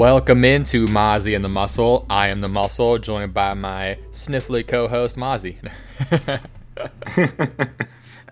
Welcome 0.00 0.46
into 0.46 0.86
Mozzie 0.86 1.36
and 1.36 1.44
the 1.44 1.50
Muscle. 1.50 2.06
I 2.08 2.28
am 2.28 2.40
the 2.40 2.48
Muscle, 2.48 2.96
joined 2.96 3.34
by 3.34 3.52
my 3.52 3.98
sniffly 4.12 4.66
co-host 4.66 5.18
Mozzie. 5.18 5.58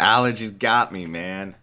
Allergies 0.00 0.58
got 0.58 0.92
me, 0.92 1.04
man. 1.04 1.56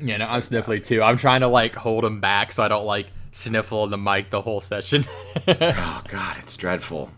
Yeah, 0.00 0.16
no, 0.16 0.26
I'm 0.26 0.40
sniffly 0.40 0.82
too. 0.82 1.00
I'm 1.00 1.16
trying 1.16 1.42
to 1.42 1.46
like 1.46 1.76
hold 1.76 2.04
him 2.04 2.20
back 2.20 2.50
so 2.50 2.64
I 2.64 2.66
don't 2.66 2.84
like 2.84 3.06
sniffle 3.30 3.86
the 3.86 3.96
mic 3.96 4.30
the 4.30 4.42
whole 4.42 4.60
session. 4.60 5.04
oh 5.46 6.02
god, 6.08 6.36
it's 6.40 6.56
dreadful. 6.56 7.08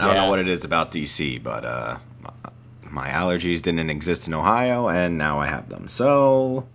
I 0.00 0.06
don't 0.06 0.16
know 0.16 0.30
what 0.30 0.38
it 0.38 0.48
is 0.48 0.64
about 0.64 0.90
DC, 0.90 1.42
but 1.42 1.66
uh 1.66 1.98
my 2.82 3.10
allergies 3.10 3.60
didn't 3.60 3.90
exist 3.90 4.26
in 4.26 4.32
Ohio 4.32 4.88
and 4.88 5.18
now 5.18 5.38
I 5.38 5.48
have 5.48 5.68
them. 5.68 5.86
So, 5.86 6.66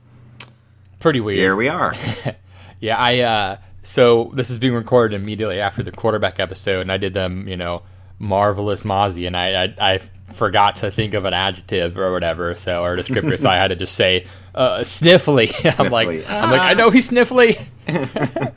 Pretty 0.99 1.19
weird. 1.19 1.39
here 1.39 1.55
we 1.55 1.67
are. 1.67 1.95
Yeah, 2.79 2.97
I 2.97 3.19
uh 3.21 3.57
so 3.83 4.31
this 4.33 4.49
is 4.49 4.57
being 4.57 4.73
recorded 4.73 5.15
immediately 5.15 5.59
after 5.59 5.83
the 5.83 5.91
quarterback 5.91 6.39
episode 6.39 6.81
and 6.81 6.91
I 6.91 6.97
did 6.97 7.13
them, 7.13 7.47
you 7.47 7.57
know, 7.57 7.83
marvelous 8.17 8.83
Mozzie 8.83 9.27
and 9.27 9.37
I 9.37 9.65
I, 9.65 9.93
I 9.93 9.97
forgot 10.31 10.75
to 10.77 10.89
think 10.89 11.13
of 11.13 11.25
an 11.25 11.33
adjective 11.33 11.97
or 11.97 12.11
whatever, 12.11 12.55
so 12.55 12.83
or 12.83 12.97
descriptor, 12.97 13.37
so 13.39 13.49
I 13.49 13.57
had 13.57 13.67
to 13.67 13.75
just 13.75 13.95
say 13.95 14.25
uh 14.55 14.79
sniffly. 14.79 15.53
I'm 15.79 15.91
like 15.91 16.07
Sniffly. 16.07 16.25
I'm 16.29 16.51
like 16.51 16.61
I 16.61 16.73
know 16.73 16.89
he's 16.89 17.09
sniffly. 17.09 17.61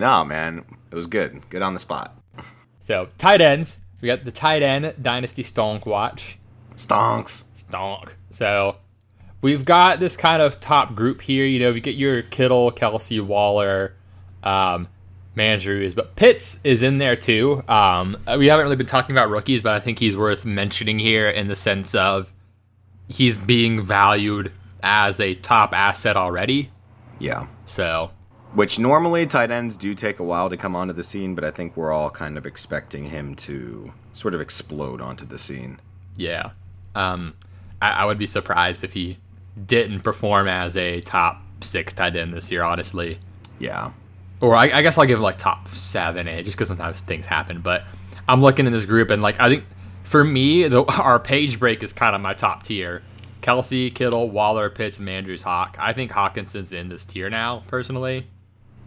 no, 0.00 0.24
man, 0.24 0.64
it 0.90 0.94
was 0.94 1.06
good. 1.06 1.48
Good 1.50 1.62
on 1.62 1.74
the 1.74 1.78
spot. 1.78 2.16
So 2.80 3.08
tight 3.18 3.40
ends, 3.40 3.78
we 4.00 4.06
got 4.06 4.24
the 4.24 4.32
tight 4.32 4.62
end 4.62 4.94
dynasty 5.00 5.42
stonk 5.42 5.86
watch. 5.86 6.38
Stonks. 6.74 7.44
Stonk. 7.56 8.14
So 8.30 8.76
we've 9.42 9.64
got 9.64 10.00
this 10.00 10.16
kind 10.16 10.40
of 10.40 10.60
top 10.60 10.94
group 10.94 11.20
here. 11.20 11.44
You 11.44 11.58
know, 11.60 11.70
you 11.70 11.80
get 11.80 11.96
your 11.96 12.22
Kittle, 12.22 12.70
Kelce, 12.72 13.20
Waller, 13.20 13.94
um, 14.42 14.88
Mandrews, 15.36 15.94
but 15.94 16.16
Pitts 16.16 16.60
is 16.64 16.82
in 16.82 16.98
there 16.98 17.16
too. 17.16 17.62
Um, 17.68 18.16
we 18.36 18.46
haven't 18.46 18.64
really 18.64 18.76
been 18.76 18.86
talking 18.86 19.16
about 19.16 19.30
rookies, 19.30 19.62
but 19.62 19.74
I 19.74 19.80
think 19.80 19.98
he's 19.98 20.16
worth 20.16 20.44
mentioning 20.44 20.98
here 20.98 21.28
in 21.28 21.48
the 21.48 21.56
sense 21.56 21.94
of 21.94 22.32
he's 23.08 23.36
being 23.36 23.80
valued 23.82 24.52
as 24.82 25.20
a 25.20 25.34
top 25.36 25.72
asset 25.74 26.16
already. 26.16 26.70
Yeah. 27.18 27.46
So 27.66 28.10
Which 28.54 28.78
normally 28.78 29.26
tight 29.26 29.50
ends 29.50 29.76
do 29.76 29.94
take 29.94 30.18
a 30.18 30.24
while 30.24 30.48
to 30.50 30.56
come 30.56 30.74
onto 30.74 30.92
the 30.94 31.02
scene, 31.02 31.34
but 31.34 31.44
I 31.44 31.50
think 31.50 31.76
we're 31.76 31.92
all 31.92 32.10
kind 32.10 32.36
of 32.38 32.46
expecting 32.46 33.04
him 33.04 33.34
to 33.36 33.92
sort 34.14 34.34
of 34.34 34.40
explode 34.40 35.00
onto 35.00 35.24
the 35.24 35.38
scene. 35.38 35.80
yeah, 36.16 36.50
um, 36.94 37.34
I, 37.80 37.90
I 37.90 38.04
would 38.04 38.18
be 38.18 38.26
surprised 38.26 38.82
if 38.82 38.92
he 38.92 39.18
didn't 39.66 40.00
perform 40.00 40.48
as 40.48 40.76
a 40.76 41.00
top 41.00 41.40
six 41.60 41.92
tight 41.92 42.16
end 42.16 42.34
this 42.34 42.50
year. 42.50 42.62
Honestly. 42.64 43.18
Yeah. 43.60 43.92
Or 44.40 44.54
I, 44.54 44.70
I 44.70 44.82
guess 44.82 44.96
I'll 44.98 45.06
give 45.06 45.18
him 45.18 45.22
like 45.22 45.38
top 45.38 45.68
seven, 45.68 46.28
eh, 46.28 46.42
just 46.42 46.56
because 46.56 46.68
sometimes 46.68 47.00
things 47.00 47.26
happen. 47.26 47.60
But 47.60 47.84
I'm 48.28 48.40
looking 48.40 48.66
in 48.66 48.72
this 48.72 48.84
group, 48.84 49.10
and 49.10 49.20
like 49.22 49.40
I 49.40 49.48
think 49.48 49.64
for 50.04 50.24
me, 50.24 50.68
the, 50.68 50.84
our 51.00 51.18
page 51.18 51.58
break 51.58 51.82
is 51.82 51.92
kind 51.92 52.14
of 52.14 52.20
my 52.20 52.34
top 52.34 52.62
tier. 52.62 53.02
Kelce, 53.42 53.94
Kittle, 53.94 54.30
Waller, 54.30 54.68
Pitts, 54.68 54.98
and 54.98 55.08
Andrews, 55.08 55.42
Hock. 55.42 55.76
I 55.78 55.92
think 55.92 56.10
Hockenson's 56.10 56.72
in 56.72 56.88
this 56.88 57.04
tier 57.04 57.30
now, 57.30 57.62
personally, 57.68 58.26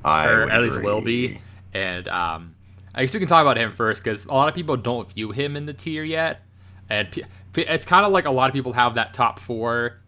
I 0.04 0.28
or 0.28 0.50
at 0.50 0.62
least 0.62 0.82
will 0.82 1.02
be. 1.02 1.40
And 1.74 2.08
um, 2.10 2.56
I 2.94 3.02
guess 3.02 3.14
we 3.14 3.20
can 3.20 3.30
talk 3.30 3.42
about 3.42 3.58
him 3.58 3.74
first 3.74 4.04
because 4.04 4.26
a 4.26 4.34
lot 4.34 4.50
of 4.50 4.54
people 4.54 4.76
don't 4.76 5.10
view 5.10 5.32
him 5.32 5.56
in 5.56 5.66
the 5.66 5.74
tier 5.74 6.04
yet, 6.04 6.42
and 6.90 7.08
it's 7.56 7.86
kind 7.86 8.06
of 8.06 8.12
like 8.12 8.26
a 8.26 8.32
lot 8.32 8.50
of 8.50 8.54
people 8.54 8.74
have 8.74 8.96
that 8.96 9.14
top 9.14 9.40
four, 9.40 10.00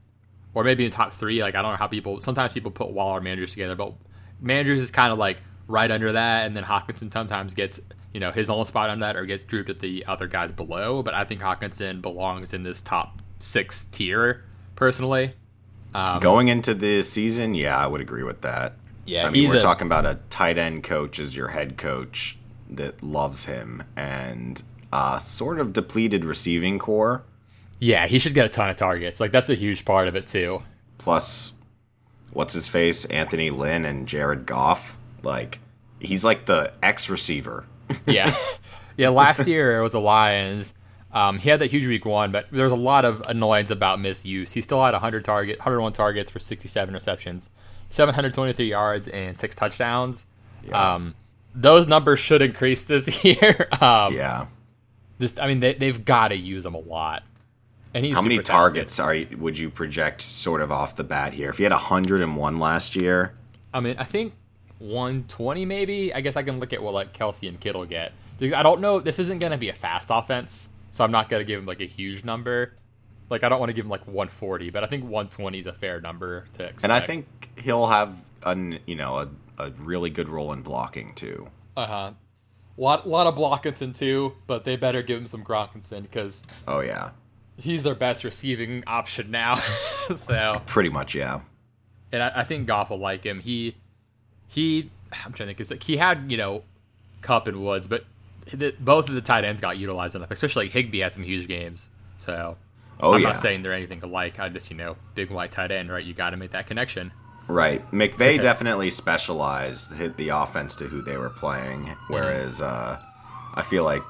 or 0.53 0.63
maybe 0.63 0.83
in 0.83 0.91
top 0.91 1.13
three. 1.13 1.41
Like 1.41 1.55
I 1.55 1.61
don't 1.61 1.71
know 1.71 1.77
how 1.77 1.87
people. 1.87 2.19
Sometimes 2.19 2.51
people 2.51 2.71
put 2.71 2.91
Waller 2.91 3.19
and 3.19 3.25
Mandrews 3.25 3.51
together, 3.51 3.75
but 3.75 3.93
Mandrews 4.43 4.77
is 4.77 4.91
kind 4.91 5.11
of 5.11 5.17
like 5.19 5.37
right 5.67 5.89
under 5.89 6.11
that, 6.11 6.45
and 6.45 6.55
then 6.55 6.63
Hockenson 6.63 7.11
sometimes 7.11 7.53
gets 7.53 7.79
you 8.13 8.19
know 8.19 8.31
his 8.31 8.49
own 8.49 8.65
spot 8.65 8.89
on 8.89 8.99
that, 8.99 9.15
or 9.15 9.25
gets 9.25 9.43
grouped 9.43 9.69
with 9.69 9.79
the 9.79 10.05
other 10.07 10.27
guys 10.27 10.51
below. 10.51 11.01
But 11.03 11.13
I 11.13 11.23
think 11.23 11.41
Hockenson 11.41 12.01
belongs 12.01 12.53
in 12.53 12.63
this 12.63 12.81
top 12.81 13.21
six 13.39 13.85
tier 13.85 14.43
personally. 14.75 15.33
Um, 15.95 16.19
Going 16.19 16.47
into 16.47 16.73
the 16.73 17.01
season, 17.03 17.53
yeah, 17.53 17.77
I 17.77 17.85
would 17.87 18.01
agree 18.01 18.23
with 18.23 18.41
that. 18.41 18.73
Yeah, 19.05 19.27
I 19.27 19.29
mean, 19.29 19.49
we're 19.49 19.57
a- 19.57 19.61
talking 19.61 19.85
about 19.87 20.05
a 20.05 20.17
tight 20.29 20.57
end 20.57 20.83
coach 20.83 21.19
as 21.19 21.35
your 21.35 21.49
head 21.49 21.77
coach 21.77 22.37
that 22.69 23.03
loves 23.03 23.45
him 23.45 23.83
and 23.95 24.61
a 24.91 25.19
sort 25.19 25.59
of 25.59 25.73
depleted 25.73 26.23
receiving 26.25 26.79
core. 26.79 27.23
yeah, 27.79 28.07
he 28.07 28.17
should 28.17 28.33
get 28.33 28.45
a 28.45 28.49
ton 28.49 28.69
of 28.69 28.75
targets. 28.75 29.19
Like 29.19 29.31
that's 29.31 29.49
a 29.49 29.55
huge 29.55 29.85
part 29.85 30.07
of 30.07 30.15
it 30.15 30.25
too. 30.25 30.63
Plus, 30.97 31.53
what's 32.33 32.53
his 32.53 32.67
face? 32.67 33.05
Anthony 33.05 33.49
Lynn 33.49 33.85
and 33.85 34.07
Jared 34.07 34.45
Goff. 34.45 34.97
Like, 35.21 35.59
he's 35.99 36.25
like 36.25 36.45
the 36.45 36.73
ex 36.83 37.09
receiver. 37.09 37.65
yeah, 38.05 38.35
yeah. 38.97 39.09
Last 39.09 39.47
year 39.47 39.81
with 39.83 39.93
the 39.93 40.01
Lions, 40.01 40.73
um, 41.13 41.39
he 41.39 41.49
had 41.49 41.59
that 41.59 41.71
huge 41.71 41.87
week 41.87 42.05
one, 42.05 42.31
but 42.31 42.47
there 42.51 42.63
was 42.63 42.73
a 42.73 42.77
lot 42.77 43.05
of 43.05 43.21
annoyance 43.27 43.69
about 43.71 44.01
misuse. 44.01 44.51
He 44.51 44.61
still 44.61 44.83
had 44.83 44.91
100 44.93 45.23
target, 45.23 45.59
101 45.59 45.93
targets 45.93 46.31
for 46.31 46.39
67 46.39 46.93
receptions, 46.93 47.49
723 47.89 48.67
yards, 48.67 49.07
and 49.07 49.37
six 49.37 49.55
touchdowns. 49.55 50.25
Um, 50.71 51.13
those 51.53 51.87
numbers 51.87 52.19
should 52.19 52.41
increase 52.41 52.85
this 52.85 53.23
year. 53.25 53.67
um, 53.79 54.13
yeah. 54.13 54.47
Just, 55.19 55.39
I 55.39 55.47
mean, 55.47 55.59
they, 55.59 55.75
they've 55.75 56.03
got 56.03 56.29
to 56.29 56.35
use 56.35 56.65
him 56.65 56.73
a 56.73 56.79
lot. 56.79 57.23
And 57.93 58.05
he's 58.05 58.15
How 58.15 58.21
many 58.21 58.35
talented. 58.35 58.45
targets 58.45 58.99
are 58.99 59.13
you, 59.13 59.37
would 59.37 59.57
you 59.57 59.69
project 59.69 60.21
sort 60.21 60.61
of 60.61 60.71
off 60.71 60.95
the 60.95 61.03
bat 61.03 61.33
here? 61.33 61.49
If 61.49 61.57
he 61.57 61.63
had 61.63 61.71
101 61.71 62.57
last 62.57 62.95
year, 62.99 63.35
I 63.73 63.79
mean, 63.79 63.95
I 63.99 64.03
think 64.03 64.33
120 64.79 65.65
maybe. 65.65 66.13
I 66.13 66.21
guess 66.21 66.35
I 66.35 66.43
can 66.43 66.59
look 66.59 66.73
at 66.73 66.81
what 66.81 66.93
like 66.93 67.13
Kelce 67.17 67.47
and 67.47 67.59
Kittle 67.59 67.85
get. 67.85 68.13
I 68.41 68.63
don't 68.63 68.81
know. 68.81 68.99
This 68.99 69.19
isn't 69.19 69.39
going 69.39 69.51
to 69.51 69.57
be 69.57 69.69
a 69.69 69.73
fast 69.73 70.09
offense, 70.11 70.69
so 70.91 71.03
I'm 71.03 71.11
not 71.11 71.29
going 71.29 71.39
to 71.41 71.45
give 71.45 71.59
him 71.59 71.65
like 71.65 71.81
a 71.81 71.85
huge 71.85 72.23
number. 72.25 72.73
Like 73.29 73.43
I 73.43 73.49
don't 73.49 73.59
want 73.59 73.69
to 73.69 73.73
give 73.73 73.85
him 73.85 73.91
like 73.91 74.05
140, 74.05 74.69
but 74.71 74.83
I 74.83 74.87
think 74.87 75.03
120 75.03 75.59
is 75.59 75.65
a 75.65 75.73
fair 75.73 76.01
number 76.01 76.45
to 76.55 76.63
expect. 76.63 76.83
and 76.83 76.91
I 76.91 76.99
think 76.99 77.49
he'll 77.57 77.87
have 77.87 78.15
an 78.43 78.79
you 78.85 78.95
know 78.95 79.17
a, 79.19 79.29
a 79.57 79.71
really 79.71 80.09
good 80.09 80.27
role 80.29 80.51
in 80.51 80.61
blocking 80.61 81.13
too. 81.15 81.47
uh 81.77 81.85
huh. 81.85 82.11
Lot 82.75 83.07
lot 83.07 83.27
of 83.27 83.35
Blockinson 83.35 83.95
too, 83.95 84.33
but 84.47 84.63
they 84.63 84.75
better 84.75 85.03
give 85.03 85.19
him 85.19 85.27
some 85.27 85.43
Gronkinson 85.43 86.01
because 86.01 86.43
Oh 86.67 86.79
yeah, 86.81 87.11
he's 87.57 87.83
their 87.83 87.95
best 87.95 88.23
receiving 88.23 88.83
option 88.87 89.31
now. 89.31 89.55
so 90.15 90.61
pretty 90.65 90.89
much 90.89 91.15
yeah. 91.15 91.41
and 92.11 92.23
I, 92.23 92.31
I 92.37 92.43
think 92.43 92.67
Goff 92.67 92.89
will 92.89 92.99
like 92.99 93.23
him. 93.25 93.39
He 93.39 93.75
he 94.47 94.89
I'm 95.11 95.33
trying 95.33 95.33
to 95.33 95.45
think 95.47 95.57
because 95.57 95.71
like, 95.71 95.83
he 95.83 95.97
had 95.97 96.31
you 96.31 96.37
know 96.37 96.63
Kupp 97.21 97.47
and 97.47 97.63
Woods, 97.63 97.87
but 97.87 98.05
the, 98.51 98.75
both 98.79 99.09
of 99.09 99.15
the 99.15 99.21
tight 99.21 99.43
ends 99.43 99.61
got 99.61 99.77
utilized 99.77 100.15
enough. 100.15 100.31
Especially 100.31 100.65
like 100.65 100.73
Higbee 100.73 100.99
had 100.99 101.13
some 101.13 101.23
huge 101.23 101.47
games. 101.47 101.89
So 102.17 102.57
Oh 102.99 103.13
I'm 103.13 103.21
yeah, 103.21 103.29
not 103.29 103.37
saying 103.37 103.63
they're 103.63 103.73
anything 103.73 104.01
alike. 104.03 104.39
I 104.39 104.49
just 104.49 104.69
you 104.71 104.77
know 104.77 104.95
big 105.15 105.29
white 105.29 105.51
tight 105.51 105.71
end, 105.71 105.91
right? 105.91 106.03
You 106.03 106.13
got 106.13 106.31
to 106.31 106.37
make 106.37 106.51
that 106.51 106.67
connection. 106.67 107.11
right. 107.47 107.89
McVay 107.91 108.39
definitely 108.39 108.89
specialized 108.89 109.93
hit 109.93 110.15
the 110.17 110.29
offense 110.29 110.75
to 110.77 110.85
who 110.85 111.01
they 111.01 111.17
were 111.17 111.29
playing, 111.29 111.95
whereas 112.07 112.61
uh, 112.61 112.99
I 113.55 113.61
feel 113.61 113.83
like 113.83 114.01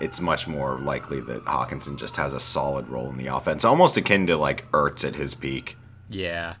it's 0.00 0.20
much 0.20 0.46
more 0.46 0.78
likely 0.80 1.20
that 1.22 1.44
Hockenson 1.44 1.96
just 1.96 2.16
has 2.16 2.32
a 2.32 2.40
solid 2.40 2.88
role 2.88 3.08
in 3.10 3.16
the 3.16 3.26
offense, 3.28 3.64
almost 3.64 3.96
akin 3.96 4.26
to 4.26 4.36
like 4.36 4.70
Ertz 4.72 5.06
at 5.06 5.14
his 5.16 5.34
peak. 5.34 5.76
Yeah, 6.10 6.54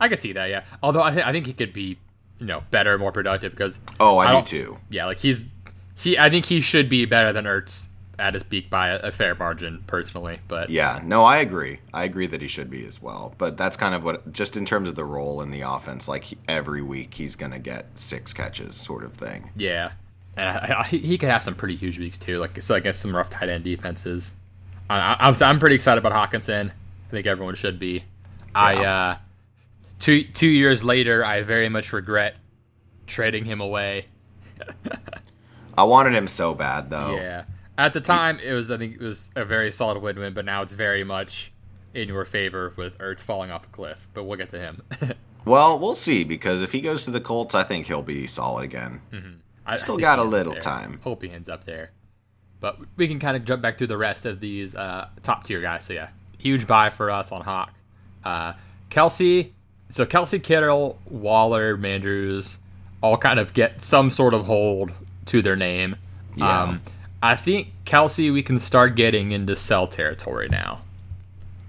I 0.00 0.08
could 0.08 0.18
see 0.20 0.32
that. 0.32 0.46
Yeah, 0.50 0.64
although 0.82 1.02
I, 1.02 1.10
th- 1.12 1.24
I 1.26 1.32
think 1.32 1.46
he 1.46 1.52
could 1.52 1.72
be 1.72 1.98
you 2.38 2.46
know 2.46 2.62
better, 2.70 2.98
more 2.98 3.12
productive 3.12 3.52
because 3.52 3.78
Oh, 4.00 4.18
I, 4.18 4.30
don't- 4.32 4.46
do 4.46 4.64
too. 4.64 4.78
Yeah, 4.90 5.06
like 5.06 5.18
he's 5.18 5.42
he. 5.96 6.18
I 6.18 6.30
think 6.30 6.46
he 6.46 6.60
should 6.60 6.88
be 6.88 7.04
better 7.04 7.32
than 7.32 7.44
Ertz 7.44 7.88
at 8.18 8.34
his 8.34 8.42
peak 8.42 8.68
by 8.70 8.88
a, 8.88 8.98
a 8.98 9.10
fair 9.10 9.34
margin, 9.34 9.82
personally. 9.86 10.38
But 10.46 10.68
Yeah, 10.70 11.00
no, 11.02 11.24
I 11.24 11.38
agree. 11.38 11.80
I 11.94 12.04
agree 12.04 12.26
that 12.28 12.40
he 12.42 12.46
should 12.46 12.68
be 12.70 12.84
as 12.84 13.00
well. 13.00 13.34
But 13.38 13.56
that's 13.56 13.76
kind 13.76 13.94
of 13.94 14.04
what, 14.04 14.30
just 14.32 14.56
in 14.56 14.64
terms 14.66 14.86
of 14.86 14.94
the 14.96 15.04
role 15.04 15.40
in 15.40 15.50
the 15.50 15.62
offense, 15.62 16.06
like 16.06 16.24
he, 16.24 16.38
every 16.46 16.82
week 16.82 17.14
he's 17.14 17.36
going 17.36 17.52
to 17.52 17.58
get 17.58 17.86
six 17.98 18.32
catches, 18.34 18.76
sort 18.76 19.02
of 19.02 19.14
thing. 19.14 19.50
Yeah, 19.56 19.92
and 20.36 20.48
I, 20.48 20.80
I, 20.80 20.84
he 20.84 21.18
could 21.18 21.28
have 21.28 21.42
some 21.42 21.54
pretty 21.54 21.76
huge 21.76 21.98
weeks 21.98 22.16
too. 22.16 22.38
Like 22.38 22.60
so, 22.62 22.74
I 22.74 22.80
guess 22.80 22.98
some 22.98 23.14
rough 23.14 23.30
tight 23.30 23.50
end 23.50 23.64
defenses. 23.64 24.34
I, 24.88 24.98
I, 24.98 25.16
I'm 25.20 25.34
I'm 25.40 25.58
pretty 25.58 25.74
excited 25.74 26.04
about 26.04 26.12
Hockenson. 26.30 26.70
I 26.70 27.10
think 27.10 27.26
everyone 27.26 27.54
should 27.54 27.78
be. 27.78 28.04
I 28.54 28.84
uh, 28.84 29.16
two 29.98 30.24
two 30.24 30.48
years 30.48 30.82
later, 30.82 31.24
I 31.24 31.42
very 31.42 31.68
much 31.68 31.92
regret 31.92 32.36
trading 33.06 33.44
him 33.44 33.60
away. 33.60 34.06
I 35.78 35.84
wanted 35.84 36.14
him 36.14 36.26
so 36.26 36.54
bad 36.54 36.90
though. 36.90 37.16
Yeah. 37.16 37.44
At 37.78 37.94
the 37.94 38.00
time, 38.00 38.38
it 38.38 38.52
was 38.52 38.70
I 38.70 38.76
think 38.76 38.96
it 38.96 39.02
was 39.02 39.30
a 39.34 39.44
very 39.44 39.72
solid 39.72 40.00
win-win, 40.02 40.34
but 40.34 40.44
now 40.44 40.62
it's 40.62 40.74
very 40.74 41.04
much 41.04 41.52
in 41.94 42.08
your 42.08 42.24
favor 42.24 42.72
with 42.76 42.96
Ertz 42.98 43.20
falling 43.20 43.50
off 43.50 43.64
a 43.66 43.68
cliff. 43.70 44.06
But 44.14 44.24
we'll 44.24 44.38
get 44.38 44.50
to 44.50 44.58
him. 44.58 44.82
Well, 45.44 45.78
we'll 45.78 45.94
see 45.94 46.24
because 46.24 46.62
if 46.62 46.72
he 46.72 46.80
goes 46.80 47.04
to 47.04 47.10
the 47.10 47.20
Colts, 47.20 47.54
I 47.54 47.64
think 47.64 47.86
he'll 47.86 48.02
be 48.02 48.26
solid 48.26 48.62
again. 48.62 49.00
I 49.66 49.76
Still 49.76 49.98
I 49.98 50.00
got 50.00 50.18
a 50.18 50.24
little 50.24 50.54
time. 50.54 51.00
Hope 51.02 51.22
he 51.22 51.30
ends 51.30 51.48
up 51.48 51.64
there. 51.64 51.90
But 52.60 52.78
we 52.96 53.08
can 53.08 53.18
kind 53.18 53.36
of 53.36 53.44
jump 53.44 53.62
back 53.62 53.78
through 53.78 53.88
the 53.88 53.96
rest 53.96 54.24
of 54.24 54.40
these 54.40 54.74
uh, 54.74 55.08
top 55.22 55.44
tier 55.44 55.60
guys. 55.60 55.84
So 55.84 55.94
yeah, 55.94 56.08
huge 56.38 56.66
buy 56.66 56.90
for 56.90 57.10
us 57.10 57.32
on 57.32 57.42
Hock. 57.42 57.72
Uh, 58.24 58.52
Kelce, 58.90 59.50
so 59.88 60.06
Kelce 60.06 60.42
Kittle, 60.42 60.98
Waller, 61.08 61.76
Mandrews, 61.76 62.58
all 63.02 63.16
kind 63.16 63.38
of 63.38 63.52
get 63.52 63.82
some 63.82 64.10
sort 64.10 64.34
of 64.34 64.46
hold 64.46 64.92
to 65.26 65.42
their 65.42 65.56
name. 65.56 65.96
Yeah. 66.36 66.62
Um, 66.62 66.82
I 67.22 67.36
think 67.36 67.72
Kelce, 67.84 68.32
we 68.32 68.42
can 68.42 68.58
start 68.58 68.96
getting 68.96 69.32
into 69.32 69.54
sell 69.56 69.86
territory 69.86 70.48
now. 70.48 70.82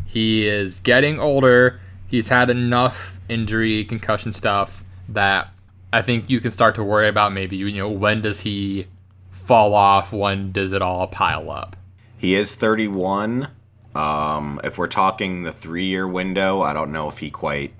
He 0.05 0.47
is 0.47 0.79
getting 0.79 1.19
older. 1.19 1.79
He's 2.07 2.29
had 2.29 2.49
enough 2.49 3.19
injury, 3.29 3.83
concussion 3.85 4.33
stuff 4.33 4.83
that 5.09 5.49
I 5.93 6.01
think 6.01 6.29
you 6.29 6.39
can 6.41 6.49
start 6.51 6.75
to 6.75 6.83
worry 6.83 7.07
about 7.07 7.33
maybe, 7.33 7.55
you 7.55 7.71
know, 7.71 7.89
when 7.89 8.21
does 8.21 8.41
he 8.41 8.87
fall 9.29 9.75
off? 9.75 10.11
When 10.11 10.51
does 10.51 10.73
it 10.73 10.81
all 10.81 11.05
pile 11.07 11.51
up? 11.51 11.75
He 12.17 12.33
is 12.35 12.55
31. 12.55 13.49
Um, 13.93 14.59
if 14.63 14.77
we're 14.79 14.87
talking 14.87 15.43
the 15.43 15.51
three-year 15.51 16.07
window, 16.07 16.61
I 16.61 16.73
don't 16.73 16.91
know 16.91 17.09
if 17.09 17.19
he 17.19 17.29
quite 17.29 17.73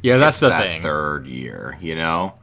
Yeah, 0.00 0.18
that's 0.18 0.38
the 0.38 0.48
that 0.50 0.62
thing. 0.62 0.82
third 0.82 1.26
year. 1.26 1.76
You 1.80 1.96
know, 1.96 2.34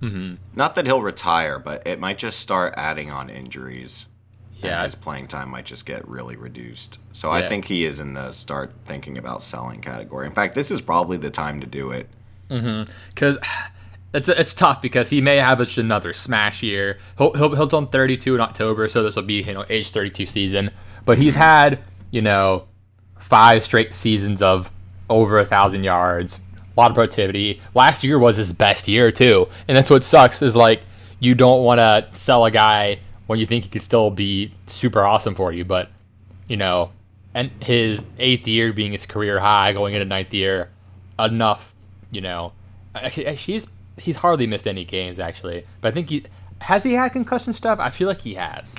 mm-hmm. 0.00 0.36
not 0.54 0.74
that 0.76 0.86
he'll 0.86 1.02
retire, 1.02 1.58
but 1.58 1.86
it 1.86 2.00
might 2.00 2.16
just 2.16 2.40
start 2.40 2.72
adding 2.76 3.10
on 3.10 3.28
injuries. 3.28 4.08
Yeah. 4.60 4.82
his 4.82 4.96
playing 4.96 5.28
time 5.28 5.50
might 5.50 5.66
just 5.66 5.86
get 5.86 6.08
really 6.08 6.34
reduced. 6.34 6.98
So 7.12 7.28
Yeah. 7.28 7.44
I 7.44 7.48
think 7.48 7.66
he 7.66 7.84
is 7.84 8.00
in 8.00 8.14
the 8.14 8.32
start 8.32 8.72
thinking 8.86 9.16
about 9.16 9.42
selling 9.42 9.80
category. 9.80 10.26
In 10.26 10.32
fact, 10.32 10.56
this 10.56 10.72
is 10.72 10.80
probably 10.80 11.16
the 11.16 11.30
time 11.30 11.60
to 11.60 11.66
do 11.66 11.92
it. 11.92 12.08
Mm 12.50 12.86
hmm, 12.86 12.92
because 13.10 13.38
it's 14.14 14.28
it's 14.28 14.54
tough 14.54 14.80
because 14.80 15.10
he 15.10 15.20
may 15.20 15.36
have 15.36 15.58
just 15.58 15.78
another 15.78 16.12
smash 16.12 16.62
year. 16.62 16.98
He'll 17.18 17.32
he'll, 17.32 17.54
he'll 17.54 17.68
turn 17.68 17.86
32 17.86 18.34
in 18.34 18.40
October, 18.40 18.88
so 18.88 19.02
this 19.02 19.16
will 19.16 19.22
be 19.22 19.42
you 19.42 19.54
know 19.54 19.64
age 19.68 19.90
32 19.90 20.26
season. 20.26 20.70
But 21.04 21.18
he's 21.18 21.34
mm-hmm. 21.34 21.42
had 21.42 21.78
you 22.10 22.22
know 22.22 22.66
five 23.18 23.64
straight 23.64 23.92
seasons 23.92 24.40
of 24.40 24.70
over 25.10 25.38
a 25.38 25.44
thousand 25.44 25.84
yards, 25.84 26.38
a 26.58 26.80
lot 26.80 26.90
of 26.90 26.94
productivity. 26.94 27.60
Last 27.74 28.02
year 28.02 28.18
was 28.18 28.36
his 28.36 28.52
best 28.52 28.88
year 28.88 29.12
too, 29.12 29.48
and 29.66 29.76
that's 29.76 29.90
what 29.90 30.04
sucks 30.04 30.40
is 30.42 30.56
like 30.56 30.82
you 31.20 31.34
don't 31.34 31.64
want 31.64 31.78
to 31.78 32.06
sell 32.16 32.44
a 32.44 32.50
guy 32.50 33.00
when 33.26 33.38
you 33.38 33.44
think 33.44 33.64
he 33.64 33.70
could 33.70 33.82
still 33.82 34.10
be 34.10 34.54
super 34.66 35.04
awesome 35.04 35.34
for 35.34 35.52
you, 35.52 35.64
but 35.64 35.90
you 36.46 36.56
know, 36.56 36.90
and 37.34 37.50
his 37.60 38.04
eighth 38.18 38.48
year 38.48 38.72
being 38.72 38.92
his 38.92 39.04
career 39.04 39.38
high, 39.38 39.74
going 39.74 39.94
into 39.94 40.06
ninth 40.06 40.32
year, 40.32 40.70
enough, 41.18 41.74
you 42.10 42.22
know, 42.22 42.52
actually, 42.94 43.26
he's 43.98 44.16
hardly 44.16 44.46
missed 44.46 44.66
any 44.66 44.84
games 44.84 45.18
actually, 45.18 45.64
but 45.80 45.88
I 45.88 45.90
think 45.92 46.10
he 46.10 46.24
has 46.60 46.84
he 46.84 46.94
had 46.94 47.12
concussion 47.12 47.52
stuff. 47.52 47.78
I 47.78 47.90
feel 47.90 48.08
like 48.08 48.20
he 48.20 48.34
has. 48.34 48.74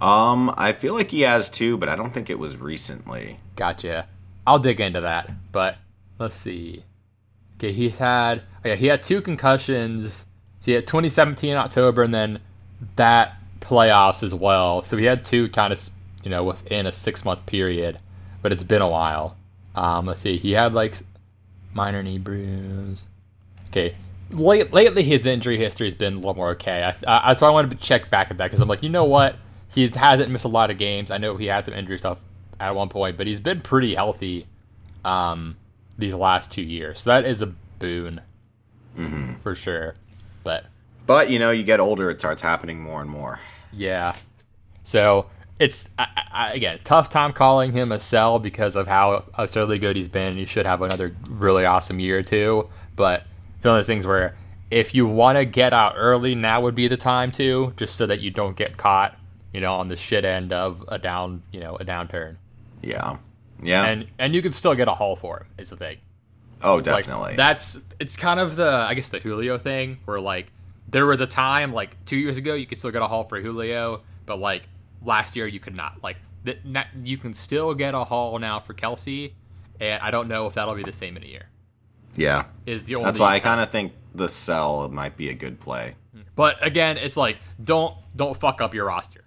Um, 0.00 0.52
I 0.56 0.72
feel 0.72 0.94
like 0.94 1.10
he 1.10 1.20
has 1.20 1.48
too, 1.48 1.76
but 1.76 1.88
I 1.88 1.94
don't 1.96 2.12
think 2.12 2.28
it 2.28 2.38
was 2.38 2.56
recently. 2.56 3.38
Gotcha. 3.54 4.08
I'll 4.46 4.58
dig 4.58 4.80
into 4.80 5.00
that, 5.02 5.30
but 5.52 5.76
let's 6.18 6.34
see. 6.34 6.84
Okay, 7.56 7.72
he 7.72 7.90
had 7.90 8.42
okay, 8.60 8.76
he 8.76 8.86
had 8.86 9.02
two 9.02 9.20
concussions. 9.20 10.26
So 10.60 10.66
he 10.66 10.72
had 10.72 10.86
2017 10.86 11.50
in 11.50 11.56
October, 11.56 12.02
and 12.02 12.12
then 12.12 12.40
that 12.96 13.36
playoffs 13.60 14.22
as 14.22 14.34
well. 14.34 14.82
So 14.82 14.96
he 14.96 15.04
had 15.04 15.24
two 15.24 15.48
kind 15.50 15.72
of 15.72 15.90
you 16.24 16.30
know 16.30 16.44
within 16.44 16.86
a 16.86 16.92
six 16.92 17.24
month 17.24 17.46
period, 17.46 17.98
but 18.42 18.52
it's 18.52 18.64
been 18.64 18.82
a 18.82 18.88
while. 18.88 19.36
Um, 19.74 20.06
let's 20.06 20.20
see. 20.20 20.38
He 20.38 20.52
had 20.52 20.74
like 20.74 20.94
minor 21.72 22.02
knee 22.02 22.18
bruise. 22.18 23.06
Okay. 23.68 23.94
Late, 24.32 24.72
lately, 24.72 25.02
his 25.02 25.26
injury 25.26 25.58
history 25.58 25.86
has 25.86 25.94
been 25.94 26.14
a 26.14 26.16
little 26.16 26.34
more 26.34 26.50
okay. 26.50 26.82
I, 27.06 27.30
I, 27.30 27.34
so 27.34 27.46
I 27.46 27.50
wanted 27.50 27.70
to 27.70 27.76
check 27.76 28.10
back 28.10 28.30
at 28.30 28.38
that 28.38 28.46
because 28.46 28.60
I'm 28.60 28.68
like, 28.68 28.82
you 28.82 28.88
know 28.88 29.04
what? 29.04 29.36
He 29.68 29.88
hasn't 29.88 30.30
missed 30.30 30.44
a 30.44 30.48
lot 30.48 30.70
of 30.70 30.78
games. 30.78 31.10
I 31.10 31.16
know 31.16 31.36
he 31.36 31.46
had 31.46 31.64
some 31.64 31.74
injury 31.74 31.98
stuff 31.98 32.18
at 32.60 32.74
one 32.74 32.88
point, 32.88 33.16
but 33.16 33.26
he's 33.26 33.40
been 33.40 33.60
pretty 33.60 33.94
healthy 33.94 34.46
um, 35.04 35.56
these 35.98 36.14
last 36.14 36.52
two 36.52 36.62
years. 36.62 37.00
So 37.00 37.10
that 37.10 37.24
is 37.24 37.42
a 37.42 37.46
boon 37.78 38.20
for 39.42 39.54
sure. 39.54 39.94
But 40.44 40.66
But 41.06 41.30
you 41.30 41.38
know, 41.38 41.50
you 41.50 41.64
get 41.64 41.80
older, 41.80 42.10
it 42.10 42.20
starts 42.20 42.42
happening 42.42 42.80
more 42.80 43.00
and 43.00 43.10
more. 43.10 43.40
yeah, 43.72 44.14
so 44.82 45.26
it's 45.58 45.90
I, 45.98 46.06
I, 46.32 46.52
again 46.54 46.78
tough 46.82 47.08
time 47.08 47.32
calling 47.32 47.72
him 47.72 47.92
a 47.92 47.98
sell 47.98 48.38
because 48.38 48.74
of 48.76 48.86
how 48.86 49.24
absurdly 49.34 49.78
good 49.78 49.96
he's 49.96 50.08
been. 50.08 50.34
He 50.36 50.44
should 50.44 50.66
have 50.66 50.82
another 50.82 51.14
really 51.30 51.64
awesome 51.64 52.00
year 52.00 52.18
or 52.18 52.22
two, 52.22 52.68
but 52.96 53.24
it's 53.62 53.66
one 53.66 53.76
of 53.76 53.78
those 53.78 53.86
things 53.86 54.08
where 54.08 54.34
if 54.72 54.92
you 54.92 55.06
want 55.06 55.38
to 55.38 55.44
get 55.44 55.72
out 55.72 55.94
early, 55.96 56.34
now 56.34 56.62
would 56.62 56.74
be 56.74 56.88
the 56.88 56.96
time 56.96 57.30
to, 57.30 57.72
just 57.76 57.94
so 57.94 58.06
that 58.06 58.20
you 58.20 58.32
don't 58.32 58.56
get 58.56 58.76
caught, 58.76 59.16
you 59.52 59.60
know, 59.60 59.74
on 59.74 59.86
the 59.86 59.94
shit 59.94 60.24
end 60.24 60.52
of 60.52 60.84
a 60.88 60.98
down, 60.98 61.44
you 61.52 61.60
know, 61.60 61.76
a 61.76 61.84
downturn. 61.84 62.38
Yeah, 62.82 63.18
yeah. 63.62 63.84
And 63.84 64.08
and 64.18 64.34
you 64.34 64.42
can 64.42 64.52
still 64.52 64.74
get 64.74 64.88
a 64.88 64.90
haul 64.90 65.14
for 65.14 65.38
him. 65.38 65.46
Is 65.58 65.70
the 65.70 65.76
thing. 65.76 65.98
oh, 66.60 66.74
Like 66.74 66.84
definitely. 66.84 67.36
that's 67.36 67.80
it's 68.00 68.16
kind 68.16 68.40
of 68.40 68.56
the 68.56 68.68
I 68.68 68.94
guess 68.94 69.10
the 69.10 69.20
Julio 69.20 69.58
thing 69.58 69.98
where 70.06 70.20
like 70.20 70.50
there 70.88 71.06
was 71.06 71.20
a 71.20 71.26
time 71.28 71.72
like 71.72 72.04
two 72.04 72.16
years 72.16 72.38
ago 72.38 72.54
you 72.54 72.66
could 72.66 72.78
still 72.78 72.90
get 72.90 73.02
a 73.02 73.06
haul 73.06 73.22
for 73.22 73.40
Julio, 73.40 74.02
but 74.26 74.40
like 74.40 74.64
last 75.04 75.36
year 75.36 75.46
you 75.46 75.60
could 75.60 75.76
not. 75.76 76.02
Like 76.02 76.16
that 76.42 76.66
not, 76.66 76.88
you 77.04 77.16
can 77.16 77.32
still 77.32 77.74
get 77.74 77.94
a 77.94 78.02
haul 78.02 78.40
now 78.40 78.58
for 78.58 78.74
Kelce, 78.74 79.34
and 79.78 80.02
I 80.02 80.10
don't 80.10 80.26
know 80.26 80.48
if 80.48 80.54
that'll 80.54 80.74
be 80.74 80.82
the 80.82 80.90
same 80.90 81.16
in 81.16 81.22
a 81.22 81.26
year. 81.26 81.46
Yeah. 82.16 82.44
Is 82.66 82.84
the 82.84 82.96
only 82.96 83.06
That's 83.06 83.18
why 83.18 83.34
I 83.34 83.40
kind 83.40 83.60
of 83.60 83.70
think 83.70 83.92
the 84.14 84.28
sell 84.28 84.88
might 84.88 85.16
be 85.16 85.28
a 85.28 85.34
good 85.34 85.60
play. 85.60 85.96
But 86.34 86.64
again, 86.64 86.98
it's 86.98 87.16
like 87.16 87.38
don't 87.62 87.94
don't 88.16 88.36
fuck 88.36 88.60
up 88.60 88.74
your 88.74 88.86
roster. 88.86 89.24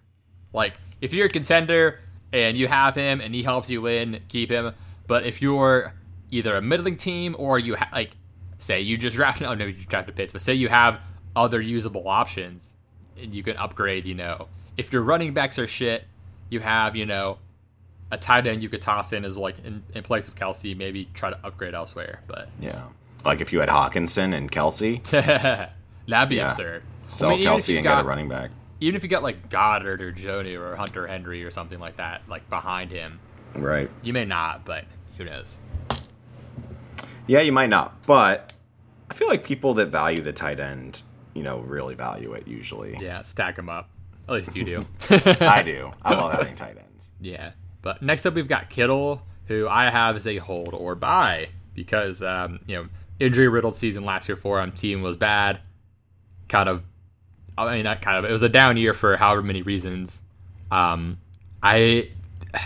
Like 0.54 0.74
if 1.02 1.14
you're 1.14 1.28
a 1.28 1.30
contender 1.30 2.00
and 2.32 2.58
you 2.58 2.68
have 2.68 2.96
him 2.96 3.22
and 3.22 3.34
he 3.34 3.44
helps 3.44 3.70
you 3.70 3.82
win, 3.82 4.22
keep 4.28 4.50
him. 4.50 4.74
But 5.08 5.26
if 5.26 5.42
you're 5.42 5.94
either 6.32 6.56
a 6.56 6.62
middling 6.62 6.98
team 6.98 7.36
or 7.38 7.60
you 7.60 7.76
ha- 7.76 7.90
like 7.92 8.12
say 8.58 8.82
you 8.82 8.98
just 8.98 9.16
drafted, 9.16 9.48
oh 9.48 9.54
no, 9.54 9.66
you 9.66 9.74
drafted 9.74 10.16
Pitts, 10.16 10.34
but 10.34 10.42
say 10.42 10.54
you 10.54 10.70
have 10.70 11.00
other 11.36 11.62
usable 11.62 12.08
options 12.08 12.74
and 13.22 13.34
you 13.34 13.44
can 13.44 13.58
upgrade. 13.58 14.06
You 14.06 14.16
know, 14.16 14.48
if 14.78 14.92
your 14.92 15.04
running 15.04 15.34
backs 15.34 15.60
are 15.60 15.68
shit, 15.68 16.06
you 16.50 16.60
have 16.60 16.96
you 16.96 17.06
know 17.06 17.38
a 18.16 18.18
tight 18.18 18.48
end 18.48 18.64
you 18.64 18.70
could 18.70 18.82
toss 18.82 19.12
in 19.14 19.26
as 19.26 19.38
like 19.38 19.60
in, 19.66 19.84
in 19.94 20.02
place 20.04 20.28
of 20.28 20.36
Kelce, 20.36 20.76
maybe 20.76 21.10
try 21.14 21.30
to 21.30 21.40
upgrade 21.46 21.74
elsewhere. 21.74 22.22
But 22.28 22.50
Yeah. 22.60 22.84
Like 23.26 23.42
if 23.42 23.52
you 23.52 23.60
had 23.60 23.70
Hockenson 23.70 24.34
and 24.34 24.52
Kelce, 24.52 25.04
that'd 26.08 26.30
be 26.30 26.36
Yeah. 26.38 26.50
absurd. 26.52 26.84
sell 27.08 27.30
I 27.32 27.36
mean, 27.38 27.48
Kelce 27.48 27.76
and 27.76 27.84
got- 27.84 27.98
get 27.98 28.06
a 28.06 28.08
running 28.08 28.30
back. 28.30 28.52
even 28.82 28.96
if 28.96 29.04
you 29.04 29.10
got 29.10 29.24
like 29.24 29.50
Goedert 29.50 30.00
or 30.02 30.12
Jonnu 30.12 30.60
or 30.60 30.76
Hunter 30.76 31.06
Henry 31.08 31.44
or 31.44 31.52
something 31.52 31.80
like 31.80 31.98
that, 31.98 32.22
like 32.28 32.50
behind 32.50 32.92
him, 32.92 33.20
Right. 33.54 33.90
you 34.02 34.14
may 34.14 34.26
not, 34.26 34.66
but 34.66 34.86
who 35.18 35.26
knows? 35.26 35.60
Yeah, 37.28 37.40
you 37.42 37.52
might 37.52 37.70
not, 37.70 38.06
but 38.06 38.54
I 39.10 39.14
feel 39.14 39.28
like 39.28 39.44
people 39.44 39.74
that 39.76 39.88
value 39.88 40.22
the 40.22 40.34
tight 40.34 40.60
end, 40.60 41.02
you 41.34 41.42
know, 41.44 41.60
really 41.60 41.96
value 41.96 42.34
it 42.34 42.48
usually. 42.48 42.98
Yeah, 43.02 43.22
stack 43.24 43.56
them 43.56 43.70
up. 43.70 43.90
At 44.28 44.36
least 44.36 44.56
you 44.56 44.64
do. 44.64 44.86
I 45.42 45.62
do. 45.64 45.92
I 46.04 46.14
love 46.14 46.32
having 46.40 46.56
tight 46.56 46.78
ends. 46.78 47.10
yeah. 47.20 47.52
But 47.86 48.02
next 48.02 48.26
up, 48.26 48.34
we've 48.34 48.48
got 48.48 48.72
Kittle, 48.72 49.22
who 49.46 49.68
I 49.68 49.92
have 49.92 50.16
as 50.16 50.26
a 50.26 50.38
hold 50.38 50.74
or 50.74 50.96
buy 50.96 51.50
because 51.76 52.24
um, 52.24 52.60
you 52.66 52.76
know 52.76 52.88
injury 53.20 53.48
riddled 53.48 53.76
season 53.76 54.04
last 54.04 54.28
year 54.28 54.36
for 54.36 54.60
him. 54.60 54.72
Team 54.72 55.04
was 55.04 55.16
bad. 55.16 55.60
Kind 56.50 56.68
of, 56.68 56.82
I 57.56 57.76
mean, 57.76 57.84
not 57.84 58.02
kind 58.02 58.18
of. 58.18 58.26
It 58.26 58.34
was 58.34 58.42
a 58.42 58.50
down 58.50 58.76
year 58.78 58.96
for 58.96 59.16
however 59.18 59.44
many 59.44 59.62
reasons. 59.62 60.20
Um, 60.72 61.20
I, 61.62 62.10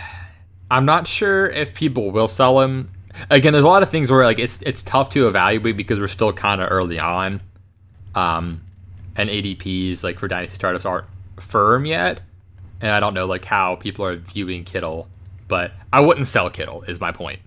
I'm 0.71 0.85
not 0.85 1.05
sure 1.05 1.49
if 1.49 1.73
people 1.73 2.11
will 2.11 2.29
sell 2.29 2.61
him. 2.61 2.87
Again, 3.29 3.51
there's 3.51 3.65
a 3.65 3.67
lot 3.67 3.83
of 3.83 3.89
things 3.89 4.09
where 4.09 4.23
like 4.23 4.39
it's 4.39 4.61
it's 4.61 4.81
tough 4.81 5.09
to 5.09 5.27
evaluate 5.27 5.75
because 5.75 5.99
we're 5.99 6.07
still 6.07 6.31
kind 6.31 6.61
of 6.61 6.71
early 6.71 6.97
on. 6.97 7.41
Um, 8.15 8.61
and 9.17 9.29
ADPs 9.29 10.01
like 10.01 10.17
for 10.17 10.29
dynasty 10.29 10.55
startups 10.55 10.85
aren't 10.85 11.07
firm 11.41 11.85
yet, 11.85 12.21
and 12.81 12.91
I 12.91 12.99
don't 12.99 13.13
know 13.13 13.25
like 13.25 13.45
how 13.45 13.75
people 13.75 14.05
are 14.05 14.15
viewing 14.15 14.63
Kittle. 14.63 15.07
But 15.47 15.71
I 15.91 15.99
wouldn't 15.99 16.27
sell 16.27 16.49
Kittle. 16.49 16.83
Is 16.83 16.99
my 16.99 17.11
point. 17.11 17.39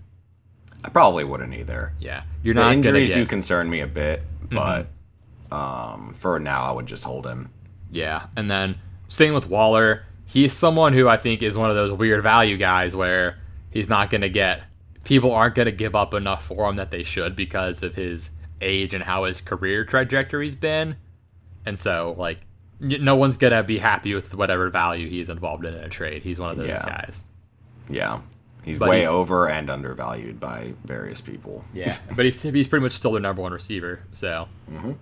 I 0.85 0.89
probably 0.89 1.25
wouldn't 1.25 1.55
either. 1.55 1.93
Yeah, 2.01 2.25
you're 2.43 2.55
The 2.55 2.61
not 2.61 2.73
injuries 2.73 3.11
do 3.11 3.25
concern 3.25 3.71
me 3.71 3.81
a 3.81 3.87
bit, 3.87 4.23
but 4.51 4.89
um, 5.53 6.12
for 6.15 6.39
now, 6.39 6.65
I 6.65 6.73
would 6.73 6.87
just 6.87 7.05
hold 7.05 7.27
him. 7.27 7.51
Yeah, 7.91 8.27
and 8.37 8.51
then 8.51 8.77
same 9.09 9.35
with 9.35 9.49
Waller. 9.49 10.05
He's 10.27 10.53
someone 10.53 10.95
who 10.95 11.09
I 11.09 11.19
think 11.19 11.43
is 11.43 11.57
one 11.59 11.71
of 11.71 11.77
those 11.77 11.93
weird 11.93 12.23
value 12.23 12.57
guys 12.57 12.97
where 12.97 13.39
he's 13.71 13.89
not 13.89 14.11
going 14.11 14.23
to 14.23 14.31
get 14.31 14.62
people 15.05 15.33
aren't 15.33 15.55
going 15.55 15.67
to 15.67 15.73
give 15.73 15.95
up 15.95 16.15
enough 16.15 16.47
for 16.47 16.69
him 16.69 16.77
that 16.77 16.91
they 16.91 17.03
should 17.03 17.37
because 17.37 17.83
of 17.83 17.95
his 17.95 18.31
age 18.61 18.95
and 18.95 19.03
how 19.03 19.25
his 19.25 19.41
career 19.41 19.85
trajectory's 19.85 20.55
been. 20.55 20.97
And 21.67 21.79
so, 21.79 22.15
like, 22.19 22.39
no 22.83 23.17
one's 23.17 23.37
going 23.37 23.53
to 23.53 23.62
be 23.62 23.79
happy 23.79 24.15
with 24.15 24.35
whatever 24.35 24.69
value 24.69 25.09
he's 25.09 25.29
involved 25.29 25.65
in 25.65 25.73
in 25.75 25.85
a 25.85 25.89
trade. 25.89 26.23
He's 26.23 26.39
one 26.41 26.51
of 26.51 26.57
those 26.57 26.67
Yeah. 26.69 26.85
guys. 26.85 27.25
Yeah. 27.89 28.21
He's 28.65 28.79
But 28.79 28.89
way 28.91 28.99
he's- 29.01 29.11
over 29.11 29.49
and 29.49 29.71
undervalued 29.71 30.39
by 30.41 30.75
various 30.85 31.21
people. 31.21 31.65
Yeah, 31.75 31.97
but 32.17 32.25
he's 32.25 32.43
he's 32.43 32.69
pretty 32.69 32.83
much 32.83 32.93
still 32.93 33.12
their 33.12 33.21
number 33.21 33.43
one 33.43 33.53
receiver. 33.53 34.01
So, 34.12 34.49
Mm-hmm. 34.71 34.93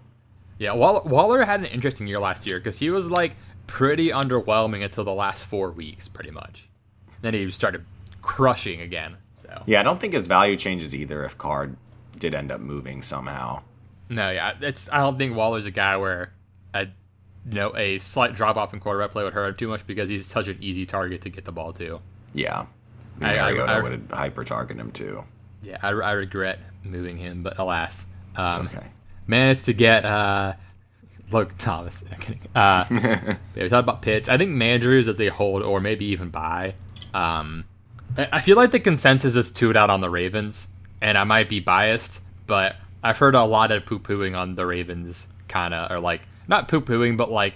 yeah, 0.59 0.73
Waller, 0.73 1.03
Waller 1.03 1.45
had 1.45 1.61
an 1.61 1.67
interesting 1.67 2.07
year 2.07 2.21
last 2.21 2.47
year 2.47 2.59
because 2.59 2.79
he 2.79 2.89
was 2.91 3.11
like 3.11 3.33
pretty 3.67 4.09
underwhelming 4.09 4.83
until 4.85 5.05
the 5.05 5.13
last 5.13 5.45
four 5.47 5.71
weeks, 5.71 6.09
pretty 6.09 6.31
much. 6.31 6.69
Then 7.23 7.35
he 7.35 7.51
started 7.51 7.85
crushing 8.23 8.81
again. 8.81 9.17
So 9.37 9.63
Yeah, 9.67 9.81
I 9.81 9.83
don't 9.83 10.01
think 10.01 10.15
his 10.15 10.27
value 10.27 10.57
changes 10.57 10.95
either 10.95 11.25
if 11.25 11.37
Carr 11.37 11.71
did 12.19 12.35
end 12.35 12.51
up 12.51 12.61
moving 12.61 13.03
somehow. 13.03 13.61
no, 14.09 14.31
yeah, 14.31 14.55
it's 14.61 14.89
I 14.91 14.99
don't 14.99 15.19
think 15.19 15.37
Waller's 15.37 15.67
a 15.67 15.71
guy 15.71 15.97
where 15.99 16.33
a 16.75 16.87
you 17.51 17.57
know 17.57 17.77
a 17.77 17.99
slight 17.99 18.35
drop 18.35 18.57
off 18.57 18.73
in 18.73 18.81
quarterback 18.81 19.13
play 19.13 19.25
would 19.25 19.33
hurt 19.33 19.49
him 19.49 19.55
too 19.57 19.69
much 19.69 19.87
because 19.87 20.09
he's 20.09 20.27
such 20.27 20.49
an 20.49 20.59
easy 20.61 20.87
target 20.87 21.23
to 21.23 21.29
get 21.31 21.45
the 21.45 21.53
ball 21.53 21.73
to. 21.75 22.01
Yeah. 22.35 22.67
I- 23.21 23.37
I- 23.39 23.51
I- 23.53 23.81
would 23.81 24.09
hyper 24.13 24.45
target 24.45 24.79
him 24.79 24.91
too. 24.93 25.25
Yeah, 25.63 25.77
I, 25.83 25.89
I 25.89 26.13
regret 26.13 26.59
moving 26.85 27.19
him, 27.19 27.43
but 27.43 27.59
alas, 27.59 28.07
um, 28.35 28.67
okay. 28.75 28.87
managed 29.27 29.67
to 29.67 29.75
get 29.75 30.05
uh 30.07 30.55
look 31.31 31.57
Thomas. 31.59 32.03
Uh, 32.55 32.85
yeah, 32.91 33.37
we 33.55 33.69
talked 33.69 33.85
about 33.85 34.03
Pitts. 34.03 34.29
I 34.29 34.37
think 34.39 34.51
managers 34.51 35.07
as 35.07 35.21
a 35.21 35.29
hold 35.29 35.63
or 35.63 35.81
maybe 35.81 36.07
even 36.07 36.31
buy. 36.31 36.75
Um, 37.15 37.65
I 38.17 38.29
I 38.33 38.41
feel 38.41 38.57
like 38.57 38.71
the 38.71 38.81
consensus 38.81 39.37
is 39.37 39.51
two 39.51 39.77
out 39.77 39.91
on 39.91 40.01
the 40.01 40.11
Ravens, 40.11 40.69
and 41.01 41.17
I 41.19 41.25
might 41.25 41.49
be 41.49 41.61
biased, 41.61 42.23
but 42.47 42.77
I've 43.03 43.19
heard 43.19 43.35
a 43.35 43.45
lot 43.45 43.71
of 43.71 43.85
poo 43.87 43.99
pooing 43.99 44.37
on 44.37 44.55
the 44.55 44.67
Ravens, 44.67 45.29
kind 45.49 45.75
of, 45.75 45.91
or 45.91 45.99
like 46.01 46.23
not 46.51 46.69
poo 46.69 46.83
pooing, 46.83 47.17
but 47.17 47.31
like 47.31 47.55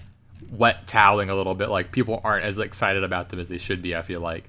wet 0.51 0.87
toweling 0.87 1.29
a 1.29 1.35
little 1.35 1.55
bit. 1.55 1.69
Like 1.69 1.93
people 1.93 2.21
aren't 2.25 2.45
as 2.45 2.59
excited 2.59 3.05
about 3.05 3.29
them 3.29 3.41
as 3.41 3.49
they 3.51 3.59
should 3.59 3.83
be. 3.83 3.95
I 3.95 4.01
feel 4.03 4.21
like. 4.21 4.49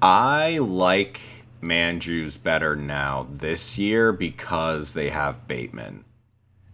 I 0.00 0.58
like 0.58 1.20
Mandrews 1.62 2.40
better 2.40 2.76
now 2.76 3.26
this 3.32 3.78
year 3.78 4.12
because 4.12 4.92
they 4.92 5.08
have 5.10 5.48
Bateman. 5.48 6.04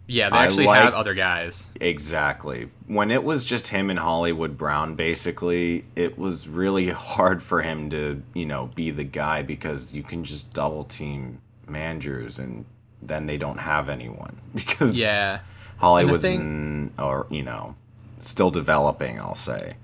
Yeah, 0.05 0.29
they 0.29 0.35
actually 0.35 0.65
like- 0.65 0.81
have 0.81 0.93
other 0.93 1.13
guys. 1.13 1.65
Exactly. 1.79 2.69
When 2.87 3.09
it 3.09 3.23
was 3.23 3.45
just 3.45 3.69
him 3.69 3.89
and 3.89 3.97
Hollywood 3.97 4.57
Brown, 4.57 4.95
basically, 4.95 5.85
it 5.95 6.17
was 6.17 6.47
really 6.49 6.89
hard 6.89 7.41
for 7.41 7.61
him 7.61 7.89
to, 7.91 8.21
you 8.33 8.45
know, 8.45 8.69
be 8.75 8.91
the 8.91 9.05
guy 9.05 9.41
because 9.43 9.93
you 9.93 10.03
can 10.03 10.25
just 10.25 10.53
double 10.53 10.83
team 10.83 11.39
Mandrews 11.69 12.37
and 12.37 12.65
then 13.01 13.25
they 13.27 13.37
don't 13.37 13.59
have 13.59 13.87
anyone 13.87 14.35
because 14.53 14.95
Yeah. 14.95 15.39
Hollywood's 15.83 16.23
thing- 16.23 16.39
in, 16.41 16.91
or 17.03 17.27
you 17.29 17.43
know, 17.43 17.75
still 18.19 18.51
developing. 18.51 19.19
I'll 19.19 19.35
say, 19.35 19.75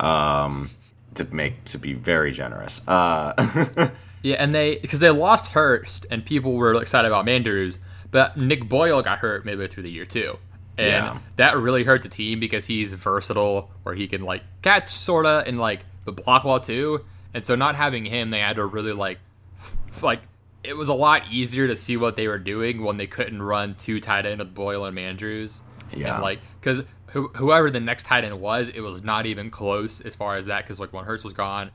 um, 0.00 0.70
to 1.14 1.24
make 1.34 1.64
to 1.66 1.78
be 1.78 1.92
very 1.94 2.32
generous. 2.32 2.82
Uh, 2.86 3.90
Yeah, 4.22 4.36
and 4.40 4.52
they 4.52 4.76
because 4.78 4.98
they 4.98 5.10
lost 5.10 5.52
Hurst 5.52 6.04
and 6.10 6.24
people 6.24 6.54
were 6.54 6.74
excited 6.82 7.06
about 7.06 7.26
Mandrews, 7.26 7.78
but 8.10 8.36
Nick 8.36 8.68
Boyle 8.68 9.00
got 9.00 9.18
hurt 9.18 9.44
midway 9.44 9.68
through 9.68 9.84
the 9.84 9.90
year 9.90 10.04
too, 10.04 10.38
and 10.76 10.88
Yeah. 10.88 11.18
that 11.36 11.56
really 11.56 11.84
hurt 11.84 12.02
the 12.02 12.08
team 12.08 12.40
because 12.40 12.66
he's 12.66 12.92
versatile, 12.92 13.70
where 13.84 13.94
he 13.94 14.08
can 14.08 14.22
like 14.22 14.42
catch 14.62 14.88
sorta 14.88 15.44
and 15.46 15.60
like 15.60 15.84
the 16.06 16.12
block 16.12 16.42
well 16.44 16.58
too, 16.58 17.04
and 17.34 17.46
so 17.46 17.54
not 17.54 17.76
having 17.76 18.04
him, 18.04 18.30
they 18.30 18.40
had 18.40 18.56
to 18.56 18.64
really 18.66 18.92
like 18.92 19.18
f- 19.60 20.02
like 20.02 20.22
it 20.66 20.76
was 20.76 20.88
a 20.88 20.94
lot 20.94 21.22
easier 21.30 21.66
to 21.68 21.76
see 21.76 21.96
what 21.96 22.16
they 22.16 22.28
were 22.28 22.38
doing 22.38 22.82
when 22.82 22.96
they 22.96 23.06
couldn't 23.06 23.42
run 23.42 23.74
two 23.74 24.00
tight 24.00 24.26
end 24.26 24.38
with 24.40 24.54
Boyle 24.54 24.84
and 24.84 24.96
Mandrews. 24.96 25.60
Yeah. 25.94 26.14
And 26.14 26.22
like, 26.22 26.40
because 26.60 26.82
who, 27.08 27.28
whoever 27.28 27.70
the 27.70 27.80
next 27.80 28.04
tight 28.04 28.24
end 28.24 28.40
was, 28.40 28.68
it 28.68 28.80
was 28.80 29.02
not 29.02 29.26
even 29.26 29.50
close 29.50 30.00
as 30.00 30.14
far 30.14 30.36
as 30.36 30.46
that. 30.46 30.64
Because 30.64 30.80
like 30.80 30.92
when 30.92 31.04
Hurst 31.04 31.24
was 31.24 31.32
gone, 31.32 31.70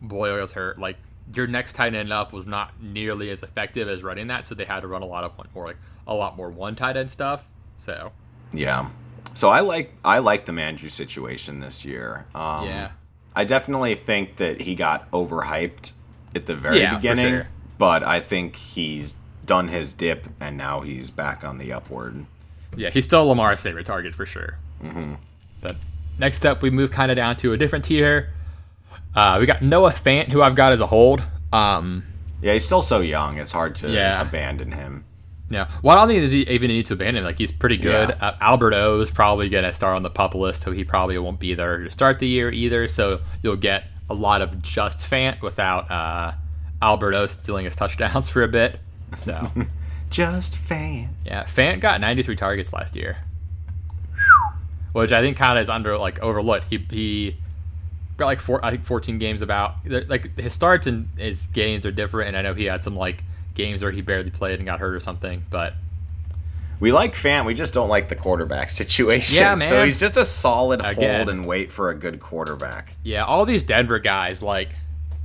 Boyle 0.00 0.40
was 0.40 0.52
hurt. 0.52 0.78
Like 0.78 0.96
your 1.34 1.46
next 1.46 1.74
tight 1.74 1.94
end 1.94 2.12
up 2.12 2.32
was 2.32 2.46
not 2.46 2.82
nearly 2.82 3.30
as 3.30 3.42
effective 3.42 3.88
as 3.88 4.02
running 4.02 4.26
that, 4.26 4.46
so 4.46 4.54
they 4.54 4.64
had 4.64 4.80
to 4.80 4.88
run 4.88 5.02
a 5.02 5.06
lot 5.06 5.24
of 5.24 5.36
one 5.38 5.48
more 5.54 5.66
like 5.66 5.78
a 6.06 6.14
lot 6.14 6.36
more 6.36 6.50
one 6.50 6.74
tight 6.74 6.96
end 6.96 7.10
stuff. 7.10 7.48
So 7.76 8.12
yeah. 8.52 8.88
So 9.34 9.48
I 9.48 9.60
like 9.60 9.92
I 10.04 10.18
like 10.18 10.44
the 10.46 10.52
Mandrew 10.52 10.90
situation 10.90 11.60
this 11.60 11.84
year. 11.84 12.26
Um, 12.34 12.66
yeah, 12.66 12.90
I 13.34 13.44
definitely 13.44 13.94
think 13.94 14.36
that 14.36 14.60
he 14.60 14.74
got 14.74 15.10
overhyped 15.12 15.92
at 16.34 16.46
the 16.46 16.54
very 16.54 16.80
Yeah, 16.80 16.96
beginning, 16.96 17.26
sure. 17.26 17.48
But 17.82 18.04
I 18.04 18.20
think 18.20 18.54
he's 18.54 19.16
done 19.44 19.66
his 19.66 19.92
dip 19.92 20.28
and 20.38 20.56
now 20.56 20.82
he's 20.82 21.10
back 21.10 21.42
on 21.42 21.58
the 21.58 21.72
upward. 21.72 22.26
yeah, 22.76 22.90
he's 22.90 23.04
still 23.04 23.26
Lamar's 23.26 23.60
favorite 23.60 23.86
target 23.86 24.14
for 24.14 24.24
sure. 24.24 24.56
Mm-hmm. 24.84 25.14
But 25.60 25.74
next 26.16 26.46
up, 26.46 26.62
we 26.62 26.70
move 26.70 26.92
kind 26.92 27.10
of 27.10 27.16
down 27.16 27.34
to 27.38 27.52
a 27.54 27.56
different 27.56 27.84
tier. 27.84 28.30
Uh, 29.16 29.38
we 29.40 29.46
got 29.46 29.62
Noah 29.62 29.90
Fant, 29.90 30.28
who 30.28 30.42
I've 30.42 30.54
got 30.54 30.70
as 30.70 30.80
a 30.80 30.86
hold. 30.86 31.24
Um, 31.52 32.04
Yeah, 32.40 32.52
he's 32.52 32.64
still 32.64 32.82
so 32.82 33.00
young. 33.00 33.38
It's 33.38 33.50
hard 33.50 33.74
to 33.76 33.90
Yeah. 33.90 34.22
abandon 34.22 34.70
him. 34.70 35.02
Yeah. 35.50 35.68
Well, 35.82 35.96
I 35.96 35.98
don't 35.98 36.06
think 36.08 36.30
he 36.30 36.42
even 36.54 36.68
need 36.68 36.86
to 36.86 36.92
abandon 36.94 37.22
him. 37.22 37.24
Like 37.24 37.36
he's 37.38 37.50
pretty 37.50 37.78
good. 37.78 38.10
Yeah. 38.10 38.28
Uh, 38.28 38.36
Albert 38.40 38.74
O 38.74 39.00
is 39.00 39.10
probably 39.10 39.48
gonna 39.48 39.74
start 39.74 39.96
on 39.96 40.04
the 40.04 40.10
pup 40.10 40.36
list, 40.36 40.62
so 40.62 40.70
he 40.70 40.84
probably 40.84 41.18
won't 41.18 41.40
be 41.40 41.54
there 41.54 41.78
to 41.82 41.90
start 41.90 42.20
the 42.20 42.28
year 42.28 42.48
either. 42.52 42.86
So 42.86 43.22
you'll 43.42 43.56
get 43.56 43.86
a 44.08 44.14
lot 44.14 44.40
of 44.40 44.62
just 44.62 45.00
Fant 45.00 45.42
without 45.42 45.90
uh, 45.90 46.32
Albert 46.82 47.14
O 47.14 47.26
stealing 47.26 47.64
his 47.64 47.76
touchdowns 47.76 48.28
for 48.28 48.42
a 48.42 48.48
bit. 48.48 48.78
So 49.20 49.50
Just 50.10 50.56
fan. 50.56 51.08
yeah, 51.24 51.44
Fant 51.44 51.80
got 51.80 52.00
93 52.00 52.36
targets 52.36 52.72
last 52.74 52.94
year, 52.96 53.16
which 54.92 55.12
I 55.12 55.20
think 55.22 55.36
kind 55.38 55.56
of 55.58 55.62
is 55.62 55.70
under 55.70 55.96
like 55.96 56.18
overlooked. 56.20 56.64
He 56.64 56.78
he 56.90 57.36
got 58.18 58.26
like 58.26 58.40
four, 58.40 58.62
I 58.64 58.70
think 58.70 58.84
14 58.84 59.18
games 59.18 59.40
about. 59.42 59.76
Like 59.86 60.38
his 60.38 60.52
starts 60.52 60.86
and 60.86 61.08
his 61.16 61.46
games 61.48 61.86
are 61.86 61.90
different, 61.92 62.28
and 62.28 62.36
I 62.36 62.42
know 62.42 62.52
he 62.54 62.64
had 62.64 62.82
some 62.82 62.94
like 62.96 63.24
games 63.54 63.82
where 63.82 63.92
he 63.92 64.02
barely 64.02 64.30
played 64.30 64.58
and 64.58 64.66
got 64.66 64.80
hurt 64.80 64.94
or 64.94 65.00
something, 65.00 65.44
but. 65.50 65.74
We 66.80 66.90
like 66.90 67.14
Fant, 67.14 67.46
we 67.46 67.54
just 67.54 67.72
don't 67.72 67.88
like 67.88 68.08
the 68.08 68.16
quarterback 68.16 68.68
situation. 68.82 69.36
Yeah, 69.36 69.54
man. 69.54 69.68
So 69.68 69.84
he's 69.84 70.00
just 70.00 70.16
a 70.16 70.24
solid 70.24 70.80
Again. 70.84 71.16
hold 71.18 71.28
and 71.28 71.46
wait 71.46 71.70
for 71.70 71.90
a 71.90 71.94
good 71.94 72.18
quarterback. 72.18 72.94
Yeah, 73.04 73.24
all 73.24 73.46
these 73.46 73.62
Denver 73.62 74.00
guys, 74.00 74.42
like, 74.42 74.70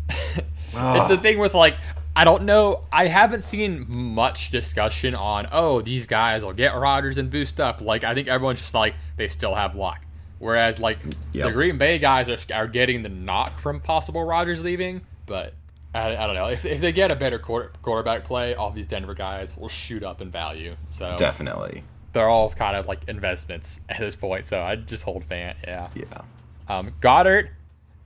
it's 0.74 1.07
the 1.07 1.17
thing 1.17 1.39
with 1.39 1.53
like, 1.53 1.75
I 2.15 2.24
don't 2.24 2.43
know. 2.43 2.83
I 2.91 3.07
haven't 3.07 3.43
seen 3.43 3.86
much 3.88 4.50
discussion 4.50 5.13
on, 5.13 5.47
oh, 5.51 5.81
these 5.81 6.07
guys 6.07 6.43
will 6.43 6.53
get 6.53 6.75
Rodgers 6.75 7.19
and 7.19 7.29
boost 7.29 7.59
up. 7.59 7.79
Like, 7.79 8.03
I 8.03 8.15
think 8.15 8.27
everyone's 8.27 8.59
just 8.59 8.74
like, 8.74 8.95
they 9.17 9.27
still 9.27 9.53
have 9.53 9.75
Lock. 9.75 10.01
Whereas, 10.39 10.79
like, 10.79 10.97
the 11.31 11.50
Green 11.51 11.77
Bay 11.77 12.00
guys 12.00 12.27
are, 12.27 12.38
are 12.53 12.67
getting 12.67 13.03
the 13.03 13.09
knock 13.09 13.59
from 13.59 13.79
possible 13.79 14.24
Rodgers 14.24 14.62
leaving. 14.63 15.01
But 15.27 15.53
I, 15.93 16.15
I 16.15 16.25
don't 16.25 16.36
know. 16.36 16.47
If, 16.47 16.65
if 16.65 16.81
they 16.81 16.91
get 16.91 17.12
a 17.12 17.15
better 17.15 17.39
quarter, 17.39 17.71
quarterback 17.81 18.24
play, 18.24 18.55
all 18.55 18.71
these 18.71 18.88
Denver 18.88 19.13
guys 19.13 19.55
will 19.57 19.69
shoot 19.69 20.03
up 20.03 20.21
in 20.21 20.31
value. 20.31 20.75
So 20.89 21.15
Definitely. 21.17 21.83
they're 22.13 22.29
all 22.29 22.50
kind 22.50 22.75
of 22.75 22.88
like 22.88 23.07
investments 23.07 23.81
at 23.89 24.00
this 24.00 24.15
point. 24.15 24.45
So 24.45 24.59
I 24.62 24.75
just 24.75 25.03
hold 25.03 25.24
Fant. 25.27 25.55
Yeah. 25.63 25.89
Yeah. 25.93 26.21
Um, 26.67 26.93
Goedert. 27.00 27.50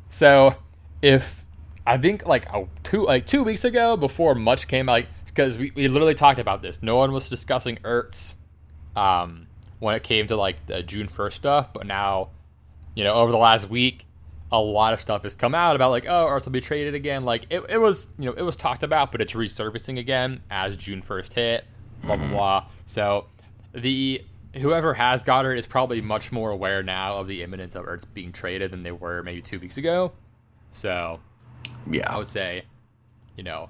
So 0.10 0.56
if 1.02 1.41
I 1.86 1.98
think 1.98 2.26
like 2.26 2.48
a, 2.50 2.68
two 2.84 3.06
like 3.06 3.26
two 3.26 3.44
weeks 3.44 3.64
ago, 3.64 3.98
before 3.98 4.36
much 4.36 4.68
came 4.68 4.88
out, 4.88 4.94
like 4.94 5.08
because 5.26 5.58
we, 5.58 5.72
we 5.76 5.88
literally 5.88 6.14
talked 6.14 6.40
about 6.40 6.62
this. 6.62 6.80
No 6.82 6.98
one 6.98 7.12
was 7.12 7.30
discussing 7.30 7.78
Ertz 7.78 8.36
um, 8.96 9.48
when 9.80 9.96
it 9.96 10.04
came 10.04 10.28
to 10.28 10.36
like 10.36 10.66
the 10.68 10.84
June 10.84 11.08
first 11.08 11.38
stuff, 11.38 11.74
but 11.74 11.88
now, 11.88 12.30
you 12.96 13.04
know, 13.04 13.14
over 13.14 13.32
the 13.32 13.38
last 13.38 13.70
week, 13.70 14.06
a 14.52 14.60
lot 14.60 14.94
of 14.94 15.00
stuff 15.00 15.24
has 15.24 15.36
come 15.36 15.56
out 15.56 15.76
about 15.76 15.92
like 15.92 16.06
oh 16.06 16.28
Ertz 16.28 16.46
will 16.46 16.52
be 16.52 16.62
traded 16.62 16.94
again. 16.94 17.26
Like 17.26 17.46
it, 17.50 17.64
it 17.70 17.78
was 17.78 18.08
you 18.20 18.26
know 18.26 18.34
it 18.34 18.44
was 18.44 18.56
talked 18.56 18.84
about, 18.84 19.12
but 19.12 19.22
it's 19.22 19.34
resurfacing 19.34 19.98
again 19.98 20.42
as 20.52 20.78
June 20.78 21.02
first 21.02 21.34
hit. 21.34 21.66
Blah 22.04 22.18
blah 22.18 22.28
blah. 22.28 22.66
So 22.86 23.28
the 23.74 24.24
whoever 24.56 24.94
has 24.94 25.24
Goedert 25.24 25.58
is 25.58 25.66
probably 25.66 26.02
much 26.02 26.32
more 26.32 26.52
aware 26.52 26.84
now 26.84 27.18
of 27.18 27.28
the 27.28 27.42
imminence 27.42 27.76
of 27.76 27.86
Ertz 27.86 28.04
being 28.14 28.32
traded 28.32 28.72
than 28.72 28.84
they 28.84 28.92
were 28.92 29.24
maybe 29.24 29.42
two 29.42 29.60
weeks 29.60 29.78
ago. 29.78 30.12
So 30.74 31.20
Yeah. 31.90 32.14
I 32.14 32.18
would 32.18 32.28
say, 32.28 32.64
you 33.36 33.44
know, 33.44 33.70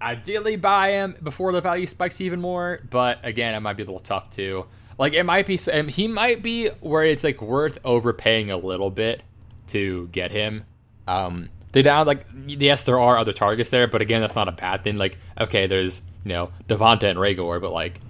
ideally 0.00 0.56
buy 0.56 0.92
him 0.92 1.16
before 1.22 1.52
the 1.52 1.60
value 1.60 1.86
spikes 1.86 2.20
even 2.20 2.40
more. 2.40 2.80
But 2.90 3.18
again, 3.24 3.54
it 3.54 3.60
might 3.60 3.76
be 3.76 3.82
a 3.82 3.86
little 3.86 4.00
tough 4.00 4.30
too. 4.30 4.66
Like 4.98 5.14
it 5.14 5.24
might 5.24 5.46
be, 5.46 5.58
um, 5.72 5.88
he 5.88 6.08
might 6.08 6.42
be 6.42 6.68
where 6.80 7.04
it's 7.04 7.24
like 7.24 7.40
worth 7.40 7.78
overpaying 7.84 8.50
a 8.50 8.56
little 8.56 8.90
bit 8.90 9.22
to 9.68 10.08
get 10.12 10.30
him. 10.30 10.64
Um, 11.08 11.48
they 11.72 11.82
down 11.82 12.06
like 12.06 12.26
yes, 12.46 12.84
there 12.84 12.98
are 12.98 13.16
other 13.16 13.32
targets 13.32 13.70
there, 13.70 13.86
but 13.86 14.00
again, 14.02 14.20
that's 14.20 14.34
not 14.34 14.48
a 14.48 14.52
bad 14.52 14.84
thing. 14.84 14.96
Like 14.98 15.16
okay, 15.40 15.66
there's 15.66 16.02
you 16.24 16.30
know 16.30 16.50
DeVonta 16.68 17.04
and 17.04 17.18
Reagor, 17.18 17.60
but 17.60 17.72
like 17.72 18.00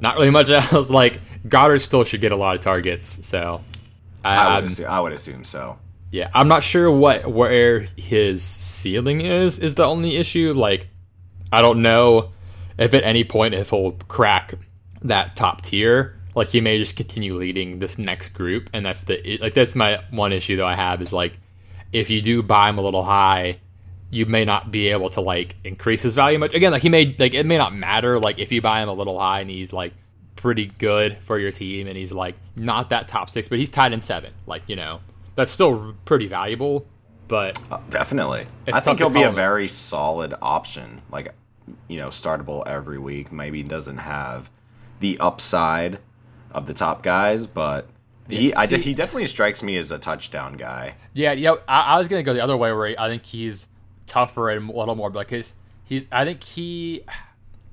not 0.00 0.16
really 0.16 0.30
much 0.30 0.50
else. 0.72 0.90
Like 0.90 1.20
Goedert 1.48 1.80
still 1.80 2.04
should 2.04 2.20
get 2.20 2.32
a 2.32 2.36
lot 2.36 2.54
of 2.54 2.60
targets. 2.60 3.26
So 3.26 3.62
I 4.22 4.36
I'm- 4.36 4.62
would, 4.62 4.70
assume, 4.70 4.86
I 4.88 5.00
would 5.00 5.12
assume 5.12 5.44
so. 5.44 5.78
Yeah, 6.10 6.30
I'm 6.34 6.48
not 6.48 6.62
sure 6.62 6.90
what 6.90 7.30
where 7.30 7.80
his 7.96 8.42
ceiling 8.42 9.20
is. 9.20 9.58
Is 9.58 9.76
the 9.76 9.84
only 9.84 10.16
issue 10.16 10.52
like 10.52 10.88
I 11.52 11.62
don't 11.62 11.82
know 11.82 12.32
if 12.78 12.94
at 12.94 13.04
any 13.04 13.24
point 13.24 13.54
if 13.54 13.70
he'll 13.70 13.92
crack 13.92 14.54
that 15.02 15.36
top 15.36 15.62
tier. 15.62 16.16
Like 16.34 16.48
he 16.48 16.60
may 16.60 16.78
just 16.78 16.96
continue 16.96 17.36
leading 17.36 17.78
this 17.78 17.98
next 17.98 18.30
group, 18.30 18.70
and 18.72 18.84
that's 18.84 19.04
the 19.04 19.38
like 19.40 19.54
that's 19.54 19.74
my 19.74 20.02
one 20.10 20.32
issue 20.32 20.56
though 20.56 20.66
I 20.66 20.74
have 20.74 21.00
is 21.00 21.12
like 21.12 21.38
if 21.92 22.10
you 22.10 22.22
do 22.22 22.42
buy 22.42 22.68
him 22.68 22.78
a 22.78 22.82
little 22.82 23.02
high, 23.02 23.58
you 24.10 24.26
may 24.26 24.44
not 24.44 24.70
be 24.70 24.88
able 24.88 25.10
to 25.10 25.20
like 25.20 25.56
increase 25.64 26.02
his 26.02 26.14
value 26.16 26.38
much. 26.38 26.54
Again, 26.54 26.72
like 26.72 26.82
he 26.82 26.88
may 26.88 27.14
like 27.18 27.34
it 27.34 27.46
may 27.46 27.56
not 27.56 27.74
matter. 27.74 28.18
Like 28.18 28.40
if 28.40 28.50
you 28.50 28.60
buy 28.60 28.82
him 28.82 28.88
a 28.88 28.94
little 28.94 29.18
high 29.18 29.40
and 29.40 29.50
he's 29.50 29.72
like 29.72 29.92
pretty 30.34 30.66
good 30.66 31.18
for 31.18 31.38
your 31.38 31.52
team 31.52 31.86
and 31.86 31.96
he's 31.96 32.12
like 32.12 32.34
not 32.56 32.90
that 32.90 33.06
top 33.06 33.30
six, 33.30 33.48
but 33.48 33.58
he's 33.58 33.70
tied 33.70 33.92
in 33.92 34.00
seven. 34.00 34.32
Like 34.46 34.62
you 34.66 34.74
know 34.74 35.00
that's 35.34 35.50
still 35.52 35.94
pretty 36.04 36.26
valuable. 36.26 36.86
But 37.28 37.62
Uh, 37.70 37.78
definitely, 37.90 38.46
I 38.72 38.80
think 38.80 38.98
he'll 38.98 39.08
be 39.10 39.22
a 39.22 39.30
very 39.30 39.68
solid 39.68 40.34
option. 40.42 41.00
Like, 41.12 41.32
you 41.86 41.98
know, 41.98 42.08
startable 42.08 42.66
every 42.66 42.98
week. 42.98 43.30
Maybe 43.30 43.62
doesn't 43.62 43.98
have 43.98 44.50
the 44.98 45.18
upside 45.20 45.98
of 46.50 46.66
the 46.66 46.74
top 46.74 47.02
guys, 47.04 47.46
but 47.46 47.86
he 48.28 48.52
I, 48.54 48.66
see- 48.66 48.78
he 48.78 48.94
definitely 48.94 49.26
strikes 49.26 49.62
me 49.62 49.76
as 49.76 49.92
a 49.92 49.98
touchdown 49.98 50.54
guy. 50.54 50.94
Yeah, 51.14 51.32
yeah. 51.32 51.54
I, 51.68 51.80
I 51.82 51.98
was 51.98 52.08
gonna 52.08 52.24
go 52.24 52.34
the 52.34 52.42
other 52.42 52.56
way 52.56 52.72
where 52.72 53.00
I 53.00 53.08
think 53.08 53.24
he's 53.24 53.68
tougher 54.06 54.50
and 54.50 54.68
a 54.68 54.72
little 54.76 54.96
more 54.96 55.10
but 55.10 55.28
because 55.28 55.54
he's. 55.84 56.08
I 56.10 56.24
think 56.24 56.42
he. 56.42 57.04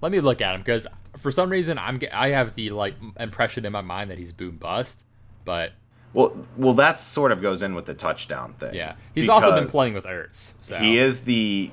Let 0.01 0.11
me 0.11 0.19
look 0.19 0.41
at 0.41 0.53
him 0.53 0.61
because 0.61 0.85
for 1.17 1.31
some 1.31 1.49
reason 1.49 1.79
I'm. 1.79 1.99
I 2.13 2.29
have 2.29 2.53
the 2.53 2.69
like 2.69 2.93
impression 3.19 3.65
in 3.65 3.71
my 3.71 3.81
mind 3.81 4.11
that 4.11 4.19
he's 4.19 4.33
boom 4.33 4.57
bust, 4.57 5.03
but 5.45 5.71
Well, 6.17 6.35
well, 6.57 6.73
that 6.73 6.99
sort 6.99 7.31
of 7.31 7.41
goes 7.43 7.61
in 7.61 7.75
with 7.75 7.85
the 7.85 7.93
touchdown 7.93 8.53
thing. 8.59 8.73
yeah, 8.73 8.95
he's 9.13 9.29
also 9.29 9.51
been 9.53 9.69
playing 9.69 9.93
with 9.93 10.05
Ertz. 10.05 10.55
So 10.61 10.75
He 10.77 10.97
is 10.97 11.21
the 11.25 11.69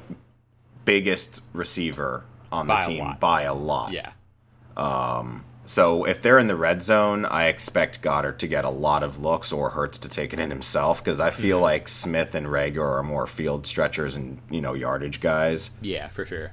biggest 0.84 1.42
receiver 1.54 2.24
on 2.52 2.66
the 2.66 2.74
By 2.74 2.80
a 2.80 2.86
team 2.86 3.16
by 3.20 3.42
a 3.42 3.54
lot. 3.54 3.92
Yeah, 3.92 4.10
So 5.64 6.04
if 6.04 6.20
they're 6.20 6.38
in 6.38 6.46
the 6.46 6.56
red 6.56 6.82
zone, 6.82 7.24
I 7.24 7.46
expect 7.46 8.02
Goedert 8.02 8.36
to 8.38 8.46
get 8.46 8.64
a 8.66 8.70
lot 8.70 9.02
of 9.02 9.22
looks 9.22 9.50
or 9.50 9.70
Hurts 9.70 9.96
to 9.98 10.08
take 10.10 10.34
it 10.34 10.38
in 10.40 10.50
himself 10.50 11.02
because 11.02 11.20
I 11.20 11.30
feel 11.30 11.56
Mm-hmm. 11.56 11.62
like 11.62 11.88
Smith 11.88 12.34
and 12.34 12.46
Reagor 12.46 12.98
are 12.98 13.02
more 13.02 13.26
field 13.26 13.66
stretchers 13.66 14.14
and 14.14 14.40
you 14.50 14.60
know 14.60 14.74
yardage 14.74 15.20
guys. 15.22 15.70
yeah, 15.80 16.08
for 16.08 16.24
sure. 16.26 16.52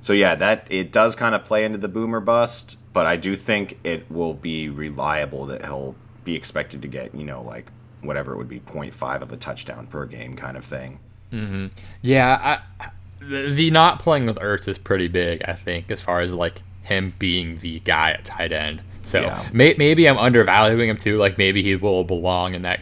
So 0.00 0.12
yeah, 0.12 0.34
that 0.36 0.66
it 0.70 0.90
does 0.92 1.14
kind 1.16 1.34
of 1.34 1.44
play 1.44 1.64
into 1.64 1.78
the 1.78 1.88
boomer 1.88 2.20
bust, 2.20 2.78
but 2.92 3.06
I 3.06 3.16
do 3.16 3.36
think 3.36 3.78
it 3.84 4.10
will 4.10 4.34
be 4.34 4.68
reliable 4.68 5.46
that 5.46 5.64
he'll 5.64 5.94
be 6.28 6.36
expected 6.36 6.82
to 6.82 6.88
get 6.88 7.14
you 7.14 7.24
know 7.24 7.40
like 7.42 7.70
whatever 8.02 8.34
it 8.34 8.36
would 8.36 8.48
be 8.50 8.60
0.5 8.60 9.22
of 9.22 9.32
a 9.32 9.36
touchdown 9.38 9.86
per 9.86 10.04
game 10.04 10.36
kind 10.36 10.56
of 10.58 10.64
thing. 10.64 11.00
Mm-hmm. 11.32 11.66
Yeah, 12.02 12.60
I, 12.80 12.90
the, 13.18 13.50
the 13.50 13.70
not 13.70 13.98
playing 13.98 14.26
with 14.26 14.36
Ertz 14.36 14.68
is 14.68 14.78
pretty 14.78 15.08
big. 15.08 15.42
I 15.48 15.54
think 15.54 15.90
as 15.90 16.00
far 16.02 16.20
as 16.20 16.32
like 16.34 16.62
him 16.82 17.14
being 17.18 17.58
the 17.58 17.80
guy 17.80 18.12
at 18.12 18.24
tight 18.24 18.52
end. 18.52 18.82
So 19.04 19.22
Yeah. 19.22 19.48
may, 19.52 19.74
maybe 19.78 20.06
I'm 20.06 20.18
undervaluing 20.18 20.88
him 20.90 20.98
too. 20.98 21.16
Like 21.18 21.38
maybe 21.38 21.62
he 21.62 21.76
will 21.76 22.04
belong 22.04 22.54
in 22.54 22.62
that 22.62 22.80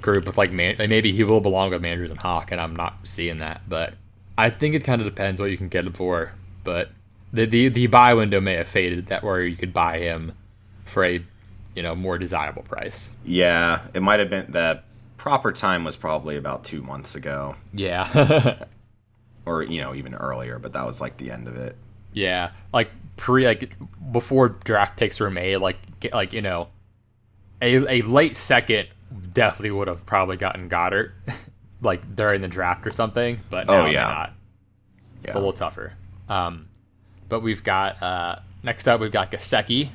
group 0.00 0.26
with 0.26 0.36
like 0.36 0.50
man. 0.52 0.74
Like 0.78 0.90
maybe 0.90 1.12
he 1.12 1.22
will 1.22 1.40
belong 1.40 1.70
with 1.70 1.80
Mandrews 1.80 2.10
and 2.10 2.20
Hock, 2.20 2.50
and 2.52 2.60
I'm 2.60 2.74
not 2.74 2.98
seeing 3.04 3.38
that. 3.38 3.62
But 3.68 3.94
I 4.36 4.50
think 4.50 4.74
it 4.74 4.82
kind 4.84 5.00
of 5.00 5.06
depends 5.06 5.40
what 5.40 5.50
you 5.50 5.56
can 5.56 5.68
get 5.68 5.86
him 5.86 5.92
for. 5.92 6.32
But 6.64 6.90
the 7.32 7.46
the 7.46 7.68
the 7.68 7.86
buy 7.86 8.12
window 8.14 8.40
may 8.40 8.54
have 8.56 8.68
faded 8.68 9.06
that 9.06 9.22
where 9.22 9.42
you 9.42 9.56
could 9.56 9.72
buy 9.72 9.98
him 9.98 10.32
for 10.84 11.04
a 11.04 11.24
you 11.78 11.82
know 11.84 11.94
more 11.94 12.18
desirable 12.18 12.62
price. 12.62 13.10
Yeah, 13.24 13.82
it 13.94 14.02
might 14.02 14.18
have 14.18 14.28
been 14.30 14.50
the 14.50 14.82
proper 15.16 15.52
time 15.52 15.84
was 15.84 15.94
probably 15.96 16.36
about 16.36 16.64
two 16.64 16.82
months 16.82 17.14
ago, 17.14 17.54
Yeah. 17.72 18.64
or 19.46 19.62
you 19.62 19.80
know 19.80 19.94
even 19.94 20.14
earlier, 20.14 20.58
but 20.58 20.72
that 20.72 20.84
was 20.84 21.00
like 21.00 21.16
the 21.18 21.30
end 21.30 21.46
of 21.46 21.56
it. 21.56 21.76
Yeah, 22.12 22.50
like 22.72 22.90
pre 23.16 23.46
like 23.46 23.74
before 24.10 24.48
draft 24.48 24.96
picks 24.98 25.20
were 25.20 25.30
made, 25.30 25.58
like 25.58 25.76
like 26.12 26.32
you 26.32 26.42
know, 26.42 26.66
a 27.62 27.76
a 28.00 28.02
late 28.02 28.34
second 28.34 28.88
definitely 29.32 29.70
would 29.70 29.86
have 29.86 30.04
probably 30.04 30.36
gotten 30.36 30.68
Goedert, 30.68 31.12
like 31.80 32.16
during 32.16 32.40
the 32.40 32.48
draft 32.48 32.84
or 32.86 32.90
something. 32.90 33.38
But 33.50 33.68
now 33.68 33.84
Oh, 33.84 33.86
yeah. 33.86 34.02
not. 34.02 34.32
It's 35.22 35.34
a 35.34 35.38
little 35.38 35.52
tougher. 35.52 35.92
Um, 36.28 36.68
but 37.28 37.40
we've 37.40 37.62
got 37.62 38.02
uh, 38.02 38.36
next 38.64 38.88
up 38.88 39.00
we've 39.00 39.12
got 39.12 39.30
Gesicki. 39.30 39.90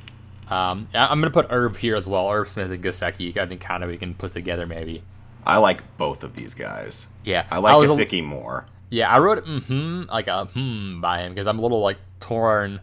Um, 0.48 0.88
I- 0.94 1.06
I'm 1.06 1.20
gonna 1.20 1.30
put 1.30 1.46
Irv 1.50 1.76
here 1.76 1.96
as 1.96 2.06
well. 2.08 2.30
Irv 2.30 2.48
Smith 2.48 2.70
and 2.70 2.82
Gesicki. 2.82 3.36
I 3.36 3.46
think 3.46 3.60
kind 3.60 3.82
of 3.82 3.90
we 3.90 3.96
can 3.98 4.14
put 4.14 4.32
together 4.32 4.66
maybe. 4.66 5.02
I 5.46 5.58
like 5.58 5.96
both 5.98 6.24
of 6.24 6.34
these 6.34 6.54
guys. 6.54 7.08
Yeah, 7.24 7.46
I 7.50 7.58
like 7.58 7.74
a- 7.88 8.22
more. 8.22 8.66
Yeah, 8.90 9.10
I 9.12 9.18
wrote 9.18 9.44
mm-hmm, 9.44 10.02
like 10.10 10.28
a 10.28 10.44
hmm 10.46 11.00
by 11.00 11.20
him 11.20 11.32
because 11.34 11.46
I'm 11.46 11.58
a 11.58 11.62
little 11.62 11.80
like 11.80 11.98
torn 12.20 12.80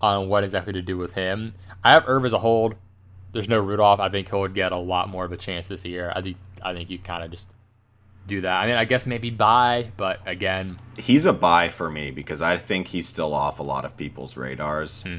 on 0.00 0.28
what 0.28 0.44
exactly 0.44 0.72
to 0.72 0.82
do 0.82 0.96
with 0.96 1.14
him. 1.14 1.54
I 1.84 1.90
have 1.90 2.04
Irv 2.08 2.24
as 2.24 2.32
a 2.32 2.38
hold. 2.38 2.74
There's 3.32 3.48
no 3.48 3.58
Rudolph. 3.58 4.00
I 4.00 4.08
think 4.08 4.28
he'll 4.30 4.46
get 4.48 4.72
a 4.72 4.76
lot 4.78 5.08
more 5.08 5.24
of 5.24 5.32
a 5.32 5.36
chance 5.36 5.68
this 5.68 5.84
year. 5.84 6.12
I 6.14 6.22
think 6.22 6.36
I 6.62 6.72
think 6.72 6.90
you 6.90 6.98
kind 6.98 7.24
of 7.24 7.30
just 7.30 7.50
do 8.26 8.40
that. 8.42 8.62
I 8.62 8.66
mean, 8.66 8.76
I 8.76 8.84
guess 8.84 9.06
maybe 9.06 9.30
buy, 9.30 9.90
but 9.96 10.20
again, 10.26 10.78
He's 10.96 11.26
a 11.26 11.32
buy 11.32 11.68
for 11.68 11.90
me 11.90 12.10
because 12.10 12.40
I 12.42 12.56
think 12.56 12.88
he's 12.88 13.08
still 13.08 13.34
off 13.34 13.58
a 13.58 13.62
lot 13.62 13.84
of 13.84 13.96
people's 13.96 14.36
radars. 14.36 15.02
Hmm. 15.02 15.16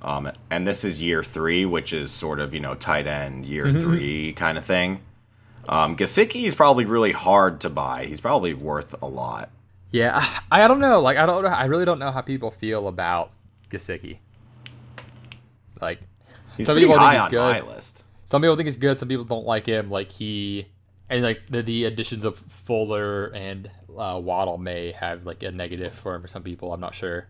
Um, 0.00 0.30
and 0.50 0.66
this 0.66 0.84
is 0.84 1.02
year 1.02 1.22
three, 1.24 1.64
which 1.66 1.92
is 1.92 2.10
sort 2.12 2.38
of 2.40 2.54
you 2.54 2.60
know 2.60 2.74
tight 2.74 3.06
end 3.06 3.44
year 3.46 3.66
Mm-hmm. 3.66 3.80
three 3.80 4.32
kind 4.34 4.56
of 4.58 4.64
thing. 4.64 5.00
Um, 5.68 5.96
Gesicki 5.96 6.44
is 6.46 6.54
probably 6.54 6.84
really 6.86 7.12
hard 7.12 7.60
to 7.62 7.68
buy. 7.70 8.06
He's 8.06 8.20
probably 8.20 8.54
worth 8.54 8.94
a 9.02 9.06
lot. 9.06 9.50
yeah, 9.90 10.24
I 10.50 10.62
I 10.64 10.68
don't 10.68 10.80
know. 10.80 11.00
Like 11.00 11.16
I 11.18 11.26
don't 11.26 11.42
know. 11.42 11.48
I 11.50 11.64
really 11.66 11.84
don't 11.84 11.98
know 11.98 12.10
how 12.10 12.20
people 12.22 12.50
feel 12.50 12.88
about 12.88 13.30
Gesicki. 13.70 14.18
Like 15.80 16.00
He's 16.56 16.66
Some 16.66 16.76
people 16.76 16.96
think 16.96 17.12
he's 17.12 17.20
on 17.22 17.30
good. 17.30 17.38
my 17.40 17.60
list. 17.60 18.02
some 18.24 18.42
people 18.42 18.56
think 18.56 18.66
he's 18.66 18.76
good. 18.76 18.98
Some 18.98 19.08
people 19.08 19.24
don't 19.24 19.46
like 19.46 19.66
him. 19.66 19.90
Like 19.90 20.10
he 20.10 20.66
and 21.08 21.22
like 21.22 21.42
the, 21.48 21.62
the 21.62 21.84
additions 21.84 22.24
of 22.24 22.36
Fuller 22.38 23.26
and 23.26 23.70
uh, 23.96 24.18
Waddle 24.22 24.58
may 24.58 24.92
have 24.92 25.24
like 25.24 25.42
a 25.44 25.50
negative 25.52 25.92
for 25.92 26.14
him 26.14 26.22
for 26.22 26.28
some 26.28 26.42
people. 26.42 26.72
I'm 26.72 26.80
not 26.80 26.94
sure. 26.94 27.28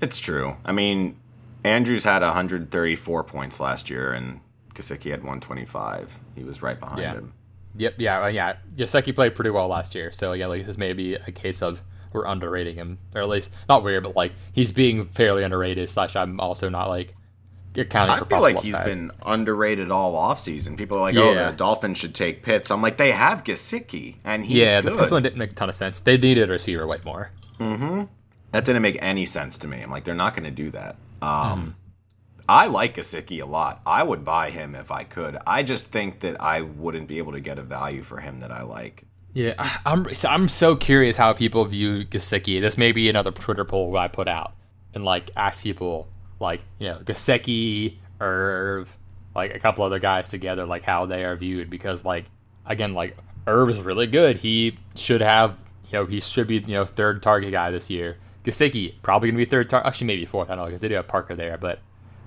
It's 0.00 0.18
true. 0.18 0.56
I 0.64 0.72
mean, 0.72 1.16
Andrews 1.64 2.04
had 2.04 2.22
134 2.22 3.24
points 3.24 3.60
last 3.60 3.88
year, 3.90 4.12
and 4.12 4.40
Gesicki 4.74 5.10
had 5.10 5.20
125. 5.20 6.18
He 6.34 6.44
was 6.44 6.62
right 6.62 6.78
behind 6.78 7.00
Yeah. 7.00 7.12
him. 7.14 7.32
Yep, 7.76 7.94
yeah, 7.98 8.22
uh, 8.24 8.26
yeah. 8.26 8.56
Gesicki 8.76 9.14
played 9.14 9.34
pretty 9.34 9.50
well 9.50 9.68
last 9.68 9.94
year, 9.94 10.12
so 10.12 10.32
yeah, 10.32 10.46
like 10.46 10.66
this 10.66 10.76
may 10.76 10.92
be 10.92 11.14
a 11.14 11.32
case 11.32 11.62
of 11.62 11.82
we're 12.12 12.26
underrating 12.26 12.74
him, 12.74 12.98
or 13.14 13.22
at 13.22 13.28
least 13.28 13.50
not 13.68 13.82
weird, 13.82 14.02
but 14.02 14.14
like 14.14 14.32
he's 14.52 14.70
being 14.72 15.06
fairly 15.06 15.42
underrated. 15.42 15.88
Slash, 15.88 16.14
I'm 16.14 16.38
also 16.40 16.68
not 16.68 16.88
like 16.88 17.14
accounting 17.74 18.16
I 18.16 18.18
for 18.18 18.24
feel 18.26 18.42
like 18.42 18.60
he's 18.60 18.74
upside. 18.74 18.86
been 18.86 19.10
underrated 19.24 19.90
all 19.90 20.12
offseason. 20.14 20.76
People 20.76 20.98
are 20.98 21.00
like, 21.00 21.16
oh, 21.16 21.34
the 21.34 21.52
Dolphins 21.56 21.96
should 21.96 22.14
take 22.14 22.42
Pitts. 22.42 22.70
I'm 22.70 22.82
like, 22.82 22.98
they 22.98 23.12
have 23.12 23.42
Gesicki, 23.44 24.16
and 24.24 24.44
he's 24.44 24.58
yeah, 24.58 24.82
the 24.82 24.90
good. 24.90 25.10
one 25.10 25.22
didn't 25.22 25.38
make 25.38 25.52
a 25.52 25.54
ton 25.54 25.70
of 25.70 25.74
sense. 25.74 26.00
They 26.00 26.18
needed 26.18 26.50
a 26.50 26.52
receiver 26.52 26.86
way 26.86 26.98
more. 27.06 27.30
Mm-hmm. 27.58 28.02
That 28.50 28.66
didn't 28.66 28.82
make 28.82 28.98
any 29.00 29.24
sense 29.24 29.56
to 29.58 29.68
me. 29.68 29.80
I'm 29.80 29.90
like, 29.90 30.04
they're 30.04 30.14
not 30.14 30.34
going 30.34 30.44
to 30.44 30.50
do 30.50 30.68
that. 30.72 30.96
Um, 31.22 31.76
I 32.48 32.66
like 32.66 32.96
Gesicki 32.96 33.40
a 33.40 33.46
lot. 33.46 33.80
I 33.86 34.02
would 34.02 34.24
buy 34.24 34.50
him 34.50 34.74
if 34.74 34.90
I 34.90 35.04
could. 35.04 35.38
I 35.46 35.62
just 35.62 35.86
think 35.90 36.20
that 36.20 36.40
I 36.42 36.62
wouldn't 36.62 37.06
be 37.08 37.18
able 37.18 37.32
to 37.32 37.40
get 37.40 37.58
a 37.58 37.62
value 37.62 38.02
for 38.02 38.18
him 38.20 38.40
that 38.40 38.50
I 38.50 38.62
like. 38.62 39.04
Yeah, 39.32 39.54
I- 39.58 39.78
I'm 39.86 40.12
so- 40.12 40.28
I'm 40.28 40.48
so 40.48 40.76
curious 40.76 41.16
how 41.16 41.32
people 41.32 41.64
view 41.64 42.04
Gesicki. 42.04 42.60
This 42.60 42.76
may 42.76 42.92
be 42.92 43.08
another 43.08 43.30
Twitter 43.30 43.64
poll 43.64 43.96
I 43.96 44.08
put 44.08 44.28
out 44.28 44.52
and 44.94 45.04
like 45.04 45.30
ask 45.36 45.62
people 45.62 46.08
like 46.40 46.60
you 46.78 46.88
know 46.88 46.98
Gesicki, 46.98 47.96
Irv, 48.20 48.98
like 49.34 49.54
a 49.54 49.58
couple 49.58 49.84
other 49.84 49.98
guys 50.00 50.28
together, 50.28 50.66
like 50.66 50.82
how 50.82 51.06
they 51.06 51.24
are 51.24 51.36
viewed 51.36 51.70
because 51.70 52.04
like 52.04 52.24
again 52.66 52.92
like 52.92 53.16
Irv 53.46 53.70
is 53.70 53.80
really 53.80 54.06
good. 54.08 54.36
He 54.38 54.78
should 54.96 55.20
have 55.22 55.56
you 55.86 55.92
know 56.00 56.04
he 56.06 56.20
should 56.20 56.46
be 56.48 56.56
you 56.56 56.74
know 56.74 56.84
third 56.84 57.22
target 57.22 57.52
guy 57.52 57.70
this 57.70 57.88
year. 57.88 58.18
Gesicki 58.44 58.94
probably 59.02 59.30
gonna 59.30 59.38
be 59.38 59.44
third 59.44 59.68
target. 59.70 59.86
Actually, 59.86 60.08
maybe 60.08 60.24
fourth. 60.24 60.48
I 60.50 60.54
don't 60.54 60.64
know 60.64 60.66
because 60.66 60.80
they 60.80 60.88
do 60.88 60.94
have 60.94 61.08
Parker 61.08 61.34
there, 61.34 61.56
but 61.58 61.78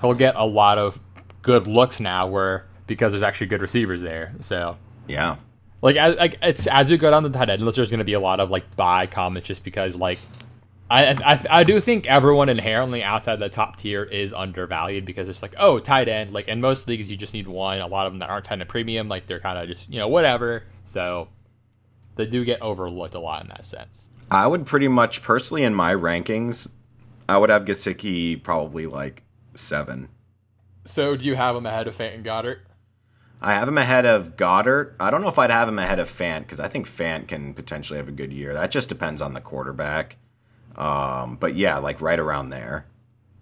he'll 0.02 0.14
get 0.14 0.36
a 0.36 0.46
lot 0.46 0.78
of 0.78 1.00
good 1.42 1.68
looks 1.68 2.00
now 2.00 2.28
where 2.28 2.66
because 2.88 3.12
there's 3.14 3.24
actually 3.24 3.48
good 3.48 3.62
receivers 3.62 4.02
there. 4.02 4.34
So 4.40 4.78
Yeah. 5.08 5.38
like 5.82 5.96
as 5.98 6.16
like 6.16 6.38
it's 6.42 6.68
as 6.68 6.90
we 6.90 6.98
go 6.98 7.12
down 7.12 7.24
the 7.24 7.30
tight 7.30 7.50
end 7.50 7.64
list, 7.64 7.76
there's 7.78 7.90
going 7.90 8.00
to 8.00 8.06
be 8.06 8.14
a 8.14 8.20
lot 8.20 8.40
of 8.40 8.50
like 8.50 8.76
buy 8.76 9.08
comments 9.08 9.48
just 9.48 9.64
because 9.64 9.96
like 9.96 10.20
I, 10.90 11.08
I 11.14 11.46
I 11.60 11.64
do 11.64 11.80
think 11.80 12.06
everyone 12.06 12.48
inherently 12.48 13.02
outside 13.04 13.38
the 13.38 13.50
top 13.50 13.78
tier 13.78 14.04
is 14.04 14.32
undervalued 14.34 15.04
because 15.04 15.28
it's 15.30 15.42
like 15.42 15.56
oh 15.58 15.80
tight 15.80 16.08
end 16.08 16.32
like 16.34 16.48
in 16.48 16.62
most 16.62 16.88
leagues 16.88 17.10
you 17.10 17.18
just 17.18 17.34
need 17.34 17.48
one. 17.48 17.80
A 17.80 17.88
lot 17.88 18.06
of 18.06 18.14
them 18.14 18.20
that 18.20 18.30
aren't 18.30 18.46
tight 18.46 18.60
end 18.62 18.70
premium 18.70 19.10
like 19.10 19.26
they're 19.26 19.40
kind 19.40 19.58
of 19.58 19.68
just 19.68 19.90
you 19.92 19.98
know 20.00 20.08
whatever. 20.08 20.64
So 20.86 21.28
they 22.16 22.26
do 22.28 22.46
get 22.46 22.62
overlooked 22.62 23.16
a 23.16 23.20
lot 23.20 23.42
in 23.42 23.50
that 23.50 23.66
sense. 23.66 24.10
I 24.36 24.48
would 24.48 24.66
pretty 24.66 24.90
much, 24.90 25.22
personally, 25.22 25.64
in 25.64 25.74
my 25.74 25.94
rankings, 25.94 26.68
I 27.30 27.38
would 27.38 27.50
have 27.50 27.64
Gesicki 27.64 28.44
probably 28.44 28.86
like 28.86 29.24
seven. 29.56 30.10
So 30.84 31.16
do 31.16 31.24
you 31.24 31.36
have 31.36 31.56
him 31.56 31.66
ahead 31.66 31.88
of 31.88 31.98
Fant 31.98 32.16
and 32.16 32.26
Goedert? 32.26 32.58
I 33.42 33.54
have 33.54 33.70
him 33.70 33.78
ahead 33.78 34.06
of 34.06 34.36
Goedert. 34.36 34.96
I 35.00 35.10
don't 35.10 35.22
know 35.22 35.30
if 35.30 35.40
I'd 35.40 35.52
have 35.52 35.70
him 35.70 35.80
ahead 35.80 36.00
of 36.00 36.10
Fant 36.10 36.42
because 36.42 36.60
I 36.60 36.68
think 36.68 36.86
Fant 36.86 37.30
can 37.30 37.54
potentially 37.54 37.96
have 37.96 38.10
a 38.10 38.12
good 38.12 38.34
year. 38.34 38.54
That 38.54 38.72
just 38.72 38.90
depends 38.90 39.22
on 39.22 39.34
the 39.34 39.40
quarterback. 39.40 40.18
Um, 40.76 41.38
but 41.38 41.56
yeah, 41.56 41.78
like 41.78 42.02
right 42.02 42.20
around 42.20 42.50
there. 42.50 42.88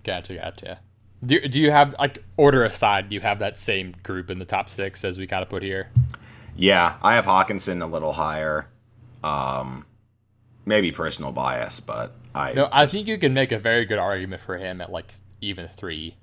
Gotcha, 0.04 0.36
gotcha. 0.36 0.80
Do, 1.26 1.40
do 1.48 1.60
you 1.60 1.72
have 1.72 1.96
like 1.98 2.24
order 2.38 2.64
aside? 2.64 3.10
Do 3.10 3.16
you 3.16 3.22
have 3.22 3.40
that 3.40 3.58
same 3.58 3.96
group 4.04 4.30
in 4.30 4.38
the 4.38 4.46
top 4.46 4.70
six 4.70 5.04
as 5.04 5.18
we 5.18 5.26
kind 5.26 5.42
of 5.42 5.50
put 5.50 5.64
here? 5.64 5.90
Yeah, 6.56 6.98
I 7.02 7.16
have 7.16 7.26
Hockenson 7.26 7.82
a 7.82 7.88
little 7.88 8.14
higher. 8.14 8.68
Um, 9.24 9.88
maybe 10.66 10.92
personal 10.92 11.32
bias, 11.32 11.80
but 11.80 12.16
I 12.34 12.54
No, 12.54 12.70
I 12.72 12.86
think 12.88 13.08
you 13.08 13.18
can 13.18 13.34
make 13.34 13.52
a 13.52 13.60
very 13.60 13.86
good 13.86 14.00
argument 14.00 14.42
for 14.42 14.58
him 14.58 14.82
at 14.82 14.92
like 14.92 15.14
even 15.42 15.68
three. 15.68 16.16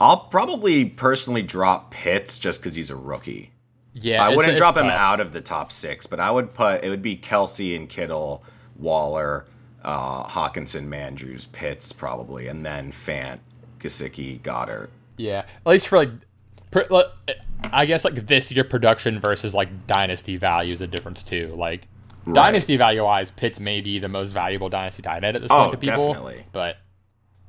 I'll 0.00 0.16
probably 0.16 0.86
personally 0.86 1.42
drop 1.42 1.92
Pitts 1.92 2.38
just 2.38 2.60
because 2.60 2.74
he's 2.74 2.90
a 2.90 2.96
rookie. 2.96 3.52
Yeah, 3.94 4.24
I 4.24 4.30
wouldn't 4.30 4.52
it's 4.52 4.58
drop 4.58 4.76
him 4.76 4.84
tough. 4.84 4.98
out 4.98 5.20
of 5.20 5.32
the 5.32 5.40
top 5.40 5.70
six, 5.70 6.06
but 6.06 6.18
I 6.18 6.30
would 6.30 6.54
put 6.54 6.82
it 6.82 6.88
would 6.88 7.02
be 7.02 7.16
Kelce 7.16 7.76
and 7.76 7.88
Kittle, 7.88 8.42
Waller, 8.76 9.46
uh, 9.84 10.24
Hockenson, 10.24 10.88
Mandrews, 10.88 11.50
Pitts 11.52 11.92
probably, 11.92 12.48
and 12.48 12.64
then 12.64 12.90
Fant, 12.90 13.38
Gesicki, 13.80 14.40
Goedert. 14.40 14.88
Yeah, 15.18 15.40
at 15.40 15.66
least 15.66 15.88
for 15.88 15.98
like, 15.98 16.10
per, 16.70 16.86
like, 16.88 17.06
I 17.70 17.84
guess 17.84 18.04
like 18.04 18.14
this 18.14 18.50
year 18.50 18.64
production 18.64 19.20
versus 19.20 19.54
like 19.54 19.86
dynasty 19.86 20.36
value 20.36 20.72
is 20.72 20.80
a 20.80 20.86
difference 20.86 21.22
too. 21.22 21.54
Like 21.56 21.82
Right. 22.24 22.34
dynasty 22.34 22.76
value 22.76 23.02
wise, 23.04 23.30
Pitts 23.30 23.58
may 23.60 23.80
be 23.80 23.98
the 23.98 24.08
most 24.08 24.30
valuable 24.30 24.68
dynasty 24.68 25.02
tight 25.02 25.24
end 25.24 25.36
at 25.36 25.42
this 25.42 25.50
Oh, 25.50 25.70
point 25.70 25.72
to 25.72 25.78
people. 25.78 26.06
definitely. 26.08 26.44
But 26.52 26.76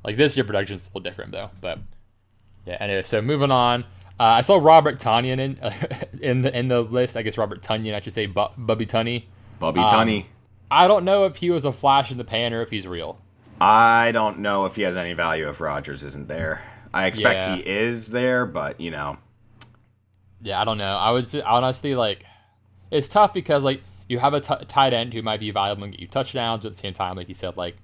like 0.03 0.17
this 0.17 0.35
year 0.35 0.43
production 0.43 0.75
is 0.77 0.81
a 0.83 0.85
little 0.87 1.01
different 1.01 1.31
though. 1.31 1.49
But 1.61 1.79
yeah, 2.65 2.77
anyway, 2.79 3.03
so 3.03 3.21
moving 3.21 3.51
on. 3.51 3.83
Uh, 4.19 4.23
I 4.23 4.41
saw 4.41 4.55
Robert 4.57 4.99
Tanyan 4.99 5.39
in 5.39 6.19
in 6.21 6.41
the 6.41 6.57
in 6.57 6.67
the 6.69 6.81
list. 6.81 7.15
I 7.17 7.21
guess 7.21 7.37
Robert 7.37 7.61
Tunyon, 7.61 7.93
I 7.93 8.01
should 8.01 8.13
say, 8.13 8.25
Bu- 8.25 8.47
Bubby 8.57 8.85
Tunney. 8.85 9.25
Bubby 9.59 9.79
Um, 9.81 9.89
Tunney. 9.89 10.25
I 10.71 10.87
don't 10.87 11.05
know 11.05 11.25
if 11.25 11.35
he 11.37 11.49
was 11.51 11.65
a 11.65 11.71
flash 11.71 12.11
in 12.11 12.17
the 12.17 12.23
pan 12.23 12.53
or 12.53 12.61
if 12.61 12.69
he's 12.71 12.87
real. 12.87 13.19
I 13.61 14.11
don't 14.11 14.39
know 14.39 14.65
if 14.65 14.75
he 14.75 14.81
has 14.81 14.97
any 14.97 15.13
value 15.13 15.47
if 15.49 15.61
Rodgers 15.61 16.03
isn't 16.03 16.27
there. 16.27 16.61
I 16.93 17.05
expect 17.05 17.43
Yeah. 17.43 17.55
he 17.57 17.61
is 17.61 18.07
there, 18.07 18.45
but 18.47 18.79
you 18.81 18.89
know, 18.91 19.17
Yeah, 20.41 20.59
I 20.59 20.63
don't 20.65 20.77
know. 20.77 20.95
I 20.97 21.11
would 21.11 21.27
say, 21.27 21.41
honestly 21.41 21.95
like 21.95 22.25
it's 22.91 23.07
tough 23.07 23.33
because 23.33 23.63
like 23.63 23.81
you 24.13 24.19
have 24.19 24.33
a 24.33 24.39
t- 24.39 24.65
tight 24.67 24.93
end 24.93 25.13
who 25.13 25.21
might 25.21 25.39
be 25.39 25.51
valuable 25.51 25.83
and 25.83 25.91
get 25.93 25.99
you 25.99 26.07
touchdowns, 26.07 26.61
but 26.61 26.67
at 26.67 26.73
the 26.73 26.79
same 26.79 26.93
time, 26.93 27.15
like 27.17 27.27
you 27.27 27.33
said, 27.35 27.57
like 27.57 27.75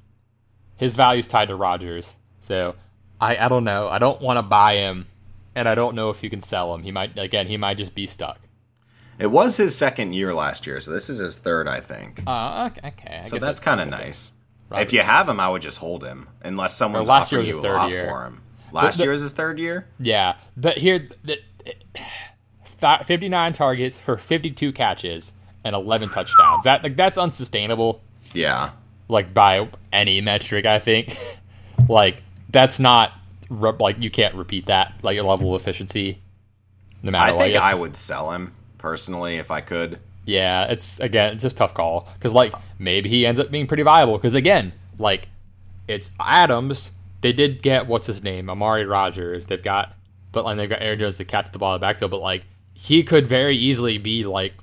his 0.78 0.96
value's 0.96 1.28
tied 1.28 1.50
to 1.50 1.56
Rodgers. 1.56 2.15
So 2.39 2.76
I 3.20 3.38
I 3.38 3.50
don't 3.50 3.63
know. 3.65 3.88
I 3.89 4.00
don't 4.00 4.22
want 4.22 4.38
to 4.38 4.44
buy 4.44 4.76
him, 4.76 5.08
and 5.56 5.68
I 5.68 5.76
don't 5.76 5.96
know 5.96 6.10
if 6.10 6.24
you 6.24 6.30
can 6.30 6.42
sell 6.42 6.74
him. 6.74 6.84
He 6.84 6.92
might 6.92 7.18
again. 7.20 7.48
He 7.48 7.58
might 7.58 7.78
just 7.78 7.94
be 7.94 8.06
stuck. 8.08 8.39
it 9.18 9.28
was 9.28 9.58
his 9.58 9.76
second 9.76 10.13
year 10.13 10.34
last 10.34 10.65
year, 10.65 10.80
so 10.80 10.92
this 10.92 11.10
is 11.10 11.20
his 11.20 11.38
third, 11.39 11.68
I 11.68 11.82
think. 11.82 12.24
Uh, 12.26 12.70
okay. 12.72 12.88
okay. 12.89 13.22
So 13.26 13.32
guess 13.38 13.42
that's 13.42 13.60
kind 13.60 13.82
of 13.82 13.89
nice. 13.89 14.32
Robert- 14.70 14.84
If 14.84 14.94
you 14.94 15.02
have 15.02 15.28
him, 15.28 15.39
I 15.39 15.50
would 15.50 15.62
just 15.62 15.80
hold 15.80 16.06
him 16.06 16.30
unless 16.44 16.78
someone's 16.78 17.10
last 17.10 17.32
year 17.32 17.42
offering 17.42 17.56
was 17.56 17.63
you 17.65 17.70
a 17.70 17.74
lot 17.74 17.89
year. 17.89 18.08
for 18.08 18.24
him. 18.24 18.42
Last 18.72 18.98
the- 18.98 19.04
year 19.04 19.12
was 19.12 19.22
his 19.22 19.34
third 19.34 19.58
year. 19.60 19.88
Yeah, 20.00 20.36
but 20.56 20.78
here, 20.78 21.10
the, 21.24 21.39
fa- 22.63 23.04
59 23.04 23.54
targets 23.54 23.98
for 23.98 24.15
52 24.18 24.72
catches 24.72 25.34
and 25.63 25.76
11 25.76 26.10
touchdowns. 26.10 26.63
That 26.63 26.84
like 26.84 26.95
that's 26.95 27.17
unsustainable. 27.17 28.02
Yeah, 28.34 28.72
Like 29.08 29.34
by 29.34 29.69
any 29.91 30.22
metric, 30.22 30.65
I 30.65 30.80
think. 30.80 31.17
like 31.89 32.22
that's 32.50 32.80
not 32.80 33.13
like 33.50 34.02
you 34.02 34.10
can't 34.12 34.36
repeat 34.36 34.67
that. 34.67 34.93
Like 35.04 35.15
your 35.15 35.24
level 35.26 35.56
of 35.56 35.62
efficiency, 35.62 36.19
no 37.04 37.12
matter 37.12 37.32
I 37.32 37.34
what. 37.34 37.41
think 37.43 37.56
It's- 37.56 37.76
I 37.76 37.80
would 37.80 37.95
sell 37.95 38.32
him 38.32 38.54
personally 38.78 39.38
if 39.38 39.52
I 39.52 39.62
could. 39.62 40.00
Yeah, 40.26 40.65
it's 40.65 41.00
again, 41.00 41.34
it's 41.34 41.41
just 41.43 41.56
a 41.56 41.58
tough 41.58 41.74
call 41.74 42.08
because 42.13 42.34
like 42.34 42.54
maybe 42.78 43.10
he 43.10 43.26
ends 43.26 43.39
up 43.39 43.50
being 43.50 43.65
pretty 43.65 43.82
viable 43.84 44.15
because 44.17 44.36
again, 44.36 44.74
like 45.00 45.28
it's 45.88 46.12
Adams. 46.19 46.91
They 47.22 47.34
did 47.34 47.62
get 47.63 47.88
what's 47.88 48.06
his 48.08 48.22
name, 48.24 48.50
Amari 48.50 48.86
Rodgers. 48.86 49.48
They've 49.48 49.62
got, 49.62 49.93
but 50.32 50.45
like 50.45 50.56
they've 50.58 50.69
got 50.69 50.82
Aaron 50.84 51.00
Jones 51.00 51.17
to 51.17 51.26
catch 51.26 51.52
the 51.52 51.58
ball 51.58 51.72
in 51.74 51.82
the 51.82 51.86
backfield. 51.86 52.12
But 52.12 52.22
like 52.22 52.43
he 52.76 53.02
could 53.04 53.28
very 53.28 53.58
easily 53.58 53.98
be 53.98 54.24
like 54.24 54.54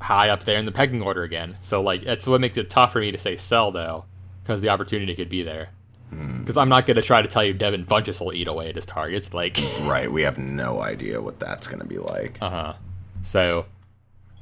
high 0.00 0.28
up 0.30 0.44
there 0.44 0.58
in 0.58 0.64
the 0.64 0.72
pecking 0.72 1.02
order 1.02 1.22
again. 1.22 1.56
So 1.60 1.82
like 1.82 2.04
that's 2.04 2.26
what 2.26 2.40
makes 2.40 2.56
it 2.58 2.70
tough 2.70 2.92
for 2.92 3.00
me 3.00 3.10
to 3.12 3.18
say 3.18 3.36
sell 3.36 3.70
though, 3.72 4.04
because 4.42 4.60
the 4.60 4.68
opportunity 4.70 5.14
could 5.14 5.28
be 5.28 5.42
there. 5.42 5.70
Because 6.10 6.56
I'm 6.56 6.70
not 6.70 6.86
gonna 6.86 7.02
try 7.02 7.20
to 7.20 7.28
tell 7.28 7.44
you 7.44 7.52
Devin 7.52 7.84
Funchess 7.84 8.18
will 8.20 8.32
eat 8.32 8.48
away 8.48 8.70
at 8.70 8.76
his 8.76 8.86
targets. 8.86 9.34
Like, 9.34 9.58
Right, 9.82 10.10
we 10.10 10.22
have 10.22 10.38
no 10.38 10.80
idea 10.80 11.20
what 11.20 11.38
that's 11.38 11.66
going 11.66 11.80
to 11.80 11.84
be 11.84 11.98
like. 11.98 12.38
uh 12.40 12.48
huh. 12.48 12.72
So 13.20 13.66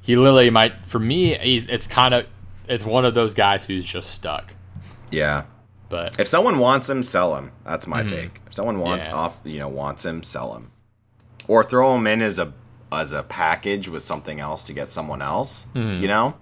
he 0.03 0.15
literally 0.15 0.51
might. 0.51 0.87
For 0.87 1.01
me, 1.01 1.35
he's 1.39 1.67
it's 1.67 1.89
kind 1.89 2.15
of 2.15 2.27
it's 2.69 2.85
one 2.85 3.05
of 3.05 3.15
those 3.15 3.35
guys 3.35 3.65
who's 3.67 3.85
just 3.85 4.11
stuck. 4.13 4.55
Yeah. 5.11 5.45
But 5.89 6.21
If 6.21 6.29
someone 6.29 6.59
wants 6.61 6.89
him, 6.89 7.03
sell 7.03 7.35
him. 7.37 7.51
That's 7.65 7.87
my 7.89 8.05
take. 8.05 8.41
If 8.47 8.55
someone 8.55 8.79
wants 8.79 9.05
Mm-hmm. 9.07 9.15
Yeah. 9.15 9.21
off, 9.21 9.41
you 9.45 9.59
know, 9.59 9.69
wants 9.69 10.05
him, 10.05 10.23
sell 10.23 10.55
him, 10.55 10.71
or 11.49 11.65
throw 11.65 11.97
him 11.97 12.07
in 12.07 12.23
as 12.23 12.39
a 12.39 12.53
as 12.93 13.13
a 13.13 13.23
package 13.23 13.89
with 13.89 14.03
something 14.03 14.41
else 14.41 14.65
to 14.65 14.73
get 14.73 14.89
someone 14.89 15.23
else. 15.23 15.67
You 15.75 16.09
know. 16.09 16.35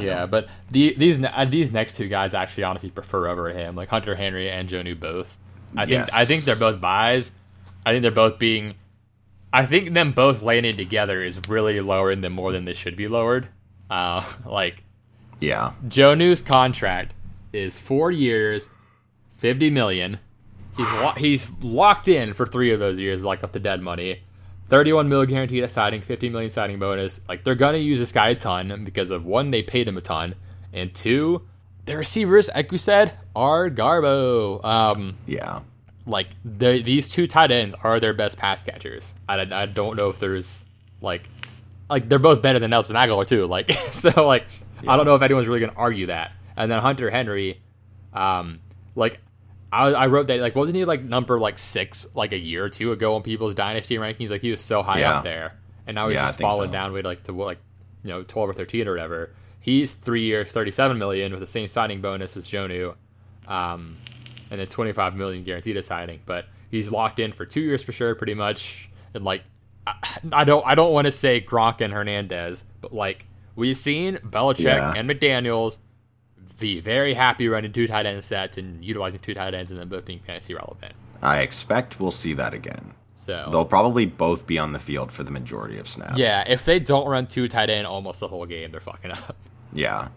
Yeah, 0.00 0.26
but 0.26 0.48
the, 0.70 0.94
these 0.98 1.22
uh, 1.24 1.46
these 1.48 1.72
next 1.72 1.96
two 1.96 2.08
guys 2.08 2.34
I 2.34 2.42
actually 2.42 2.64
honestly 2.64 2.90
prefer 2.90 3.26
over 3.28 3.48
him, 3.50 3.74
like 3.74 3.88
Hunter 3.88 4.14
Henry 4.14 4.50
and 4.50 4.68
Jonnu 4.68 4.98
both. 5.00 5.36
I 5.76 5.86
think 5.86 6.00
Yes. 6.06 6.12
I 6.14 6.24
think 6.26 6.44
they're 6.44 6.56
both 6.56 6.78
buys. 6.80 7.32
I 7.86 7.92
think 7.92 8.02
they're 8.02 8.10
both 8.10 8.38
being. 8.38 8.74
I 9.50 9.64
think 9.64 9.94
them 9.94 10.12
both 10.12 10.42
landing 10.42 10.76
together 10.76 11.22
is 11.24 11.40
really 11.48 11.80
lowering 11.80 12.20
them 12.20 12.34
more 12.34 12.52
than 12.52 12.66
they 12.66 12.74
should 12.74 12.96
be 12.96 13.08
lowered. 13.08 13.48
Uh, 13.88 14.22
like 14.46 14.84
Yeah. 15.40 15.72
Jonnu's 15.86 16.42
contract 16.42 17.14
is 17.54 17.78
four 17.78 18.10
years, 18.10 18.68
fifty 19.38 19.70
million. 19.70 20.18
He's 20.76 20.92
lo- 20.92 21.12
he's 21.16 21.46
locked 21.62 22.08
in 22.08 22.34
for 22.34 22.44
three 22.44 22.72
of 22.72 22.78
those 22.78 22.98
years, 23.00 23.24
like 23.24 23.40
with 23.40 23.52
the 23.52 23.58
dead 23.60 23.80
money. 23.80 24.22
Thirty-one 24.68 25.08
mil 25.08 25.24
guaranteed 25.24 25.62
at 25.64 25.70
signing, 25.70 26.02
fifty 26.02 26.28
million 26.28 26.50
signing 26.50 26.78
bonus. 26.78 27.20
Like 27.28 27.42
they're 27.44 27.54
gonna 27.54 27.78
use 27.78 27.98
this 27.98 28.12
guy 28.12 28.28
a 28.30 28.34
ton 28.34 28.84
because 28.84 29.10
of 29.10 29.24
one, 29.24 29.50
they 29.50 29.62
paid 29.62 29.88
him 29.88 29.96
a 29.96 30.00
ton, 30.02 30.34
and 30.72 30.94
two, 30.94 31.42
the 31.86 31.96
receivers, 31.96 32.50
like 32.54 32.70
we 32.70 32.76
said, 32.78 33.16
are 33.34 33.70
Garbo. 33.70 34.62
Um, 34.64 35.16
Yeah. 35.26 35.60
like 36.04 36.28
the, 36.44 36.82
these 36.82 37.08
two 37.08 37.26
tight 37.26 37.50
ends 37.50 37.74
are 37.82 37.98
their 38.00 38.12
best 38.14 38.36
pass 38.38 38.62
catchers. 38.62 39.14
I, 39.28 39.40
I 39.40 39.66
don't 39.66 39.96
know 39.96 40.08
if 40.10 40.18
there's 40.18 40.64
like 41.00 41.28
like 41.88 42.08
they're 42.10 42.18
both 42.18 42.42
better 42.42 42.58
than 42.58 42.70
Nelson 42.70 42.96
Agholor 42.96 43.26
too. 43.26 43.46
Like 43.48 43.70
so 43.72 44.26
like 44.26 44.44
I 44.86 44.96
don't 44.96 45.06
know 45.06 45.14
if 45.14 45.22
anyone's 45.22 45.48
really 45.48 45.60
gonna 45.60 45.72
argue 45.76 46.06
that. 46.06 46.34
And 46.58 46.70
then 46.70 46.80
Hunter 46.80 47.08
Henry, 47.10 47.60
um, 48.12 48.58
like 48.94 49.20
I, 49.72 49.88
I 49.90 50.06
wrote 50.06 50.28
that 50.28 50.40
like 50.40 50.54
wasn't 50.56 50.76
he 50.76 50.84
like 50.84 51.02
number 51.02 51.38
like 51.38 51.58
six 51.58 52.06
like 52.14 52.32
a 52.32 52.38
year 52.38 52.64
or 52.64 52.68
two 52.70 52.92
ago 52.92 53.14
on 53.14 53.22
people's 53.22 53.54
dynasty 53.54 53.96
rankings? 53.96 54.30
Like 54.30 54.40
he 54.42 54.50
was 54.50 54.60
so 54.62 54.82
high 54.82 55.00
Yeah. 55.00 55.16
up 55.18 55.24
there, 55.24 55.58
and 55.86 55.94
now 55.94 56.08
he's 56.08 56.14
Yeah, 56.16 56.26
just 56.28 56.40
fallen 56.40 56.68
so. 56.68 56.72
down 56.72 56.92
way 56.92 57.02
like 57.02 57.22
to 57.24 57.32
like 57.32 57.58
you 58.02 58.10
know 58.10 58.22
twelve 58.22 58.48
or 58.48 58.54
thirteen 58.54 58.88
or 58.88 58.92
whatever. 58.92 59.30
He's 59.60 59.92
three 59.92 60.22
years, 60.22 60.50
thirty-seven 60.52 60.96
million 60.98 61.32
with 61.32 61.40
the 61.40 61.46
same 61.46 61.68
signing 61.68 62.00
bonus 62.00 62.36
as 62.36 62.46
Jonnu. 62.46 62.94
Um, 63.46 63.96
and 64.50 64.60
then 64.60 64.66
25 64.66 65.14
million 65.14 65.42
guaranteed 65.44 65.76
a 65.76 65.82
signing. 65.82 66.20
But 66.24 66.46
he's 66.70 66.90
locked 66.90 67.18
in 67.18 67.32
for 67.32 67.44
two 67.44 67.60
years 67.60 67.82
for 67.82 67.92
sure, 67.92 68.14
pretty 68.14 68.34
much. 68.34 68.88
And 69.14 69.24
like, 69.24 69.42
I, 69.86 69.94
I 70.32 70.44
don't, 70.44 70.66
I 70.66 70.74
don't 70.74 70.92
want 70.92 71.04
to 71.06 71.10
say 71.12 71.40
Gronk 71.40 71.80
and 71.82 71.92
Hernandez, 71.92 72.64
but 72.80 72.94
like 72.94 73.26
we've 73.56 73.76
seen 73.76 74.16
Belichick 74.18 74.64
Yeah. 74.64 74.94
and 74.96 75.08
McDaniel's 75.08 75.78
be 76.58 76.80
very 76.80 77.14
happy 77.14 77.48
running 77.48 77.72
two 77.72 77.86
tight 77.86 78.06
end 78.06 78.22
sets 78.24 78.58
and 78.58 78.84
utilizing 78.84 79.20
two 79.20 79.34
tight 79.34 79.54
ends 79.54 79.70
and 79.70 79.80
then 79.80 79.88
both 79.88 80.04
being 80.04 80.20
fantasy 80.20 80.54
relevant. 80.54 80.92
I 81.22 81.40
expect 81.40 81.98
we'll 82.00 82.10
see 82.10 82.32
that 82.34 82.54
again. 82.54 82.92
So 83.14 83.48
They'll 83.50 83.64
probably 83.64 84.06
both 84.06 84.46
be 84.46 84.58
on 84.58 84.72
the 84.72 84.78
field 84.78 85.10
for 85.10 85.24
the 85.24 85.32
majority 85.32 85.78
of 85.78 85.88
snaps. 85.88 86.18
yeah, 86.18 86.44
if 86.46 86.64
they 86.64 86.78
don't 86.78 87.08
run 87.08 87.26
two 87.26 87.48
tight 87.48 87.68
end 87.68 87.86
almost 87.86 88.20
the 88.20 88.28
whole 88.28 88.46
game, 88.46 88.70
they're 88.70 88.80
fucking 88.80 89.10
up. 89.10 89.36
Yeah. 89.72 90.08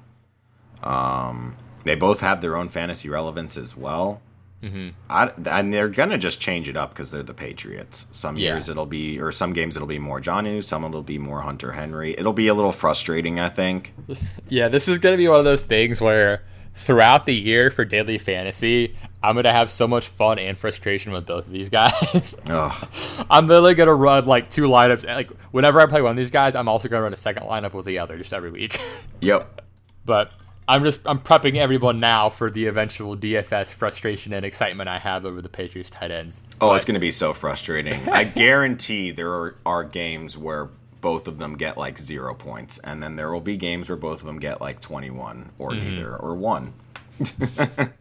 Um, 0.83 1.55
they 1.83 1.95
both 1.95 2.21
have 2.21 2.41
their 2.41 2.55
own 2.55 2.69
fantasy 2.69 3.09
relevance 3.09 3.57
as 3.57 3.75
well. 3.75 4.21
Mm-hmm. 4.63 4.89
I, 5.09 5.31
and 5.59 5.73
they're 5.73 5.89
gonna 5.89 6.17
just 6.17 6.39
change 6.39 6.69
it 6.69 6.77
up 6.77 6.89
because 6.89 7.09
they're 7.11 7.23
the 7.23 7.33
Patriots. 7.33 8.05
Some 8.11 8.37
Yeah. 8.37 8.53
years 8.53 8.69
it'll 8.69 8.85
be, 8.85 9.19
or 9.19 9.31
some 9.31 9.53
games 9.53 9.75
it'll 9.75 9.87
be 9.87 9.99
more 9.99 10.21
Jonnu. 10.21 10.63
Some 10.63 10.83
it'll 10.85 11.01
be 11.01 11.17
more 11.17 11.41
Hunter 11.41 11.71
Henry. 11.71 12.13
It'll 12.17 12.31
be 12.33 12.47
a 12.47 12.53
little 12.53 12.71
frustrating, 12.71 13.39
I 13.39 13.49
think. 13.49 13.93
Yeah, 14.49 14.67
this 14.67 14.87
is 14.87 14.97
going 14.99 15.13
to 15.13 15.17
be 15.17 15.27
one 15.29 15.39
of 15.39 15.45
those 15.45 15.63
things 15.63 16.01
where 16.01 16.43
throughout 16.75 17.25
the 17.25 17.33
year 17.35 17.71
for 17.71 17.85
daily 17.85 18.17
fantasy, 18.17 18.95
I'm 19.23 19.35
going 19.35 19.43
to 19.45 19.51
have 19.51 19.71
so 19.71 19.87
much 19.87 20.07
fun 20.07 20.39
and 20.39 20.57
frustration 20.57 21.11
with 21.13 21.25
both 21.25 21.45
of 21.47 21.51
these 21.53 21.69
guys. 21.69 22.35
I'm 22.45 23.47
literally 23.47 23.75
going 23.75 23.87
to 23.87 23.93
run 23.93 24.25
like 24.25 24.49
two 24.49 24.63
lineups. 24.63 25.05
Like, 25.05 25.29
whenever 25.51 25.79
I 25.79 25.85
play 25.85 26.01
one 26.01 26.11
of 26.11 26.17
these 26.17 26.31
guys, 26.31 26.53
I'm 26.55 26.67
also 26.67 26.87
going 26.89 26.99
to 26.99 27.03
run 27.03 27.13
a 27.13 27.17
second 27.17 27.43
lineup 27.43 27.73
with 27.73 27.85
the 27.85 27.99
other 27.99 28.17
just 28.17 28.33
every 28.33 28.51
week. 28.51 28.79
Yep. 29.21 29.61
but 30.05 30.31
I'm 30.71 30.83
just 30.83 31.01
I'm 31.05 31.19
prepping 31.19 31.57
everyone 31.57 31.99
now 31.99 32.29
for 32.29 32.49
the 32.49 32.67
eventual 32.67 33.17
DFS 33.17 33.73
frustration 33.73 34.31
and 34.33 34.45
excitement 34.45 34.89
I 34.89 34.99
have 34.99 35.25
over 35.25 35.41
the 35.41 35.49
Patriots 35.49 35.89
tight 35.89 36.11
ends. 36.11 36.41
Oh, 36.61 36.73
it's 36.75 36.85
gonna 36.85 36.99
be 36.99 37.11
so 37.11 37.33
frustrating. 37.33 38.07
I 38.09 38.23
guarantee 38.43 39.11
there 39.11 39.31
are, 39.31 39.55
are 39.65 39.83
games 39.83 40.37
where 40.37 40.69
both 41.01 41.27
of 41.27 41.39
them 41.39 41.57
get 41.57 41.77
like 41.77 41.97
zero 41.99 42.33
points, 42.35 42.77
and 42.83 43.01
then 43.03 43.15
there 43.15 43.31
will 43.33 43.41
be 43.41 43.57
games 43.57 43.89
where 43.89 43.95
both 43.97 44.21
of 44.21 44.27
them 44.27 44.39
get 44.39 44.61
like 44.61 44.79
twenty-one 44.79 45.51
or 45.59 45.71
Mm-hmm. 45.71 45.89
neither 45.89 46.15
or 46.15 46.35
one. 46.35 46.73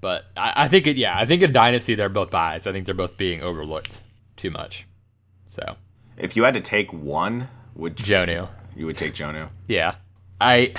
But 0.00 0.26
I, 0.36 0.52
I 0.64 0.68
think 0.68 0.86
it. 0.86 0.96
Yeah, 0.96 1.18
I 1.18 1.26
think 1.26 1.42
in 1.42 1.52
Dynasty 1.52 1.94
they're 1.96 2.08
both 2.08 2.30
buys. 2.30 2.66
I 2.68 2.72
think 2.72 2.86
they're 2.86 2.94
both 2.94 3.16
being 3.16 3.42
overlooked 3.42 4.00
too 4.36 4.50
much. 4.50 4.86
So 5.48 5.74
If 6.16 6.36
you 6.36 6.44
had 6.44 6.54
to 6.54 6.60
take 6.60 6.92
one, 6.92 7.48
would 7.74 7.96
Jonnu. 7.96 8.48
you 8.76 8.86
would 8.86 8.96
take 8.96 9.14
Jonnu? 9.14 9.48
Yeah, 9.66 9.96
I. 10.40 10.72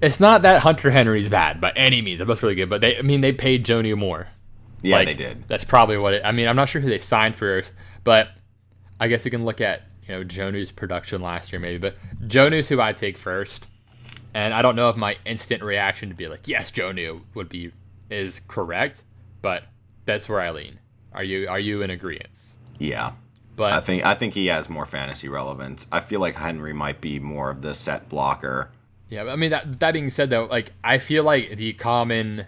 It's 0.00 0.20
not 0.20 0.42
that 0.42 0.62
Hunter 0.62 0.90
Henry's 0.90 1.28
bad 1.28 1.60
by 1.60 1.72
any 1.74 2.02
means. 2.02 2.18
They're 2.18 2.26
both 2.26 2.42
really 2.42 2.54
good, 2.54 2.68
but 2.68 2.80
they. 2.80 2.98
I 2.98 3.02
mean, 3.02 3.20
they 3.20 3.32
paid 3.32 3.64
Jonnu 3.64 3.96
more. 3.96 4.28
Yeah, 4.82 4.96
Like, 4.96 5.08
they 5.08 5.14
did. 5.14 5.48
That's 5.48 5.64
probably 5.64 5.96
what 5.96 6.14
it. 6.14 6.22
I 6.24 6.32
mean, 6.32 6.48
I'm 6.48 6.56
not 6.56 6.68
sure 6.68 6.80
who 6.80 6.90
they 6.90 6.98
signed 6.98 7.34
first, 7.34 7.72
but 8.04 8.28
I 9.00 9.08
guess 9.08 9.24
we 9.24 9.30
can 9.30 9.44
look 9.44 9.60
at 9.60 9.82
you 10.06 10.14
know 10.14 10.24
Jonnu's 10.24 10.70
production 10.70 11.22
last 11.22 11.52
year 11.52 11.60
maybe. 11.60 11.78
But 11.78 11.96
Jonnu's 12.22 12.68
who 12.68 12.80
I 12.80 12.92
take 12.92 13.16
first, 13.16 13.66
and 14.34 14.52
I 14.52 14.62
don't 14.62 14.76
know 14.76 14.88
if 14.90 14.96
my 14.96 15.16
instant 15.24 15.62
reaction 15.62 16.10
to 16.10 16.14
be 16.14 16.28
like 16.28 16.46
yes, 16.46 16.70
Jonnu 16.70 17.22
would 17.34 17.48
be 17.48 17.72
is 18.10 18.40
correct, 18.48 19.02
but 19.42 19.64
that's 20.04 20.28
where 20.28 20.40
I 20.40 20.50
lean. 20.50 20.78
Are 21.12 21.24
you 21.24 21.48
are 21.48 21.58
you 21.58 21.82
in 21.82 21.90
agreement? 21.90 22.38
Yeah. 22.78 23.12
But 23.56 23.72
I 23.72 23.80
think 23.80 24.04
I 24.04 24.14
think 24.14 24.34
he 24.34 24.46
has 24.48 24.68
more 24.68 24.84
fantasy 24.84 25.28
relevance. 25.28 25.86
I 25.90 26.00
feel 26.00 26.20
like 26.20 26.36
Henry 26.36 26.74
might 26.74 27.00
be 27.00 27.18
more 27.18 27.48
of 27.48 27.62
the 27.62 27.72
set 27.72 28.08
blocker. 28.10 28.70
Yeah, 29.08 29.24
I 29.24 29.36
mean 29.36 29.50
that 29.50 29.78
that 29.80 29.92
being 29.92 30.10
said 30.10 30.30
though, 30.30 30.44
like 30.46 30.72
I 30.82 30.98
feel 30.98 31.22
like 31.24 31.56
the 31.56 31.72
common, 31.74 32.46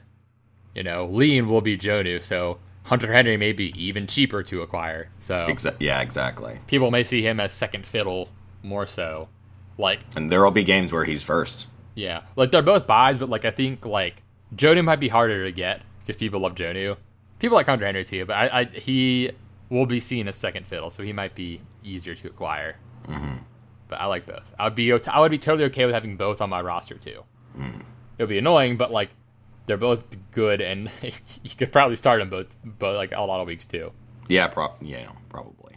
you 0.75 0.83
know, 0.83 1.07
lean 1.07 1.49
will 1.49 1.61
be 1.61 1.79
Jonnu, 1.79 2.23
so 2.23 2.59
Hunter 2.85 3.13
Henry 3.13 3.37
may 3.37 3.53
be 3.53 3.73
even 3.83 4.07
cheaper 4.07 4.43
to 4.45 4.63
acquire. 4.63 5.11
So 5.21 5.47
Exa- 5.49 5.77
yeah, 5.79 6.01
exactly. 6.01 6.59
people 6.67 6.91
may 6.91 7.05
see 7.05 7.23
him 7.23 7.39
as 7.41 7.53
second 7.55 7.87
fiddle 7.87 8.29
more 8.63 8.87
so. 8.87 9.29
Like, 9.77 10.01
And 10.17 10.33
there 10.33 10.43
will 10.43 10.51
be 10.51 10.65
games 10.65 10.93
where 10.93 11.05
he's 11.05 11.23
first. 11.23 11.69
yeah. 11.95 12.23
Like 12.35 12.51
they're 12.51 12.63
both 12.63 12.87
buys, 12.89 13.19
but 13.21 13.29
like 13.29 13.45
I 13.45 13.51
think 13.53 13.87
like 13.87 14.23
Jonnu 14.57 14.83
might 14.85 14.99
be 15.01 15.09
harder 15.09 15.45
to 15.45 15.53
get 15.53 15.83
because 16.05 16.19
people 16.19 16.41
love 16.41 16.55
Jonnu. 16.57 16.97
People 17.39 17.57
like 17.57 17.67
Hunter 17.67 17.87
Henry 17.87 18.05
too, 18.05 18.25
but 18.27 18.35
I, 18.35 18.61
I 18.61 18.65
he 18.65 19.31
will 19.71 19.87
be 19.87 20.01
seen 20.01 20.27
as 20.27 20.35
second 20.35 20.67
fiddle, 20.67 20.91
so 20.91 21.05
he 21.05 21.13
might 21.13 21.37
be 21.37 21.61
easier 21.85 22.17
to 22.17 22.27
acquire. 22.27 22.77
Mm-hmm. 23.07 23.37
But 23.89 24.01
I 24.01 24.07
like 24.07 24.27
both. 24.27 24.55
I 24.59 24.65
would 24.65 24.75
be 24.75 24.93
I 24.93 25.21
would 25.21 25.31
be 25.31 25.39
totally 25.39 25.65
okay 25.67 25.87
with 25.87 25.95
having 25.95 26.17
both 26.17 26.41
on 26.41 26.51
my 26.51 26.61
roster 26.61 26.97
too. 26.97 27.25
It 27.57 28.23
would 28.23 28.29
be 28.29 28.39
annoying, 28.39 28.77
but 28.77 28.93
like 28.93 29.11
they're 29.67 29.77
both 29.77 30.05
good, 30.31 30.61
and 30.61 30.91
you 31.03 31.51
could 31.57 31.73
probably 31.73 31.97
start 31.97 32.21
them 32.21 32.31
both, 32.31 32.57
but 32.79 32.95
like 32.97 33.13
a 33.13 33.21
lot 33.21 33.41
of 33.41 33.47
weeks 33.47 33.65
too. 33.65 33.93
Yeah, 34.29 34.49
pro- 34.49 34.75
yeah, 34.81 35.11
probably. 35.29 35.77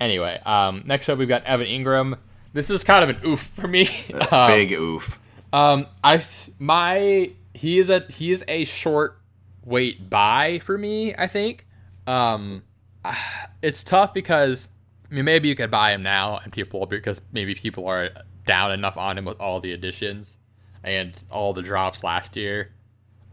Anyway, 0.00 0.40
um, 0.44 0.82
next 0.86 1.08
up 1.08 1.18
we've 1.18 1.28
got 1.28 1.44
Evan 1.44 1.66
Engram. 1.66 2.18
This 2.52 2.70
is 2.70 2.84
kind 2.84 3.02
of 3.08 3.16
an 3.16 3.26
oof 3.26 3.40
for 3.40 3.68
me. 3.68 3.88
Um, 4.30 4.50
Big 4.50 4.72
oof. 4.72 5.20
Um, 5.52 5.86
I 6.04 6.22
my 6.58 7.30
he 7.54 7.78
is 7.78 7.88
a 7.88 8.00
he 8.08 8.30
is 8.30 8.44
a 8.48 8.64
short 8.64 9.18
weight 9.64 10.10
buy 10.10 10.60
for 10.60 10.76
me. 10.76 11.14
I 11.14 11.26
think. 11.26 11.66
Um, 12.06 12.62
it's 13.62 13.82
tough 13.82 14.12
because 14.12 14.68
I 15.10 15.14
mean 15.14 15.24
maybe 15.24 15.48
you 15.48 15.54
could 15.54 15.70
buy 15.70 15.92
him 15.92 16.02
now 16.02 16.38
and 16.38 16.52
people 16.52 16.86
because 16.86 17.20
maybe 17.32 17.54
people 17.54 17.86
are 17.86 18.10
down 18.46 18.72
enough 18.72 18.96
on 18.96 19.18
him 19.18 19.24
with 19.24 19.40
all 19.40 19.60
the 19.60 19.72
additions 19.72 20.38
and 20.82 21.14
all 21.30 21.52
the 21.52 21.62
drops 21.62 22.02
last 22.02 22.36
year. 22.36 22.72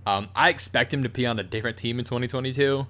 Um, 0.06 0.30
I 0.36 0.50
expect 0.50 0.94
him 0.94 1.04
to 1.04 1.10
be 1.10 1.26
on 1.26 1.40
a 1.40 1.44
different 1.44 1.78
team 1.78 2.00
in 2.00 2.06
2022, 2.06 2.86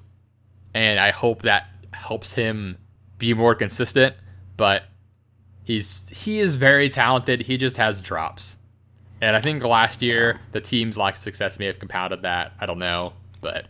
and 0.74 1.00
I 1.00 1.12
hope 1.12 1.44
that 1.44 1.68
helps 1.92 2.34
him 2.34 2.78
be 3.20 3.34
more 3.34 3.54
consistent. 3.54 4.16
But 4.58 4.84
he's 5.64 6.10
he 6.10 6.40
is 6.40 6.56
very 6.56 6.90
talented. 6.90 7.44
He 7.44 7.58
just 7.58 7.78
has 7.78 8.02
drops. 8.02 8.58
And 9.22 9.36
I 9.36 9.42
think 9.42 9.64
last 9.64 10.02
year 10.02 10.42
the 10.52 10.62
team's 10.62 10.98
lack 10.98 11.16
of 11.16 11.22
success 11.22 11.60
may 11.60 11.68
have 11.68 11.80
compounded 11.80 12.24
that. 12.24 12.54
I 12.60 12.66
don't 12.66 12.80
know, 12.80 13.14
but 13.42 13.68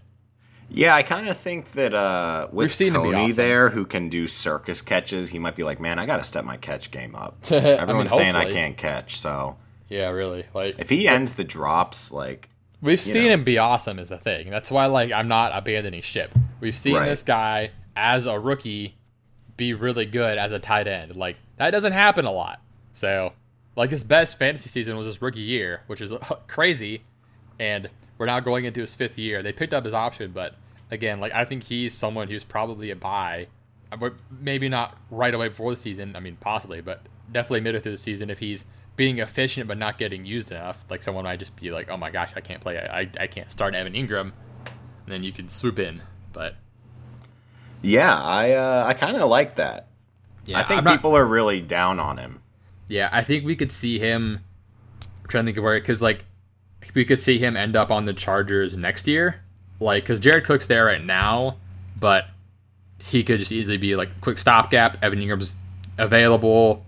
Yeah, 0.70 0.96
I 0.96 1.04
kind 1.04 1.28
of 1.30 1.38
think 1.38 1.72
that 1.74 1.94
uh, 1.94 2.48
with 2.52 2.66
We've 2.66 2.74
seen 2.74 2.96
him 2.96 3.04
be 3.04 3.12
Tony 3.12 3.26
awesome. 3.26 3.36
there, 3.36 3.70
who 3.70 3.86
can 3.86 4.10
do 4.10 4.28
circus 4.28 4.82
catches, 4.82 5.30
he 5.30 5.40
might 5.40 5.56
be 5.56 5.64
like, 5.64 5.80
"Man, 5.80 6.00
I 6.00 6.06
got 6.06 6.18
to 6.18 6.24
step 6.24 6.46
my 6.46 6.58
catch 6.58 6.90
game 6.92 7.16
up." 7.16 7.38
Everyone's 7.52 8.12
saying 8.12 8.36
I 8.36 8.52
can't 8.52 8.76
catch, 8.78 9.18
so 9.18 9.56
yeah, 9.90 10.10
really, 10.10 10.46
like 10.54 10.76
if 10.80 10.90
he 10.90 11.08
ends 11.08 11.34
the 11.34 11.44
drops, 11.44 12.12
like, 12.12 12.50
we've 12.82 13.00
seen 13.02 13.26
know. 13.26 13.30
him 13.32 13.44
be 13.44 13.58
awesome 13.60 14.00
is 14.00 14.10
the 14.10 14.18
thing. 14.18 14.50
That's 14.50 14.72
why 14.72 14.88
like 14.88 15.12
I'm 15.12 15.28
not 15.28 15.52
abandoning 15.54 16.02
ship. 16.02 16.32
We've 16.60 16.76
seen 16.78 16.96
Right. 16.96 17.06
this 17.10 17.24
guy 17.24 17.72
as 17.96 18.26
a 18.26 18.40
rookie 18.40 18.96
be 19.56 19.74
really 19.74 20.06
good 20.08 20.38
as 20.40 20.52
a 20.52 20.60
tight 20.60 20.88
end. 20.88 21.16
Like 21.16 21.38
that 21.58 21.70
doesn't 21.72 21.94
happen 21.94 22.26
a 22.26 22.32
lot. 22.32 22.60
So 22.94 23.34
like 23.76 23.92
his 23.92 24.04
best 24.04 24.40
fantasy 24.40 24.70
season 24.70 24.98
was 24.98 25.06
his 25.06 25.22
rookie 25.22 25.42
year, 25.42 25.82
which 25.88 26.02
is 26.02 26.12
crazy. 26.48 27.04
And 27.60 27.90
we're 28.18 28.26
now 28.26 28.40
going 28.40 28.66
into 28.66 28.82
his 28.82 28.94
fifth 28.96 29.18
year. 29.18 29.42
They 29.44 29.54
picked 29.54 29.74
up 29.74 29.86
his 29.86 29.94
option, 29.94 30.32
but 30.32 30.56
again, 30.92 31.20
like 31.20 31.34
I 31.34 31.46
think 31.46 31.64
he's 31.64 31.94
someone 31.94 32.28
who's 32.28 32.44
probably 32.44 32.92
a 32.92 32.96
buy. 32.96 33.48
Uh, 33.92 33.98
but 33.98 34.14
Maybe 34.32 34.70
not 34.70 34.98
right 35.10 35.34
away 35.34 35.50
before 35.50 35.72
the 35.72 35.78
season. 35.78 36.16
I 36.16 36.20
mean, 36.20 36.38
possibly, 36.40 36.82
but 36.82 37.02
definitely 37.32 37.62
midway 37.62 37.82
through 37.82 37.94
the 37.94 37.98
season 37.98 38.30
if 38.30 38.40
he's 38.40 38.66
being 38.96 39.18
efficient 39.18 39.68
but 39.68 39.78
not 39.78 39.98
getting 39.98 40.26
used 40.26 40.52
enough. 40.52 40.86
Like 40.90 41.02
someone 41.04 41.24
might 41.24 41.40
just 41.40 41.56
be 41.56 41.72
like, 41.72 41.90
"Oh 41.90 41.98
my 41.98 42.12
gosh, 42.12 42.32
I 42.36 42.42
can't 42.42 42.62
play. 42.62 42.78
I, 42.78 43.10
I 43.20 43.28
can't 43.28 43.52
start 43.52 43.74
Evan 43.76 43.94
Engram," 43.94 44.32
and 44.66 45.08
then 45.08 45.24
you 45.24 45.32
can 45.32 45.50
swoop 45.50 45.80
in. 45.80 46.02
But 46.32 46.56
yeah, 47.82 48.16
I 48.16 48.52
uh, 48.52 48.86
I 48.88 48.94
kind 48.94 49.18
of 49.18 49.30
like 49.30 49.56
that. 49.56 49.88
yeah, 50.46 50.60
I 50.60 50.64
think 50.64 50.84
not- 50.84 50.96
people 50.98 51.16
are 51.18 51.26
really 51.26 51.62
down 51.62 52.00
on 52.00 52.18
him. 52.18 52.42
Yeah, 52.88 53.10
I 53.12 53.24
think 53.24 53.46
we 53.46 53.56
could 53.56 53.72
see 53.72 53.98
him. 53.98 54.42
I'm 55.24 55.28
trying 55.30 55.46
to 55.46 55.48
think 55.48 55.58
of 55.58 55.64
where, 55.64 55.80
because 55.80 56.02
like 56.02 56.26
we 56.94 57.06
could 57.06 57.20
see 57.20 57.38
him 57.38 57.56
end 57.58 57.76
up 57.76 57.92
on 57.92 58.06
the 58.06 58.14
Chargers 58.14 58.76
next 58.78 59.08
year, 59.08 59.42
like 59.80 60.04
because 60.04 60.20
Jared 60.20 60.44
Cook's 60.46 60.68
there 60.68 60.86
right 60.86 61.04
now, 61.04 61.58
but 62.00 62.26
he 63.00 63.24
could 63.24 63.40
just 63.40 63.52
easily 63.52 63.78
be 63.78 63.96
like 63.96 64.22
quick 64.22 64.38
stopgap. 64.38 64.98
Evan 65.04 65.20
Engram's 65.20 65.56
available. 65.98 66.86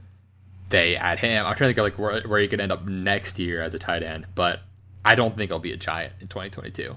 They 0.69 0.95
add 0.95 1.19
him. 1.19 1.45
I'm 1.45 1.55
trying 1.55 1.73
to 1.73 1.75
think 1.75 1.77
of 1.77 1.83
like 1.85 1.99
where, 1.99 2.21
where 2.27 2.39
he 2.39 2.47
could 2.47 2.59
end 2.61 2.71
up 2.71 2.85
next 2.85 3.37
year 3.39 3.61
as 3.61 3.73
a 3.73 3.79
tight 3.79 4.01
end, 4.03 4.25
but 4.35 4.61
I 5.03 5.15
don't 5.15 5.35
think 5.37 5.51
he'll 5.51 5.59
be 5.59 5.71
a 5.73 5.77
giant 5.77 6.13
in 6.19 6.27
2022. 6.27 6.95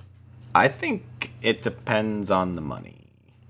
I 0.55 0.69
think 0.69 1.33
it 1.43 1.61
depends 1.63 2.31
on 2.31 2.55
the 2.55 2.63
money 2.63 2.95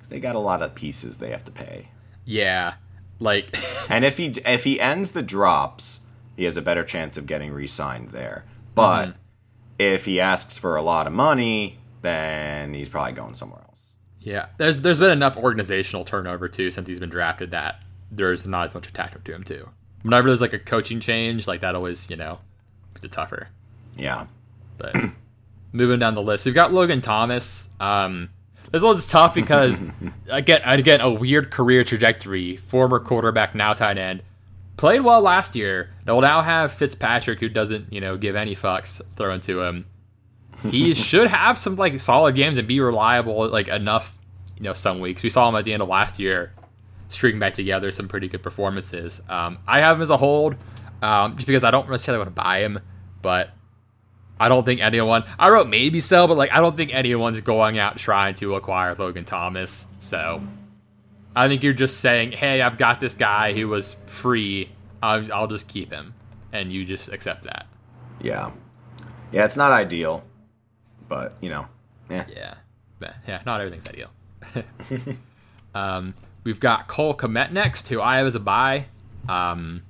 'Cause 0.00 0.08
they 0.08 0.18
got 0.20 0.34
a 0.34 0.40
lot 0.40 0.62
of 0.62 0.74
pieces 0.74 1.18
they 1.18 1.30
have 1.30 1.44
to 1.44 1.52
pay. 1.52 1.88
Yeah, 2.24 2.74
like 3.20 3.56
And 3.90 4.04
if 4.04 4.16
he 4.18 4.26
if 4.44 4.64
he 4.64 4.80
ends 4.80 5.12
the 5.12 5.22
drops, 5.22 6.00
he 6.36 6.44
has 6.44 6.56
a 6.56 6.62
better 6.62 6.84
chance 6.84 7.16
of 7.16 7.26
getting 7.26 7.52
re-signed 7.52 8.10
there. 8.10 8.44
But 8.74 9.06
Mm-hmm. 9.06 9.18
If 9.78 10.04
he 10.04 10.20
asks 10.20 10.58
for 10.58 10.76
a 10.76 10.82
lot 10.82 11.06
of 11.06 11.12
money, 11.12 11.78
then 12.02 12.74
he's 12.74 12.88
probably 12.88 13.12
going 13.12 13.34
somewhere 13.34 13.60
else. 13.60 13.92
Yeah, 14.20 14.46
there's 14.58 14.80
there's 14.80 14.98
been 14.98 15.12
enough 15.12 15.36
organizational 15.36 16.04
turnover 16.04 16.48
too 16.48 16.70
since 16.70 16.88
he's 16.88 17.00
been 17.00 17.10
drafted 17.10 17.52
that 17.52 17.82
there's 18.10 18.46
not 18.46 18.68
as 18.68 18.74
much 18.74 18.88
attachment 18.88 19.24
to 19.26 19.34
him 19.34 19.44
too. 19.44 19.68
Whenever 20.02 20.28
there's 20.28 20.40
like 20.40 20.52
a 20.52 20.58
coaching 20.58 21.00
change, 21.00 21.46
like 21.46 21.60
that 21.60 21.74
always 21.74 22.10
you 22.10 22.16
know 22.16 22.40
makes 22.94 23.04
it 23.04 23.12
tougher. 23.12 23.48
Yeah. 23.96 24.26
But 24.76 24.94
moving 25.72 25.98
down 25.98 26.14
the 26.14 26.22
list, 26.22 26.44
we've 26.46 26.54
got 26.54 26.72
Logan 26.72 27.00
Thomas. 27.00 27.68
Um, 27.80 28.30
this 28.70 28.82
one's 28.82 29.06
tough 29.06 29.34
because 29.34 29.80
again 30.28 30.60
again 30.64 31.00
a 31.00 31.10
weird 31.10 31.50
career 31.50 31.84
trajectory. 31.84 32.56
Former 32.56 33.00
quarterback, 33.00 33.54
now 33.54 33.72
tight 33.72 33.98
end, 33.98 34.22
played 34.78 35.02
well 35.02 35.20
last 35.20 35.54
year. 35.54 35.90
They'll 36.06 36.22
now 36.22 36.40
have 36.40 36.72
Fitzpatrick, 36.72 37.40
who 37.40 37.50
doesn't 37.50 37.92
you 37.92 38.00
know 38.00 38.16
give 38.16 38.34
any 38.34 38.56
fucks 38.56 39.02
thrown 39.16 39.40
to 39.42 39.60
him. 39.60 39.84
He 40.70 40.94
should 41.08 41.28
have 41.28 41.58
some 41.58 41.76
like 41.76 42.00
solid 42.00 42.34
games 42.34 42.56
and 42.56 42.66
be 42.66 42.80
reliable 42.80 43.46
like 43.48 43.68
enough 43.68 44.18
you 44.56 44.62
know 44.62 44.72
some 44.72 45.00
weeks. 45.00 45.22
We 45.22 45.28
saw 45.28 45.46
him 45.50 45.54
at 45.56 45.64
the 45.64 45.74
end 45.74 45.82
of 45.82 45.88
last 45.88 46.18
year 46.18 46.52
stringing 47.08 47.40
back 47.40 47.54
together 47.54 47.90
some 47.90 48.08
pretty 48.08 48.28
good 48.28 48.42
performances. 48.42 49.20
Um, 49.28 49.58
i 49.66 49.80
have 49.80 49.96
him 49.96 50.02
as 50.02 50.10
a 50.10 50.16
hold 50.16 50.56
um, 51.02 51.36
just 51.36 51.46
because 51.46 51.64
i 51.64 51.70
don't 51.70 51.88
necessarily 51.88 52.18
want 52.18 52.34
to 52.34 52.42
buy 52.42 52.60
him 52.60 52.78
but 53.22 53.50
i 54.38 54.48
don't 54.48 54.64
think 54.64 54.80
anyone 54.80 55.24
i 55.38 55.48
wrote 55.48 55.68
maybe 55.68 56.00
sell 56.00 56.28
but 56.28 56.36
like 56.36 56.52
i 56.52 56.60
don't 56.60 56.76
think 56.76 56.94
anyone's 56.94 57.40
going 57.40 57.78
out 57.78 57.96
trying 57.96 58.34
to 58.34 58.54
acquire 58.54 58.94
logan 58.94 59.24
thomas 59.24 59.86
so 60.00 60.42
i 61.38 61.48
think 61.48 61.62
you're 61.62 61.72
just 61.72 62.00
saying 62.00 62.32
hey 62.32 62.60
i've 62.62 62.78
got 62.78 63.00
this 63.00 63.14
guy 63.14 63.52
who 63.52 63.68
was 63.68 63.94
free 64.06 64.68
i'll, 65.02 65.32
I'll 65.32 65.46
just 65.46 65.68
keep 65.68 65.90
him 65.90 66.12
and 66.52 66.72
you 66.72 66.84
just 66.84 67.08
accept 67.10 67.44
that 67.44 67.66
Yeah. 68.20 68.50
Yeah, 69.30 69.44
it's 69.44 69.56
not 69.58 69.70
ideal. 69.72 70.24
But, 71.08 71.34
you 71.42 71.50
know. 71.50 71.66
Yeah. 72.08 72.24
Yeah, 73.00 73.12
yeah, 73.28 73.42
not 73.44 73.60
everything's 73.60 73.86
ideal. 73.86 74.08
um, 75.74 76.14
we've 76.44 76.60
got 76.60 76.88
Cole 76.88 77.14
Kmet 77.14 77.52
next, 77.52 77.88
who 77.88 78.00
I 78.00 78.16
have 78.18 78.26
as 78.26 78.34
a 78.34 78.40
buy. 78.40 78.86
Um, 79.28 79.82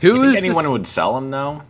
who 0.00 0.14
You 0.14 0.22
think 0.22 0.32
is 0.32 0.38
anyone 0.42 0.64
this- 0.64 0.72
would 0.72 0.86
sell 0.86 1.16
him 1.18 1.28
though? 1.28 1.62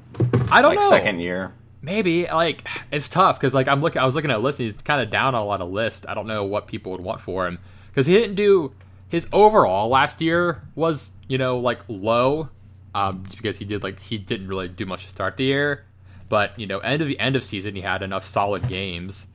I 0.51 0.63
don't 0.63 0.71
Like 0.77 0.81
know. 0.81 0.89
second 0.91 1.19
year? 1.21 1.53
Maybe 1.81 2.27
like 2.27 2.69
it's 2.93 3.09
tough 3.09 3.39
because 3.41 3.55
like 3.55 3.67
I'm 3.67 3.81
looking, 3.81 4.01
I 4.01 4.05
was 4.05 4.15
looking 4.15 4.31
at 4.31 4.37
a 4.37 4.41
list. 4.41 4.61
And 4.61 4.65
he's 4.71 4.81
kind 4.81 5.03
of 5.03 5.11
down 5.11 5.35
on 5.35 5.43
a 5.43 5.45
lot 5.45 5.61
of 5.61 5.71
lists. 5.71 6.07
I 6.09 6.15
don't 6.15 6.27
know 6.29 6.45
what 6.45 6.69
people 6.69 6.93
would 6.93 7.01
want 7.01 7.21
for 7.21 7.47
him 7.47 7.59
because 7.93 8.07
he 8.07 8.15
didn't 8.15 8.35
do 8.35 8.73
his 9.11 9.29
overall 9.33 9.89
last 9.89 10.23
year 10.23 10.63
was 10.75 11.11
you 11.29 11.37
know 11.39 11.59
like 11.59 11.81
low, 11.87 12.49
um, 12.95 13.23
just 13.25 13.37
because 13.37 13.59
he 13.59 13.65
did 13.65 13.83
like 13.83 14.01
he 14.01 14.19
didn't 14.19 14.49
really 14.49 14.69
do 14.69 14.87
much 14.87 15.05
to 15.05 15.11
start 15.11 15.37
the 15.37 15.45
year. 15.45 15.85
but 16.29 16.59
you 16.59 16.67
know, 16.67 16.79
end 16.79 17.03
of 17.03 17.09
the 17.09 17.21
end 17.21 17.37
of 17.37 17.45
season, 17.45 17.75
he 17.75 17.83
had 17.83 18.03
enough 18.03 18.25
solid 18.25 18.67
games. 18.67 19.27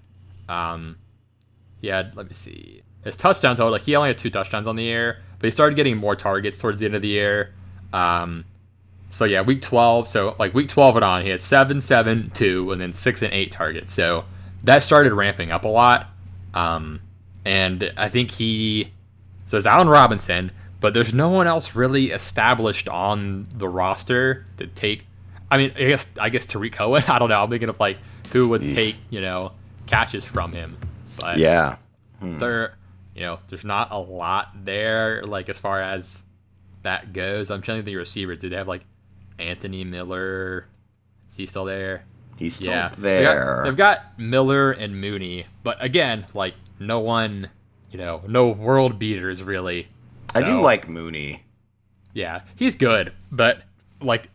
Um, 0.50 0.98
he 1.82 1.88
had 1.88 2.16
let 2.16 2.28
me 2.28 2.34
see 2.34 2.82
his 3.04 3.16
touchdown 3.16 3.56
total. 3.56 3.72
Like 3.72 3.84
he 3.84 3.96
only 3.96 4.10
had 4.10 4.18
two 4.18 4.32
touchdowns 4.32 4.68
on 4.68 4.76
the 4.76 4.84
year, 4.84 5.22
but 5.40 5.46
he 5.48 5.52
started 5.52 5.76
getting 5.76 5.96
more 5.96 6.16
targets 6.16 6.58
towards 6.60 6.80
the 6.80 6.88
end 6.88 6.96
of 6.96 7.04
the 7.04 7.08
year. 7.08 7.54
Um, 7.94 8.46
so 9.10 9.26
yeah, 9.26 9.42
week 9.42 9.62
twelve. 9.62 10.08
So 10.08 10.36
like 10.40 10.56
week 10.56 10.70
twelve 10.70 10.96
and 10.96 11.06
on, 11.06 11.22
he 11.22 11.30
had 11.30 11.40
seven, 11.40 11.80
seven, 11.82 12.32
two, 12.34 12.72
and 12.72 12.82
then 12.82 12.94
six 12.94 13.22
and 13.22 13.32
eight 13.32 13.52
targets. 13.52 13.94
So 13.94 14.26
that 14.64 14.82
started 14.82 15.14
ramping 15.14 15.52
up 15.52 15.66
a 15.66 15.70
lot. 15.70 16.10
Um, 16.54 17.00
and 17.48 17.94
I 17.96 18.10
think 18.10 18.30
he 18.32 18.92
so 19.46 19.56
it's 19.56 19.66
Allen 19.66 19.88
Robinson, 19.88 20.52
but 20.82 20.94
there's 20.94 21.14
no 21.14 21.30
one 21.30 21.48
else 21.48 21.76
really 21.76 22.12
established 22.12 22.90
on 22.90 23.48
the 23.56 23.70
roster 23.70 24.46
to 24.58 24.68
take. 24.68 25.06
I 25.50 25.56
mean, 25.56 25.72
I 25.78 25.86
guess 25.86 26.08
I 26.20 26.30
guess 26.30 26.46
Tarik 26.46 26.74
Cohen. 26.74 27.04
I 27.08 27.18
don't 27.20 27.30
know. 27.30 27.42
I'm 27.42 27.50
thinking 27.50 27.70
of 27.70 27.80
like 27.80 27.98
who 28.34 28.50
would 28.50 28.62
Yeesh. 28.62 28.74
take 28.74 28.98
you 29.10 29.22
know 29.22 29.54
catches 29.86 30.26
from 30.26 30.52
him, 30.52 30.78
but 31.20 31.38
Yeah. 31.38 31.78
Hmm. 32.20 32.38
there, 32.40 32.76
you 33.16 33.22
know, 33.22 33.40
there's 33.48 33.64
not 33.64 33.92
a 33.92 33.98
lot 33.98 34.50
there. 34.66 35.24
Like 35.24 35.48
as 35.48 35.60
far 35.60 35.82
as 35.82 36.24
that 36.82 37.14
goes, 37.14 37.50
I'm 37.50 37.62
trying 37.62 37.80
to 37.80 37.84
think 37.86 37.96
of 37.96 38.00
receivers. 38.00 38.40
Do 38.40 38.50
they 38.50 38.58
have 38.58 38.68
like 38.68 38.84
Anthony 39.40 39.86
Miller? 39.86 40.66
Is 41.30 41.38
he 41.38 41.46
still 41.46 41.66
there? 41.66 42.04
He's 42.38 42.56
still 42.56 42.74
yeah, 42.74 42.92
there. 42.98 43.56
got, 43.56 43.64
they've 43.64 43.76
got 43.78 44.20
Miller 44.20 44.72
and 44.72 45.00
Mooney, 45.00 45.46
but 45.64 45.78
again, 45.84 46.26
like 46.34 46.54
no 46.80 47.00
one, 47.00 47.48
you 47.92 47.98
know, 47.98 48.22
no 48.28 48.50
world 48.50 49.00
beaters 49.00 49.44
really. 49.44 49.88
I 50.36 50.42
do 50.42 50.62
like 50.62 50.88
Mooney. 50.88 51.44
yeah, 52.14 52.42
he's 52.56 52.76
good, 52.76 53.14
but 53.32 53.64
like 54.02 54.30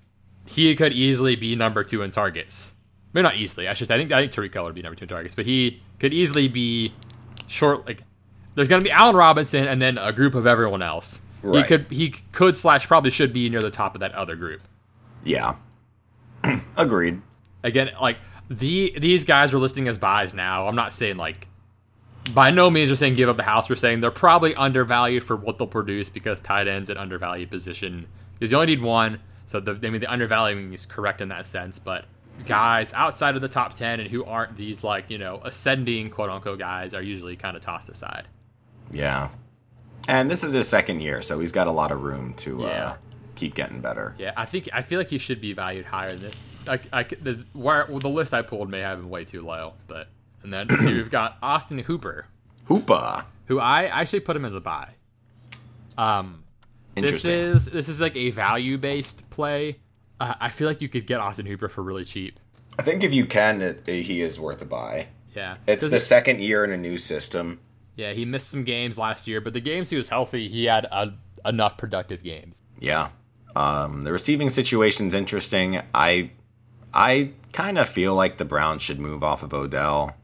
he 0.48 0.74
could 0.74 0.92
easily 0.92 1.36
be 1.36 1.54
number 1.54 1.84
two 1.84 2.02
in 2.02 2.10
targets. 2.10 2.72
Maybe 3.12 3.22
not 3.22 3.36
easily. 3.36 3.68
I 3.68 3.74
should. 3.74 3.88
Say. 3.88 3.94
I 3.94 3.98
think 3.98 4.10
I 4.10 4.20
think 4.20 4.32
Tarik 4.32 4.52
Cohen 4.52 4.66
would 4.66 4.74
be 4.74 4.82
number 4.82 4.96
two 4.96 5.04
in 5.04 5.08
targets, 5.08 5.34
but 5.34 5.46
he 5.46 5.80
could 6.00 6.14
easily 6.14 6.48
be 6.48 6.92
short. 7.46 7.86
Like 7.86 8.02
there's 8.54 8.68
gonna 8.68 8.82
be 8.82 8.90
Allen 8.90 9.14
Robinson 9.14 9.66
and 9.66 9.80
then 9.80 9.98
a 9.98 10.12
group 10.12 10.34
of 10.34 10.46
everyone 10.46 10.82
else. 10.82 11.20
He 11.42 11.62
could 11.64 11.86
he 11.90 12.10
could 12.10 12.56
slash 12.56 12.86
probably 12.86 13.10
should 13.10 13.32
be 13.32 13.48
near 13.48 13.60
the 13.60 13.70
top 13.70 13.94
of 13.94 14.00
that 14.00 14.14
other 14.14 14.36
group. 14.36 14.62
Yeah. 15.24 15.56
Agreed. 16.76 17.20
again, 17.62 17.90
like 18.00 18.16
the 18.48 18.94
these 18.98 19.24
guys 19.24 19.52
are 19.52 19.58
listing 19.58 19.88
as 19.88 19.98
buys 19.98 20.32
now. 20.34 20.66
I'm 20.68 20.76
not 20.76 20.92
saying 20.92 21.16
like 21.16 21.48
by 22.34 22.50
no 22.50 22.70
means 22.70 22.88
we're 22.88 22.96
saying 22.96 23.14
give 23.14 23.28
up 23.28 23.36
the 23.36 23.42
house. 23.42 23.68
We're 23.68 23.76
saying 23.76 24.00
they're 24.00 24.10
probably 24.10 24.54
undervalued 24.54 25.24
for 25.24 25.36
what 25.36 25.58
they'll 25.58 25.66
produce 25.66 26.08
because 26.08 26.40
tight 26.40 26.68
ends 26.68 26.88
an 26.90 26.96
undervalued 26.96 27.50
position 27.50 28.06
because 28.34 28.50
you 28.52 28.56
only 28.58 28.68
need 28.74 28.82
one. 28.82 29.20
So 29.46 29.60
the 29.60 29.72
I 29.86 29.90
mean 29.90 30.00
the 30.00 30.10
undervaluing 30.10 30.72
is 30.72 30.86
correct 30.86 31.20
in 31.20 31.28
that 31.28 31.46
sense, 31.46 31.78
but 31.78 32.04
guys 32.46 32.92
outside 32.94 33.34
of 33.36 33.42
the 33.42 33.48
top 33.48 33.74
ten 33.74 34.00
and 34.00 34.08
who 34.10 34.24
aren't 34.24 34.56
these 34.56 34.82
like 34.82 35.04
you 35.10 35.18
know 35.18 35.40
ascending 35.44 36.08
quote 36.10 36.30
unquote 36.30 36.58
guys 36.58 36.94
are 36.94 37.02
usually 37.02 37.36
kind 37.36 37.56
of 37.56 37.62
tossed 37.62 37.88
aside. 37.88 38.26
Yeah. 38.90 39.28
And 40.08 40.30
this 40.30 40.42
is 40.42 40.52
his 40.52 40.68
second 40.68 41.00
year, 41.00 41.22
so 41.22 41.38
he's 41.38 41.52
got 41.52 41.66
a 41.66 41.70
lot 41.72 41.92
of 41.92 42.02
room 42.02 42.34
to 42.34 42.60
Yeah. 42.60 42.66
uh, 42.66 42.94
keep 43.36 43.54
getting 43.54 43.80
better. 43.80 44.14
Yeah, 44.18 44.32
I 44.36 44.46
think 44.46 44.68
I 44.72 44.82
feel 44.82 44.98
like 44.98 45.08
he 45.08 45.18
should 45.18 45.40
be 45.40 45.52
valued 45.52 45.84
higher 45.84 46.10
than 46.10 46.20
this. 46.22 46.48
Like 46.66 46.88
the 47.22 47.44
where 47.52 47.86
well, 47.88 47.98
the 47.98 48.08
list 48.08 48.32
I 48.32 48.42
pulled 48.42 48.70
may 48.70 48.80
have 48.80 48.98
him 48.98 49.10
way 49.10 49.24
too 49.24 49.42
low, 49.42 49.74
but 49.88 50.08
and 50.42 50.52
then 50.52 50.66
we've 50.84 51.10
got 51.10 51.38
Austin 51.42 51.78
Hooper. 51.78 52.26
Hoopa. 52.68 53.24
who 53.46 53.58
I 53.58 53.84
actually 53.86 54.20
put 54.20 54.36
him 54.36 54.44
as 54.44 54.54
a 54.54 54.60
buy. 54.60 54.90
Um, 55.98 56.44
this 56.94 57.24
is 57.24 57.66
this 57.66 57.88
is 57.88 58.00
like 58.00 58.16
a 58.16 58.30
value 58.30 58.78
based 58.78 59.28
play. 59.30 59.78
Uh, 60.20 60.34
I 60.40 60.48
feel 60.50 60.68
like 60.68 60.80
you 60.82 60.88
could 60.88 61.06
get 61.06 61.20
Austin 61.20 61.46
Hooper 61.46 61.68
for 61.68 61.82
really 61.82 62.04
cheap. 62.04 62.38
I 62.78 62.82
think 62.82 63.02
if 63.04 63.12
you 63.12 63.26
can, 63.26 63.60
it, 63.60 63.86
he 63.86 64.22
is 64.22 64.38
worth 64.40 64.62
a 64.62 64.64
buy. 64.66 65.08
Yeah, 65.34 65.56
It's 65.66 65.86
the 65.86 65.96
it- 65.96 66.00
second 66.00 66.40
year 66.40 66.64
in 66.64 66.70
a 66.70 66.76
new 66.76 66.98
system. 66.98 67.60
yeah 67.96 68.12
he 68.12 68.24
missed 68.24 68.48
some 68.48 68.64
games 68.64 68.96
last 68.98 69.26
year, 69.26 69.40
but 69.40 69.52
the 69.54 69.60
games 69.60 69.90
he 69.90 69.96
was 69.96 70.08
healthy, 70.08 70.48
he 70.48 70.64
had 70.66 70.86
enough 71.44 71.76
productive 71.78 72.22
games. 72.22 72.62
Yeah. 72.78 73.08
Um, 73.56 74.02
the 74.02 74.12
receiving 74.12 74.48
situation's 74.50 75.12
interesting. 75.14 75.80
I 75.94 76.30
I 76.94 77.32
kind 77.52 77.78
of 77.78 77.88
feel 77.88 78.14
like 78.14 78.38
the 78.38 78.44
Browns 78.46 78.80
should 78.82 78.98
move 79.00 79.22
off 79.22 79.42
of 79.42 79.52
Odell 79.52 80.14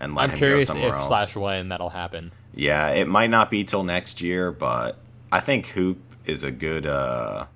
and 0.00 0.14
let 0.14 0.24
I'm 0.24 0.30
him 0.30 0.38
curious 0.38 0.68
go 0.68 0.74
somewhere 0.74 0.90
if 0.90 0.96
else. 0.96 1.08
slash 1.08 1.36
when 1.36 1.68
that'll 1.68 1.90
happen. 1.90 2.32
Yeah, 2.54 2.90
it 2.90 3.08
might 3.08 3.30
not 3.30 3.50
be 3.50 3.64
till 3.64 3.84
next 3.84 4.20
year, 4.20 4.50
but 4.50 4.98
I 5.30 5.40
think 5.40 5.68
Hoop 5.68 5.98
is 6.24 6.44
a 6.44 6.50
good 6.50 6.86
uh, 6.86 7.46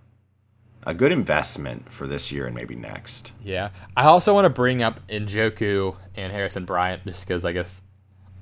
a 0.84 0.94
good 0.94 1.12
investment 1.12 1.92
for 1.92 2.06
this 2.06 2.32
year 2.32 2.46
and 2.46 2.54
maybe 2.54 2.74
next. 2.74 3.32
Yeah, 3.44 3.70
I 3.96 4.04
also 4.04 4.34
want 4.34 4.44
to 4.46 4.50
bring 4.50 4.82
up 4.82 5.06
Njoku 5.08 5.96
and 6.16 6.32
Harrison 6.32 6.64
Bryant 6.64 7.04
just 7.04 7.26
because 7.26 7.44
I 7.44 7.52
guess 7.52 7.82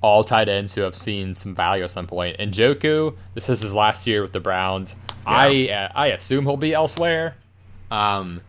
all 0.01 0.23
tight 0.23 0.49
ends 0.49 0.73
who 0.73 0.81
have 0.81 0.95
seen 0.95 1.35
some 1.35 1.53
value 1.53 1.83
at 1.83 1.91
some 1.91 2.07
point. 2.07 2.37
Njoku, 2.39 3.15
this 3.35 3.49
is 3.49 3.61
his 3.61 3.75
last 3.75 4.07
year 4.07 4.21
with 4.21 4.33
the 4.33 4.39
Browns. 4.39 4.95
I 5.25 5.69
uh, 5.69 5.91
I 5.93 6.07
assume 6.07 6.45
he'll 6.45 6.57
be 6.57 6.73
elsewhere. 6.73 7.35
Um, 7.91 8.41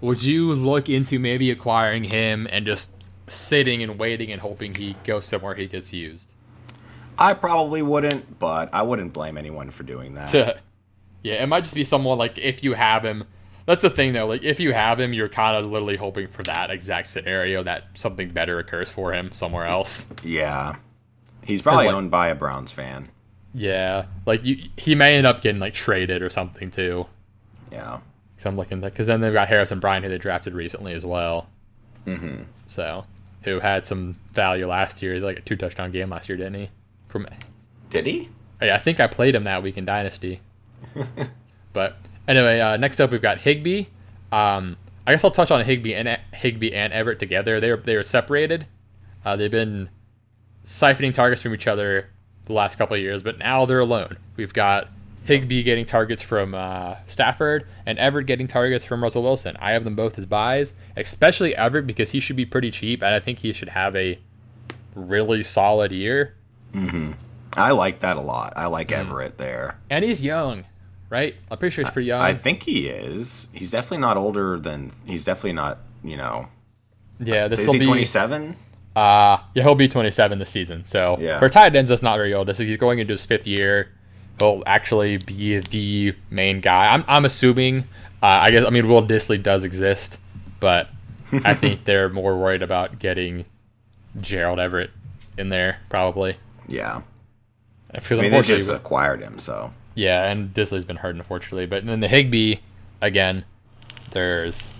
would 0.00 0.22
you 0.22 0.54
look 0.54 0.88
into 0.88 1.18
maybe 1.18 1.50
acquiring 1.50 2.04
him 2.04 2.46
and 2.50 2.66
just 2.66 2.90
sitting 3.28 3.82
and 3.82 3.98
waiting 3.98 4.30
and 4.32 4.40
hoping 4.40 4.74
he 4.74 4.96
goes 5.04 5.26
somewhere 5.26 5.54
he 5.54 5.66
gets 5.66 5.92
used? 5.92 6.30
I 7.18 7.34
probably 7.34 7.82
wouldn't, 7.82 8.38
but 8.38 8.70
I 8.72 8.82
wouldn't 8.82 9.12
blame 9.12 9.36
anyone 9.36 9.70
for 9.70 9.82
doing 9.82 10.14
that. 10.14 10.28
To 10.28 10.58
yeah, 11.22 11.42
it 11.42 11.46
might 11.46 11.64
just 11.64 11.74
be 11.74 11.84
someone 11.84 12.18
like 12.18 12.38
if 12.38 12.64
you 12.64 12.74
have 12.74 13.04
him. 13.04 13.24
That's 13.64 13.82
the 13.82 13.90
thing 13.90 14.12
though. 14.12 14.26
Like 14.26 14.42
if 14.42 14.58
you 14.58 14.72
have 14.72 14.98
him, 14.98 15.12
you're 15.12 15.28
kind 15.28 15.56
of 15.56 15.70
literally 15.70 15.96
hoping 15.96 16.26
for 16.28 16.42
that 16.44 16.70
exact 16.70 17.06
scenario 17.08 17.62
that 17.62 17.84
something 17.94 18.30
better 18.30 18.58
occurs 18.58 18.90
for 18.90 19.12
him 19.12 19.30
somewhere 19.32 19.66
else. 19.66 20.06
yeah, 20.24 20.76
he's 21.44 21.62
probably 21.62 21.86
like- 21.86 21.94
owned 21.94 22.10
by 22.10 22.28
a 22.28 22.34
Browns 22.34 22.70
fan. 22.70 23.08
Yeah, 23.54 24.06
like 24.24 24.42
you, 24.44 24.70
he 24.78 24.94
may 24.94 25.16
end 25.16 25.26
up 25.26 25.42
getting 25.42 25.60
like 25.60 25.74
traded 25.74 26.22
or 26.22 26.30
something 26.30 26.70
too. 26.70 27.06
Yeah, 27.70 28.00
So 28.38 28.48
I'm 28.48 28.56
looking 28.56 28.80
because 28.80 29.06
then 29.06 29.20
they've 29.20 29.32
got 29.32 29.48
Harrison 29.48 29.78
Bryant 29.78 30.04
who 30.04 30.10
they 30.10 30.18
drafted 30.18 30.54
recently 30.54 30.94
as 30.94 31.04
well. 31.04 31.46
Mm-hmm. 32.06 32.44
So 32.66 33.04
who 33.44 33.60
had 33.60 33.86
some 33.86 34.16
value 34.32 34.66
last 34.66 35.02
year, 35.02 35.20
like 35.20 35.38
a 35.38 35.42
two 35.42 35.56
touchdown 35.56 35.90
game 35.90 36.10
last 36.10 36.28
year, 36.28 36.36
didn't 36.36 36.54
he? 36.54 36.70
From 37.08 37.26
did 37.90 38.06
he? 38.06 38.28
Hey, 38.60 38.70
I 38.70 38.78
think 38.78 39.00
I 39.00 39.06
played 39.06 39.34
him 39.34 39.44
that 39.44 39.62
week 39.62 39.76
in 39.76 39.84
Dynasty. 39.84 40.40
but 41.72 41.96
anyway, 42.26 42.60
uh, 42.60 42.76
next 42.76 43.00
up 43.00 43.10
we've 43.10 43.22
got 43.22 43.38
Higbee. 43.38 43.86
Um, 44.30 44.76
I 45.06 45.12
guess 45.12 45.24
I'll 45.24 45.30
touch 45.30 45.50
on 45.50 45.64
Higbee 45.64 45.94
and 45.94 46.18
Higbee 46.32 46.72
and 46.72 46.92
Everett 46.92 47.18
together. 47.18 47.60
They 47.60 47.70
were 47.70 47.76
they 47.76 47.96
were 47.96 48.02
separated. 48.02 48.66
Uh, 49.24 49.36
they've 49.36 49.50
been 49.50 49.90
siphoning 50.64 51.12
targets 51.12 51.42
from 51.42 51.54
each 51.54 51.66
other 51.66 52.10
the 52.44 52.52
last 52.52 52.76
couple 52.76 52.96
of 52.96 53.02
years, 53.02 53.22
but 53.22 53.38
now 53.38 53.66
they're 53.66 53.80
alone. 53.80 54.16
We've 54.36 54.52
got 54.52 54.88
Higbee 55.24 55.62
getting 55.62 55.86
targets 55.86 56.22
from 56.22 56.54
uh, 56.54 56.96
Stafford 57.06 57.66
and 57.86 57.98
Everett 57.98 58.26
getting 58.26 58.46
targets 58.48 58.84
from 58.84 59.02
Russell 59.02 59.22
Wilson. 59.22 59.56
I 59.60 59.72
have 59.72 59.84
them 59.84 59.94
both 59.94 60.18
as 60.18 60.26
buys, 60.26 60.72
especially 60.96 61.54
Everett 61.54 61.86
because 61.86 62.10
he 62.10 62.20
should 62.20 62.36
be 62.36 62.44
pretty 62.44 62.70
cheap, 62.70 63.02
and 63.02 63.14
I 63.14 63.20
think 63.20 63.38
he 63.38 63.52
should 63.52 63.68
have 63.70 63.94
a 63.96 64.18
really 64.94 65.42
solid 65.42 65.92
year. 65.92 66.34
I 67.56 67.70
like 67.72 68.00
that 68.00 68.16
a 68.16 68.20
lot. 68.20 68.54
I 68.56 68.66
like 68.66 68.88
Mm. 68.88 68.98
Everett 68.98 69.38
there. 69.38 69.78
And 69.90 70.04
he's 70.04 70.22
young, 70.22 70.64
right? 71.10 71.36
I'm 71.50 71.58
pretty 71.58 71.74
sure 71.74 71.84
he's 71.84 71.92
pretty 71.92 72.06
young. 72.08 72.20
I 72.20 72.34
think 72.34 72.62
he 72.62 72.88
is. 72.88 73.48
He's 73.52 73.70
definitely 73.70 73.98
not 73.98 74.16
older 74.16 74.58
than. 74.58 74.92
He's 75.06 75.24
definitely 75.24 75.52
not. 75.54 75.78
You 76.02 76.16
know, 76.16 76.48
yeah, 77.20 77.46
this 77.46 77.60
is 77.60 77.66
will 77.66 77.74
he 77.74 77.78
be. 77.80 77.84
twenty 77.86 78.04
seven? 78.04 78.56
Uh, 78.96 79.38
yeah, 79.54 79.62
he'll 79.62 79.74
be 79.74 79.88
27 79.88 80.38
this 80.38 80.50
season. 80.50 80.84
So 80.84 81.16
Yeah. 81.18 81.38
for 81.38 81.48
tight 81.48 81.74
ends, 81.74 81.88
that's 81.88 82.02
not 82.02 82.18
very 82.18 82.34
old. 82.34 82.46
This 82.48 82.60
is 82.60 82.68
he's 82.68 82.76
going 82.76 82.98
into 82.98 83.12
his 83.12 83.24
fifth 83.24 83.46
year. 83.46 83.88
He'll 84.42 84.62
actually 84.66 85.18
be 85.18 85.58
the 85.58 86.14
main 86.30 86.60
guy. 86.60 86.88
I'm, 86.88 87.04
I'm 87.06 87.24
assuming. 87.24 87.84
Uh, 88.22 88.38
I 88.42 88.50
guess 88.50 88.64
I 88.66 88.70
mean 88.70 88.88
Will 88.88 89.02
Dissly 89.06 89.40
does 89.42 89.62
exist, 89.64 90.18
but 90.60 90.88
I 91.44 91.54
think 91.54 91.84
they're 91.84 92.08
more 92.08 92.36
worried 92.36 92.62
about 92.62 92.98
getting 92.98 93.44
Gerald 94.20 94.58
Everett 94.58 94.90
in 95.38 95.48
there 95.48 95.78
probably. 95.88 96.36
Yeah. 96.68 97.02
Because 97.92 98.18
I 98.18 98.22
mean, 98.22 98.30
they 98.30 98.42
just 98.42 98.68
acquired 98.70 99.20
him, 99.20 99.38
so 99.38 99.72
yeah, 99.94 100.30
and 100.30 100.52
Dissly's 100.54 100.84
been 100.84 100.96
hurt 100.96 101.14
unfortunately. 101.14 101.66
But 101.66 101.84
then 101.86 102.00
the 102.00 102.08
Higbee 102.08 102.56
again, 103.00 103.44
there's 104.12 104.70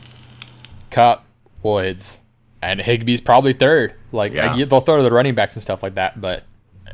Kupp, 0.90 1.24
Woods, 1.62 2.20
and 2.62 2.80
Higbee's 2.80 3.20
probably 3.20 3.52
third. 3.52 3.94
Like 4.12 4.32
Yeah. 4.34 4.54
I- 4.54 4.64
they'll 4.64 4.80
throw 4.80 4.96
to 4.96 5.02
the 5.02 5.10
running 5.12 5.34
backs 5.34 5.54
and 5.54 5.62
stuff 5.62 5.82
like 5.82 5.94
that, 5.96 6.20
but 6.20 6.44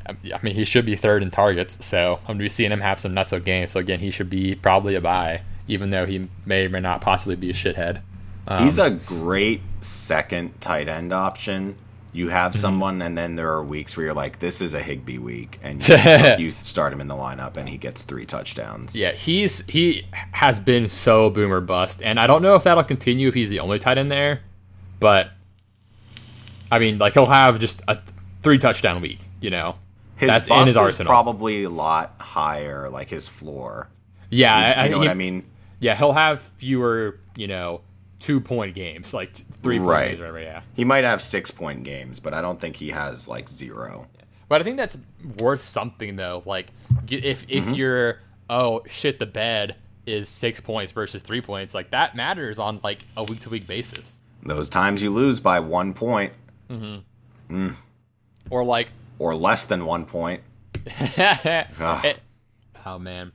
I 0.09 0.39
mean 0.43 0.55
he 0.55 0.65
should 0.65 0.87
be 0.87 0.97
third 0.97 1.23
in 1.23 1.31
targets. 1.31 1.85
So 1.85 2.17
I'm 2.23 2.27
gonna 2.35 2.39
be 2.41 2.49
seeing 2.49 2.73
him 2.73 2.81
have 2.81 2.99
some 3.01 3.13
nutso 3.15 3.43
games. 3.45 3.73
So 3.73 3.81
again, 3.81 4.01
he 4.01 4.11
should 4.11 4.31
be 4.31 4.55
probably 4.55 4.95
a 4.95 5.01
buy, 5.01 5.43
even 5.67 5.91
though 5.91 6.07
he 6.07 6.29
may 6.47 6.67
or 6.67 6.69
may 6.71 6.81
not 6.81 7.01
possibly 7.01 7.37
be 7.37 7.51
a 7.51 7.55
shithead. 7.55 8.01
Um, 8.47 8.63
he's 8.63 8.79
a 8.79 8.91
great 8.91 9.61
second 9.81 10.61
tight 10.61 10.89
end 10.89 11.13
option. 11.13 11.77
You 12.11 12.31
have 12.31 12.53
Mm-hmm. 12.53 12.61
someone, 12.61 13.03
and 13.03 13.17
then 13.19 13.35
there 13.35 13.51
are 13.53 13.63
weeks 13.63 13.95
where 13.97 14.07
you're 14.07 14.15
like, 14.15 14.39
"This 14.39 14.63
is 14.63 14.73
a 14.73 14.81
Higbee 14.81 15.19
week," 15.19 15.61
and 15.63 15.87
you, 15.87 15.95
you 16.39 16.51
start 16.53 16.93
him 16.95 17.03
in 17.03 17.07
the 17.09 17.15
lineup, 17.15 17.59
and 17.59 17.69
he 17.69 17.77
gets 17.77 18.05
three 18.05 18.25
touchdowns. 18.25 18.97
Yeah, 18.97 19.13
he's 19.13 19.67
he 19.67 20.07
has 20.33 20.59
been 20.59 20.89
so 20.89 21.29
boomer 21.29 21.61
bust, 21.61 22.01
and 22.03 22.19
I 22.19 22.27
don't 22.27 22.41
know 22.41 22.55
if 22.55 22.65
that'll 22.65 22.83
continue 22.85 23.29
if 23.29 23.35
he's 23.35 23.51
the 23.51 23.61
only 23.61 23.79
tight 23.79 23.99
end 23.99 24.11
there. 24.11 24.41
but 25.01 25.31
I 26.73 26.79
mean, 26.79 26.99
like 26.99 27.13
he'll 27.13 27.27
have 27.27 27.59
just 27.59 27.83
a 27.89 27.95
th- 27.97 28.07
three 28.43 28.59
touchdown 28.59 29.01
week. 29.03 29.21
You 29.41 29.51
know, 29.51 29.77
His 30.19 30.27
that's 30.29 30.49
in 30.49 30.59
his 30.61 30.69
is 30.71 30.77
arsenal. 30.77 31.11
probably 31.11 31.64
a 31.64 31.71
lot 31.71 32.14
higher, 32.19 32.89
like 32.91 33.09
his 33.09 33.29
floor. 33.29 33.89
yeah, 34.31 34.79
Do 34.79 34.85
you 34.85 34.91
know 34.91 34.97
I, 34.97 34.99
what 34.99 35.05
he- 35.07 35.11
I 35.11 35.14
mean? 35.14 35.45
Yeah, 35.81 35.95
he'll 35.95 36.12
have 36.12 36.41
fewer, 36.57 37.21
you 37.37 37.47
know, 37.47 37.81
two 38.19 38.41
point 38.41 38.75
games, 38.75 39.14
like 39.14 39.33
three 39.62 39.79
point 39.79 39.89
Right. 39.89 40.05
games 40.11 40.19
or 40.21 40.33
whatever. 40.33 40.41
Yeah, 40.41 40.62
He 40.75 40.85
might 40.85 41.05
have 41.05 41.23
six 41.23 41.51
point 41.53 41.85
games, 41.85 42.19
but 42.19 42.35
I 42.35 42.41
don't 42.43 42.61
think 42.61 42.75
he 42.77 42.91
has 42.91 43.29
like 43.29 43.49
zero. 43.49 44.07
but 44.49 44.61
I 44.61 44.64
think 44.64 44.77
that's 44.77 44.99
worth 45.39 45.62
something 45.66 46.16
though. 46.16 46.43
Like, 46.45 46.73
if 47.09 47.45
if 47.49 47.64
Mm-hmm. 47.66 47.75
you're 47.75 48.19
oh 48.51 48.83
shit, 48.89 49.19
the 49.21 49.27
bed 49.27 49.77
is 50.05 50.29
six 50.29 50.59
points 50.61 50.91
versus 50.91 51.23
three 51.23 51.41
points, 51.43 51.75
like 51.75 51.91
that 51.91 52.16
matters 52.16 52.59
on 52.59 52.81
like 52.83 52.99
a 53.16 53.23
week 53.23 53.39
to 53.41 53.51
week 53.51 53.66
basis. 53.69 54.16
Those 54.43 54.69
times 54.69 55.01
you 55.03 55.11
lose 55.11 55.39
by 55.39 55.61
one 55.61 55.95
point 55.95 56.33
Mhm. 56.71 57.75
Or 58.51 58.64
like, 58.64 58.89
or 59.19 59.35
less 59.35 59.66
than 59.66 59.85
one 59.85 60.05
point. 60.05 60.43
Ah. 61.19 62.14
oh 62.87 62.99
man, 62.99 63.33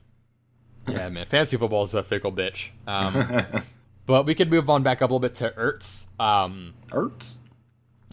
yeah, 0.88 1.08
man, 1.08 1.26
fantasy 1.26 1.56
football 1.56 1.82
is 1.84 1.94
a 1.94 2.02
fickle 2.02 2.32
bitch. 2.32 2.70
Um, 2.86 3.62
but 4.06 4.26
we 4.26 4.34
could 4.34 4.50
move 4.50 4.68
on 4.70 4.82
back 4.82 5.02
up 5.02 5.10
a 5.10 5.14
little 5.14 5.20
bit 5.20 5.34
to 5.36 5.50
Ertz. 5.50 6.06
Um, 6.20 6.74
Hurts. 6.90 7.38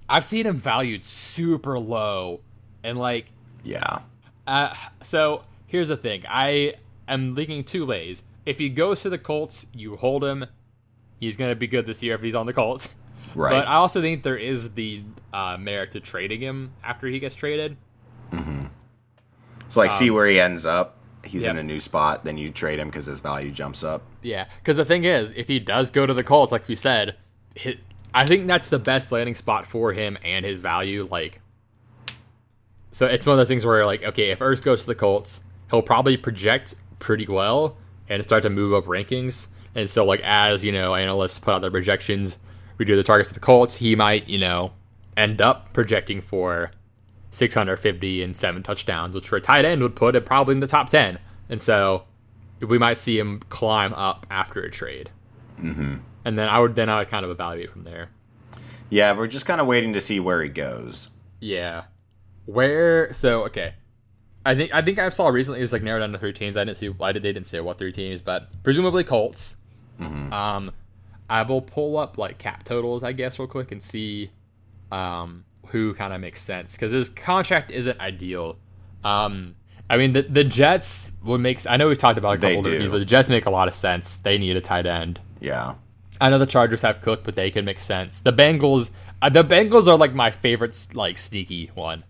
I've 0.10 0.26
seen 0.26 0.46
him 0.46 0.58
valued 0.58 1.06
super 1.06 1.80
low, 1.80 2.42
and 2.84 2.98
like 3.00 3.26
Yeah. 3.64 4.00
Uh, 4.46 4.74
so 5.02 5.44
here's 5.68 5.88
the 5.88 5.98
thing. 5.98 6.24
I 6.28 6.76
am 7.08 7.36
leaning 7.36 7.64
two 7.64 7.86
ways. 7.86 8.24
If 8.46 8.58
he 8.58 8.70
goes 8.70 9.02
to 9.04 9.10
the 9.10 9.18
Colts, 9.18 9.66
you 9.74 9.96
hold 9.96 10.24
him. 10.24 10.46
He's 11.20 11.38
going 11.38 11.52
to 11.52 11.56
be 11.56 11.68
good 11.68 11.86
this 11.86 12.02
year 12.02 12.16
if 12.16 12.22
he's 12.22 12.36
on 12.36 12.46
the 12.46 12.54
Colts. 12.54 12.90
Right. 13.36 13.52
But 13.52 13.68
I 13.68 13.76
also 13.76 14.02
think 14.02 14.24
there 14.24 14.38
is 14.38 14.74
the 14.74 15.04
uh, 15.34 15.58
merit 15.58 15.92
to 15.92 16.00
trading 16.00 16.42
him 16.42 16.72
after 16.84 17.08
he 17.08 17.20
gets 17.20 17.36
traded. 17.36 17.78
So 19.68 19.80
like 19.80 19.94
see 19.94 20.10
where 20.10 20.28
he 20.28 20.40
ends 20.40 20.66
up. 20.66 20.98
He's 21.24 21.44
Yep. 21.44 21.52
in 21.52 21.58
a 21.60 21.64
new 21.64 21.80
spot, 21.80 22.26
then 22.26 22.38
you 22.38 22.50
trade 22.50 22.80
him 22.80 22.90
because 22.90 23.06
his 23.06 23.20
value 23.20 23.52
jumps 23.52 23.84
up. 23.84 24.02
Yeah, 24.22 24.48
because 24.58 24.76
the 24.76 24.84
thing 24.84 25.04
is, 25.06 25.32
if 25.38 25.48
he 25.48 25.60
does 25.60 25.92
go 25.92 26.06
to 26.06 26.14
the 26.14 26.24
Colts, 26.24 26.52
like 26.52 26.68
we 26.68 26.76
said, 26.76 27.16
hi 27.58 27.78
I 28.14 28.26
think 28.26 28.48
that's 28.48 28.68
the 28.68 28.80
best 28.80 29.12
landing 29.14 29.36
spot 29.36 29.66
for 29.66 29.94
him 29.94 30.18
and 30.26 30.44
his 30.44 30.60
value. 30.60 31.08
Like, 31.10 31.40
so 32.92 33.06
it's 33.06 33.26
one 33.26 33.36
of 33.36 33.38
those 33.38 33.48
things 33.48 33.66
where, 33.66 33.86
like, 33.86 34.04
okay, 34.04 34.32
if 34.32 34.40
Ertz 34.40 34.62
goes 34.62 34.82
to 34.82 34.88
the 34.88 34.96
Colts, 34.96 35.42
he'll 35.70 35.82
probably 35.82 36.18
project 36.18 36.76
pretty 37.00 37.26
well 37.28 37.78
and 38.10 38.22
start 38.24 38.44
to 38.44 38.50
move 38.50 38.74
up 38.74 38.84
rankings. 38.86 39.48
And 39.76 39.90
so, 39.90 40.04
like, 40.04 40.20
as 40.26 40.66
you 40.66 40.74
know, 40.74 40.94
analysts 40.96 41.40
put 41.40 41.54
out 41.54 41.62
their 41.62 41.72
projections, 41.72 42.38
redo 42.82 42.96
the 42.96 43.04
targets 43.04 43.30
of 43.30 43.36
the 43.36 43.40
Colts, 43.40 43.78
he 43.78 43.96
might, 43.96 44.28
you 44.28 44.38
know, 44.38 44.72
end 45.16 45.42
up 45.42 45.74
projecting 45.74 46.22
for 46.22 46.72
650 47.32 48.24
and 48.24 48.36
seven 48.36 48.64
touchdowns, 48.64 49.16
which 49.16 49.30
for 49.30 49.38
a 49.38 49.42
tight 49.42 49.66
end 49.66 49.82
would 49.82 49.96
put 49.96 50.16
it 50.16 50.26
probably 50.26 50.54
in 50.54 50.60
the 50.60 50.68
top 50.68 50.90
10. 50.90 51.20
And 51.50 51.62
so 51.62 52.04
we 52.60 52.78
might 52.78 52.98
see 52.98 53.18
him 53.18 53.40
climb 53.50 53.94
up 53.94 54.26
after 54.30 54.62
a 54.62 54.72
trade. 54.72 55.10
Mm-hmm. 55.60 55.98
And 56.26 56.38
then 56.38 56.50
I 56.50 56.60
would 56.60 56.76
then 56.76 56.90
I 56.90 57.00
would 57.00 57.10
kind 57.10 57.26
of 57.26 57.32
evaluate 57.32 57.72
from 57.72 57.84
there. 57.84 58.10
Yeah, 58.90 59.14
we're 59.14 59.28
just 59.28 59.46
kind 59.46 59.62
of 59.62 59.68
waiting 59.68 59.94
to 59.94 60.02
see 60.02 60.20
where 60.20 60.44
he 60.44 60.50
goes. 60.50 61.10
Yeah. 61.40 61.84
Where 62.46 63.14
so 63.14 63.44
okay. 63.46 63.74
I 64.46 64.56
think 64.56 64.74
I 64.74 64.82
think 64.82 65.00
I 65.00 65.10
saw 65.10 65.30
recently 65.30 65.60
it 65.60 65.64
was 65.64 65.74
like 65.74 65.84
narrowed 65.84 66.02
down 66.02 66.12
to 66.12 66.18
three 66.18 66.34
teams. 66.34 66.58
I 66.58 66.64
didn't 66.64 66.78
see 66.78 66.90
why 66.90 67.12
did 67.12 67.24
they 67.24 67.32
didn't 67.32 67.48
say 67.48 67.60
what 67.60 67.78
three 67.78 67.92
teams, 67.92 68.22
but 68.22 68.50
presumably 68.64 69.04
Colts. 69.04 69.56
Um, 70.34 70.72
I 71.32 71.44
will 71.44 71.62
pull 71.62 71.98
up 71.98 72.18
like 72.18 72.38
cap 72.38 72.64
totals, 72.64 73.04
I 73.04 73.14
guess, 73.14 73.40
real 73.40 73.48
quick 73.48 73.72
and 73.72 73.82
see 73.82 74.30
um 74.92 75.46
who 75.68 75.94
kind 75.94 76.12
of 76.14 76.20
makes 76.20 76.42
sense 76.42 76.74
because 76.76 76.92
his 76.92 77.10
contract 77.10 77.72
isn't 77.72 78.00
ideal. 78.02 78.58
Um, 79.06 79.56
I 79.90 79.98
mean 79.98 80.12
the 80.12 80.24
the 80.24 80.44
Jets 80.44 81.14
would 81.24 81.40
make. 81.40 81.66
I 81.68 81.78
know 81.78 81.88
we've 81.88 81.98
talked 81.98 82.18
about 82.20 82.36
a 82.36 82.38
couple 82.38 82.64
teams, 82.64 82.92
but 82.92 83.00
the 83.00 83.06
Jets 83.06 83.30
make 83.30 83.46
a 83.46 83.50
lot 83.50 83.68
of 83.70 83.74
sense. 83.74 84.18
They 84.18 84.38
need 84.38 84.58
a 84.58 84.62
tight 84.62 84.86
end. 84.86 85.22
Yeah. 85.40 85.76
I 86.20 86.30
know 86.30 86.38
the 86.38 86.46
Chargers 86.46 86.82
have 86.84 87.02
Cook, 87.02 87.24
but 87.24 87.34
they 87.36 87.50
could 87.50 87.66
make 87.66 87.80
sense. 87.80 88.22
The 88.22 88.32
Bengals, 88.34 88.92
uh, 89.24 89.30
the 89.30 89.44
Bengals 89.44 89.88
are 89.88 89.98
like 89.98 90.14
my 90.14 90.30
favorite, 90.30 90.86
like 90.94 91.18
sneaky 91.18 91.72
one. 91.74 92.04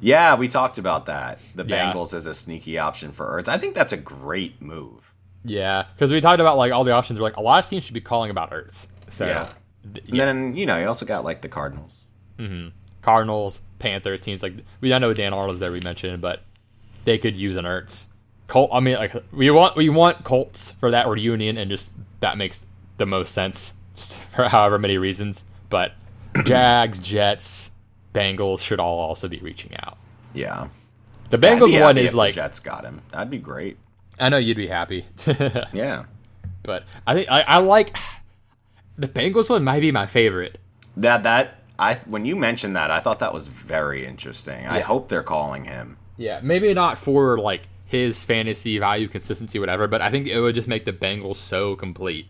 Yeah, 0.00 0.34
we 0.34 0.48
talked 0.48 0.78
about 0.78 1.06
that. 1.06 1.38
The 1.54 1.64
Yeah. 1.64 1.92
Bengals 1.92 2.12
as 2.12 2.26
a 2.26 2.34
sneaky 2.34 2.76
option 2.78 3.12
for 3.12 3.24
Ertz. 3.40 3.48
I 3.48 3.56
think 3.58 3.74
that's 3.74 3.92
a 3.92 3.96
great 3.96 4.60
move. 4.60 5.12
Yeah, 5.46 5.84
because 5.94 6.12
we 6.12 6.20
talked 6.20 6.40
about 6.40 6.56
like 6.56 6.72
all 6.72 6.84
the 6.84 6.92
options. 6.92 7.18
We're 7.18 7.24
like 7.26 7.36
a 7.36 7.42
lot 7.42 7.62
of 7.64 7.70
teams 7.70 7.84
should 7.84 7.94
be 7.94 8.00
calling 8.00 8.30
about 8.30 8.50
Ertz. 8.50 8.86
So 9.08 9.26
Yeah. 9.26 9.48
th- 9.94 10.08
And 10.10 10.18
then, 10.18 10.56
you 10.56 10.66
know, 10.66 10.78
you 10.78 10.86
also 10.88 11.06
got 11.06 11.24
like 11.24 11.40
the 11.42 11.48
Cardinals. 11.48 12.02
mhm 12.38 12.72
Cardinals, 13.02 13.60
Panthers 13.78 14.22
seems 14.22 14.42
like 14.42 14.54
we 14.80 14.92
I 14.92 14.98
know 14.98 15.12
Dan 15.12 15.32
Arnold's 15.32 15.60
there 15.60 15.70
we 15.72 15.80
mentioned, 15.80 16.20
but 16.20 16.42
they 17.04 17.18
could 17.18 17.36
use 17.36 17.56
an 17.56 17.64
Ertz. 17.64 18.06
Colt, 18.48 18.70
I 18.72 18.80
mean, 18.80 18.96
like 18.96 19.14
we 19.32 19.50
want 19.50 19.76
we 19.76 19.88
want 19.88 20.24
Colts 20.24 20.70
for 20.72 20.90
that 20.90 21.06
reunion, 21.06 21.56
and 21.56 21.70
just 21.70 21.92
that 22.20 22.36
makes 22.38 22.64
the 22.98 23.06
most 23.06 23.32
sense 23.32 23.74
just 23.94 24.16
for 24.34 24.48
however 24.48 24.78
many 24.78 24.98
reasons. 24.98 25.44
But 25.70 25.92
Jags, 26.44 26.98
Jets, 26.98 27.70
Bengals 28.14 28.60
should 28.60 28.80
all 28.80 28.98
also 28.98 29.28
be 29.28 29.38
reaching 29.38 29.76
out. 29.82 29.98
Yeah. 30.34 30.68
The 31.30 31.38
Bengals 31.38 31.80
one 31.80 31.98
is 31.98 32.14
like 32.14 32.34
Jets 32.34 32.60
got 32.60 32.84
him. 32.84 33.02
That'd 33.12 33.30
be 33.30 33.38
great. 33.38 33.78
I 34.18 34.28
know 34.28 34.36
you'd 34.38 34.56
be 34.56 34.66
happy, 34.68 35.06
Yeah. 35.72 36.04
but 36.62 36.84
I 37.06 37.14
think 37.14 37.28
I, 37.30 37.42
I 37.42 37.58
like 37.58 37.96
the 38.96 39.08
Bengals 39.08 39.50
one 39.50 39.64
might 39.64 39.80
be 39.80 39.92
my 39.92 40.06
favorite. 40.06 40.58
That 40.96 41.22
that 41.24 41.58
I 41.78 41.94
when 42.06 42.24
you 42.24 42.36
mentioned 42.36 42.76
that, 42.76 42.90
I 42.90 43.00
thought 43.00 43.18
that 43.18 43.34
was 43.34 43.48
very 43.48 44.06
interesting. 44.06 44.66
I 44.66 44.80
hope 44.80 45.08
they're 45.08 45.22
calling 45.22 45.64
him. 45.64 45.96
Yeah, 46.16 46.40
maybe 46.42 46.72
not 46.72 46.96
for 46.96 47.38
like 47.38 47.62
his 47.84 48.22
fantasy 48.22 48.78
value, 48.78 49.06
consistency, 49.06 49.58
whatever, 49.58 49.86
but 49.86 50.00
I 50.00 50.10
think 50.10 50.26
it 50.26 50.40
would 50.40 50.54
just 50.54 50.66
make 50.68 50.84
the 50.86 50.92
Bengals 50.92 51.36
so 51.36 51.76
complete. 51.76 52.26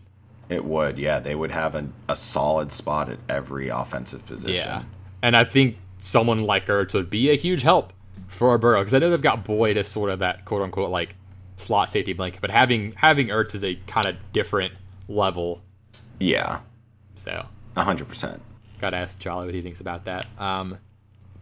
It 0.49 0.63
would, 0.63 0.97
yeah. 0.99 1.19
They 1.19 1.35
would 1.35 1.51
have 1.51 1.75
a, 1.75 1.87
a 2.07 2.15
solid 2.15 2.71
spot 2.71 3.09
at 3.09 3.19
every 3.27 3.69
offensive 3.69 4.25
position. 4.25 4.55
Yeah, 4.55 4.83
and 5.21 5.35
I 5.35 5.43
think 5.45 5.77
someone 5.99 6.43
like 6.43 6.67
Ertz 6.67 6.93
would 6.93 7.09
be 7.09 7.29
a 7.31 7.35
huge 7.35 7.63
help 7.63 7.91
for 8.27 8.57
Burrow 8.57 8.81
because 8.81 8.93
I 8.93 8.99
know 8.99 9.09
they've 9.09 9.21
got 9.21 9.45
Boyd 9.45 9.77
as 9.77 9.87
sort 9.87 10.09
of 10.09 10.19
that 10.19 10.43
quote 10.45 10.61
unquote 10.61 10.89
like 10.91 11.15
slot 11.57 11.89
safety 11.89 12.13
blanket, 12.13 12.39
but 12.41 12.51
having 12.51 12.93
having 12.93 13.27
Ertz 13.27 13.53
is 13.53 13.63
a 13.63 13.75
kind 13.87 14.07
of 14.07 14.15
different 14.31 14.73
level. 15.07 15.61
Yeah. 16.19 16.59
So 17.15 17.45
A 17.75 17.83
hundred 17.83 18.07
percent. 18.07 18.41
Gotta 18.79 18.97
ask 18.97 19.19
Jolly 19.19 19.47
what 19.47 19.55
he 19.55 19.61
thinks 19.61 19.81
about 19.81 20.05
that. 20.05 20.27
Um, 20.39 20.77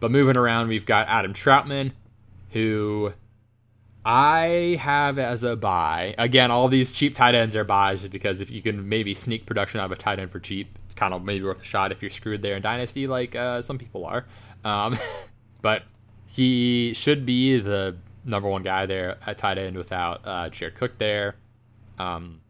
but 0.00 0.10
moving 0.10 0.36
around, 0.36 0.68
we've 0.68 0.86
got 0.86 1.08
Adam 1.08 1.32
Trautman, 1.32 1.92
who 2.50 3.12
I 4.04 4.78
have 4.80 5.18
as 5.18 5.42
a 5.42 5.56
buy. 5.56 6.14
Again, 6.16 6.50
all 6.50 6.68
these 6.68 6.92
cheap 6.92 7.14
tight 7.14 7.34
ends 7.34 7.56
are 7.56 7.64
buys 7.64 8.00
just 8.00 8.12
because 8.12 8.40
if 8.40 8.50
you 8.50 8.62
can 8.62 8.88
maybe 8.88 9.14
sneak 9.14 9.46
production 9.46 9.80
out 9.80 9.86
of 9.86 9.92
a 9.92 9.96
tight 9.96 10.18
end 10.18 10.30
for 10.30 10.38
cheap, 10.38 10.78
it's 10.86 10.94
kind 10.94 11.12
of 11.12 11.24
maybe 11.24 11.44
worth 11.44 11.60
a 11.60 11.64
shot 11.64 11.92
if 11.92 12.02
you're 12.02 12.10
screwed 12.10 12.40
there 12.40 12.56
in 12.56 12.62
Dynasty, 12.62 13.06
like 13.06 13.34
uh, 13.34 13.60
some 13.60 13.78
people 13.78 14.06
are. 14.06 14.24
Um, 14.64 14.96
but 15.62 15.82
he 16.26 16.94
should 16.94 17.26
be 17.26 17.58
the 17.58 17.96
number 18.26 18.48
one 18.48 18.62
guy 18.62 18.84
there 18.86 19.16
at 19.26 19.38
tight 19.38 19.56
end 19.58 19.76
without 19.76 20.20
uh, 20.26 20.48
Jared 20.50 20.74
Cook 20.74 20.98
there. 20.98 21.36
Um, 21.98 22.40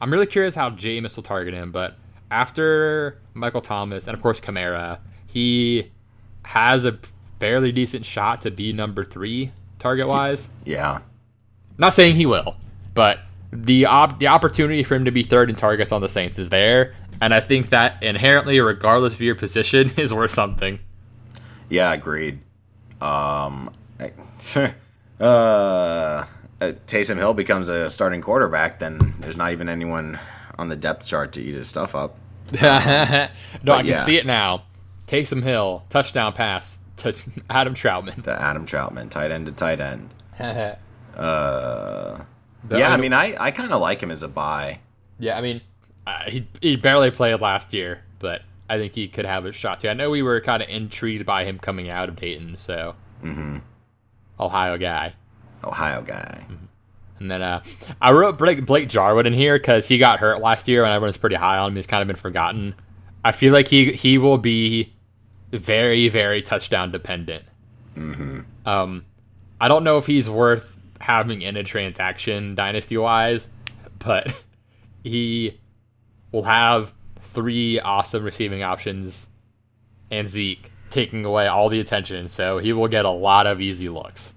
I'm 0.00 0.10
really 0.12 0.26
curious 0.26 0.54
how 0.54 0.70
Jameis 0.70 1.14
will 1.16 1.22
target 1.22 1.54
him, 1.54 1.70
but 1.70 1.96
after 2.30 3.18
Michael 3.34 3.60
Thomas 3.60 4.06
and 4.06 4.16
of 4.16 4.22
course 4.22 4.40
Kamara, 4.40 4.98
he 5.26 5.90
has 6.44 6.84
a 6.84 6.98
fairly 7.40 7.70
decent 7.72 8.04
shot 8.04 8.40
to 8.40 8.50
be 8.50 8.72
number 8.72 9.04
three 9.04 9.52
target 9.78 10.08
wise. 10.08 10.50
Yeah. 10.64 11.00
Not 11.76 11.94
saying 11.94 12.16
he 12.16 12.26
will, 12.26 12.56
but 12.94 13.20
the 13.52 13.86
op- 13.86 14.18
the 14.18 14.26
opportunity 14.26 14.82
for 14.82 14.94
him 14.96 15.04
to 15.04 15.10
be 15.12 15.22
third 15.22 15.48
in 15.50 15.56
targets 15.56 15.92
on 15.92 16.00
the 16.00 16.08
Saints 16.08 16.38
is 16.38 16.50
there, 16.50 16.94
and 17.20 17.32
I 17.32 17.40
think 17.40 17.70
that 17.70 18.02
inherently, 18.02 18.58
regardless 18.60 19.14
of 19.14 19.20
your 19.20 19.36
position, 19.36 19.90
is 19.96 20.12
worth 20.12 20.32
something. 20.32 20.80
Yeah, 21.68 21.92
agreed. 21.92 22.40
Um, 23.00 23.70
I- 24.00 24.12
uh, 25.20 25.24
uh, 26.60 26.72
Taysom 26.86 27.16
Hill 27.16 27.34
becomes 27.34 27.68
a 27.68 27.90
starting 27.90 28.20
quarterback, 28.20 28.78
then 28.78 29.14
there's 29.20 29.36
not 29.36 29.52
even 29.52 29.68
anyone 29.68 30.18
on 30.58 30.68
the 30.68 30.76
depth 30.76 31.06
chart 31.06 31.32
to 31.32 31.42
eat 31.42 31.54
his 31.54 31.68
stuff 31.68 31.94
up. 31.94 32.18
no, 32.52 32.60
I 32.62 33.28
can 33.62 33.86
yeah. 33.86 34.02
see 34.02 34.16
it 34.16 34.26
now. 34.26 34.64
Taysom 35.06 35.42
Hill 35.42 35.84
touchdown 35.88 36.32
pass 36.32 36.78
to 36.98 37.14
Adam 37.50 37.74
Trautman. 37.74 38.22
The 38.22 38.40
Adam 38.40 38.66
Trautman, 38.66 39.10
tight 39.10 39.30
end 39.30 39.46
to 39.46 39.52
tight 39.52 39.80
end. 39.80 40.10
Uh, 41.16 42.22
yeah, 42.70 42.92
I 42.92 42.96
mean, 42.96 43.12
I, 43.12 43.34
I 43.40 43.50
kind 43.50 43.72
of 43.72 43.80
like 43.80 44.00
him 44.00 44.12
as 44.12 44.22
a 44.22 44.28
buy. 44.28 44.78
Yeah, 45.18 45.36
I 45.36 45.40
mean, 45.40 45.60
uh, 46.06 46.30
he 46.30 46.46
he 46.62 46.76
barely 46.76 47.10
played 47.10 47.40
last 47.40 47.74
year, 47.74 48.04
but 48.20 48.42
I 48.70 48.78
think 48.78 48.94
he 48.94 49.08
could 49.08 49.24
have 49.24 49.44
a 49.44 49.50
shot 49.50 49.80
too. 49.80 49.88
I 49.88 49.94
know 49.94 50.10
we 50.10 50.22
were 50.22 50.40
kind 50.40 50.62
of 50.62 50.68
intrigued 50.68 51.26
by 51.26 51.44
him 51.44 51.58
coming 51.58 51.90
out 51.90 52.08
of 52.08 52.14
Dayton, 52.14 52.56
so 52.56 52.94
Ohio 54.38 54.78
guy. 54.78 55.14
Ohio 55.64 56.02
guy. 56.02 56.44
And 57.18 57.30
then 57.30 57.42
uh, 57.42 57.62
I 58.00 58.12
wrote 58.12 58.38
Blake, 58.38 58.64
Blake 58.64 58.88
Jarwin 58.88 59.26
in 59.26 59.32
here 59.32 59.58
because 59.58 59.88
he 59.88 59.98
got 59.98 60.20
hurt 60.20 60.40
last 60.40 60.68
year, 60.68 60.84
and 60.84 60.92
everyone's 60.92 61.16
pretty 61.16 61.36
high 61.36 61.58
on 61.58 61.70
him. 61.70 61.76
He's 61.76 61.86
kind 61.86 62.00
of 62.00 62.06
been 62.06 62.16
forgotten. 62.16 62.74
I 63.24 63.32
feel 63.32 63.52
like 63.52 63.68
he 63.68 63.92
he 63.92 64.18
will 64.18 64.38
be 64.38 64.92
very 65.50 66.08
very 66.08 66.42
touchdown 66.42 66.92
dependent. 66.92 67.44
Mm-hmm. 67.96 68.40
Um, 68.66 69.04
I 69.60 69.66
don't 69.66 69.82
know 69.82 69.98
if 69.98 70.06
he's 70.06 70.30
worth 70.30 70.76
having 71.00 71.42
in 71.42 71.56
a 71.56 71.64
transaction 71.64 72.54
dynasty 72.54 72.96
wise, 72.96 73.48
but 73.98 74.32
he 75.02 75.58
will 76.30 76.44
have 76.44 76.92
three 77.20 77.80
awesome 77.80 78.22
receiving 78.22 78.62
options 78.62 79.28
and 80.10 80.28
Zeke 80.28 80.70
taking 80.90 81.24
away 81.24 81.46
all 81.46 81.68
the 81.68 81.80
attention, 81.80 82.28
so 82.28 82.58
he 82.58 82.72
will 82.72 82.88
get 82.88 83.04
a 83.04 83.10
lot 83.10 83.46
of 83.46 83.60
easy 83.60 83.88
looks. 83.88 84.34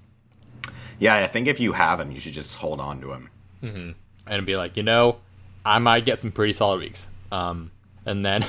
Yeah, 1.00 1.16
I 1.16 1.28
think 1.28 1.48
if 1.48 1.60
you 1.60 1.74
have 1.74 2.00
him, 2.00 2.12
you 2.12 2.20
should 2.20 2.34
just 2.34 2.56
hold 2.56 2.80
on 2.80 3.02
to 3.02 3.12
him 3.12 3.30
mm-hmm. 3.64 3.92
and 4.28 4.46
be 4.46 4.56
like, 4.56 4.78
you 4.78 4.84
know, 4.84 5.18
I 5.66 5.80
might 5.80 6.06
get 6.06 6.20
some 6.20 6.32
pretty 6.32 6.54
solid 6.54 6.80
weeks. 6.80 7.08
Um, 7.32 7.72
and 8.06 8.24
then 8.24 8.46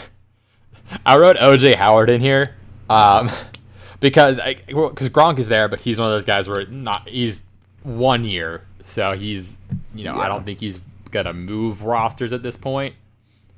I 1.06 1.16
wrote 1.16 1.36
OJ 1.36 1.74
Howard 1.74 2.10
in 2.10 2.20
here 2.20 2.54
um, 2.90 3.30
because 4.00 4.38
because 4.38 4.74
well, 4.74 4.90
Gronk 4.90 5.38
is 5.38 5.48
there, 5.48 5.68
but 5.68 5.80
he's 5.80 5.98
one 5.98 6.08
of 6.08 6.12
those 6.12 6.24
guys 6.24 6.48
where 6.48 6.66
not 6.66 7.08
he's 7.08 7.42
one 7.82 8.24
year, 8.24 8.66
so 8.84 9.12
he's 9.12 9.58
you 9.94 10.04
know 10.04 10.14
yeah. 10.16 10.22
I 10.22 10.28
don't 10.28 10.44
think 10.44 10.60
he's 10.60 10.78
gonna 11.10 11.32
move 11.32 11.84
rosters 11.84 12.32
at 12.32 12.42
this 12.42 12.56
point. 12.56 12.94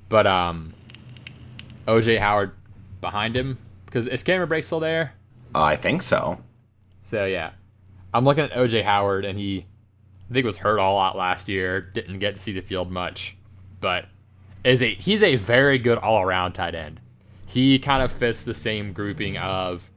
But 0.08 0.26
um, 0.26 0.74
OJ 1.88 2.18
Howard 2.18 2.52
behind 3.00 3.36
him 3.36 3.58
because 3.94 4.08
is 4.08 4.24
Cameron 4.24 4.48
Brate 4.48 4.64
still 4.64 4.80
there? 4.80 5.14
Uh, 5.54 5.62
I 5.62 5.76
think 5.76 6.02
so. 6.02 6.40
So 7.04 7.26
yeah, 7.26 7.52
I'm 8.12 8.24
looking 8.24 8.42
at 8.42 8.50
OJ 8.50 8.82
Howard, 8.82 9.24
and 9.24 9.38
he 9.38 9.66
I 10.28 10.32
think 10.34 10.44
was 10.44 10.56
hurt 10.56 10.78
a 10.78 10.82
lot 10.82 11.16
last 11.16 11.48
year. 11.48 11.80
Didn't 11.80 12.18
get 12.18 12.34
to 12.34 12.40
see 12.40 12.52
the 12.52 12.60
field 12.60 12.90
much, 12.90 13.36
but 13.80 14.06
is 14.64 14.82
a 14.82 14.92
he's 14.94 15.22
a 15.22 15.36
very 15.36 15.78
good 15.78 15.98
all 15.98 16.20
around 16.20 16.54
tight 16.54 16.74
end. 16.74 16.98
He 17.46 17.78
kind 17.78 18.02
of 18.02 18.10
fits 18.10 18.42
the 18.42 18.54
same 18.54 18.92
grouping 18.92 19.38
of 19.38 19.88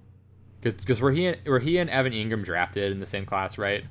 because 0.61 1.01
were 1.01 1.11
he 1.11 1.25
and, 1.25 1.37
were 1.47 1.59
he 1.59 1.79
and 1.79 1.89
Evan 1.89 2.13
Engram 2.13 2.43
drafted 2.43 2.91
in 2.91 2.99
the 2.99 3.07
same 3.07 3.25
class, 3.25 3.57
right? 3.57 3.83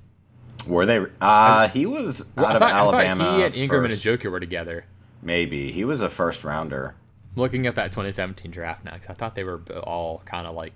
Were 0.69 0.87
they? 0.87 1.05
Uh, 1.21 1.67
he 1.69 1.85
was 1.85 2.33
out 2.37 2.55
of 2.55 2.61
thought, 2.61 2.71
Alabama. 2.71 3.39
he 3.39 3.43
and 3.43 3.55
Engram 3.55 3.89
first. 3.89 4.07
and 4.07 4.21
Njoku 4.21 4.31
were 4.31 4.41
together. 4.41 4.85
Maybe 5.21 5.73
he 5.73 5.85
was 5.85 6.01
a 6.01 6.09
first 6.09 6.45
rounder. 6.45 6.95
Looking 7.37 7.67
at 7.67 7.75
that 7.77 7.93
2017 7.93 8.51
draft 8.51 8.85
next, 8.85 9.09
I 9.09 9.13
thought 9.13 9.35
they 9.35 9.45
were 9.45 9.61
all 9.85 10.23
kind 10.25 10.47
of 10.47 10.55
like. 10.55 10.73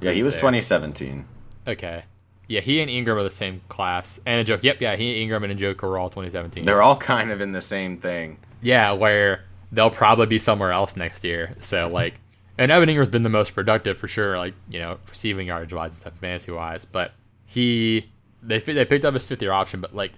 Yeah, 0.00 0.12
he 0.12 0.22
was 0.22 0.34
there. 0.34 0.40
2017. 0.40 1.24
Okay. 1.66 2.04
Yeah, 2.48 2.60
he 2.60 2.80
and 2.80 2.90
Engram 2.90 3.16
are 3.16 3.22
the 3.22 3.30
same 3.30 3.60
class. 3.68 4.18
And 4.26 4.46
Njoku. 4.46 4.62
Yep, 4.62 4.80
yeah, 4.80 4.96
he, 4.96 5.24
Engram, 5.24 5.48
and 5.48 5.58
Njoku 5.58 5.82
were 5.82 5.98
all 5.98 6.08
2017. 6.08 6.64
They're 6.64 6.82
all 6.82 6.96
kind 6.96 7.30
of 7.30 7.40
in 7.40 7.52
the 7.52 7.60
same 7.60 7.96
thing. 7.96 8.38
Yeah, 8.60 8.92
where 8.92 9.44
they'll 9.72 9.90
probably 9.90 10.26
be 10.26 10.38
somewhere 10.38 10.72
else 10.72 10.96
next 10.96 11.24
year. 11.24 11.54
So 11.60 11.88
like, 11.88 12.20
and 12.58 12.70
Evan 12.70 12.88
Engram's 12.88 13.08
been 13.08 13.22
the 13.22 13.28
most 13.28 13.54
productive 13.54 13.98
for 13.98 14.08
sure. 14.08 14.36
Like 14.36 14.54
you 14.68 14.80
know, 14.80 14.98
receiving 15.08 15.46
yards 15.46 15.72
wise 15.72 15.92
and 15.92 16.00
stuff, 16.00 16.14
fantasy 16.18 16.52
wise. 16.52 16.84
But 16.84 17.12
he 17.46 18.10
they 18.42 18.58
they 18.58 18.84
picked 18.84 19.04
up 19.04 19.14
his 19.14 19.26
fifth 19.26 19.42
year 19.42 19.52
option, 19.52 19.80
but 19.80 19.94
like, 19.94 20.12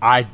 I 0.00 0.28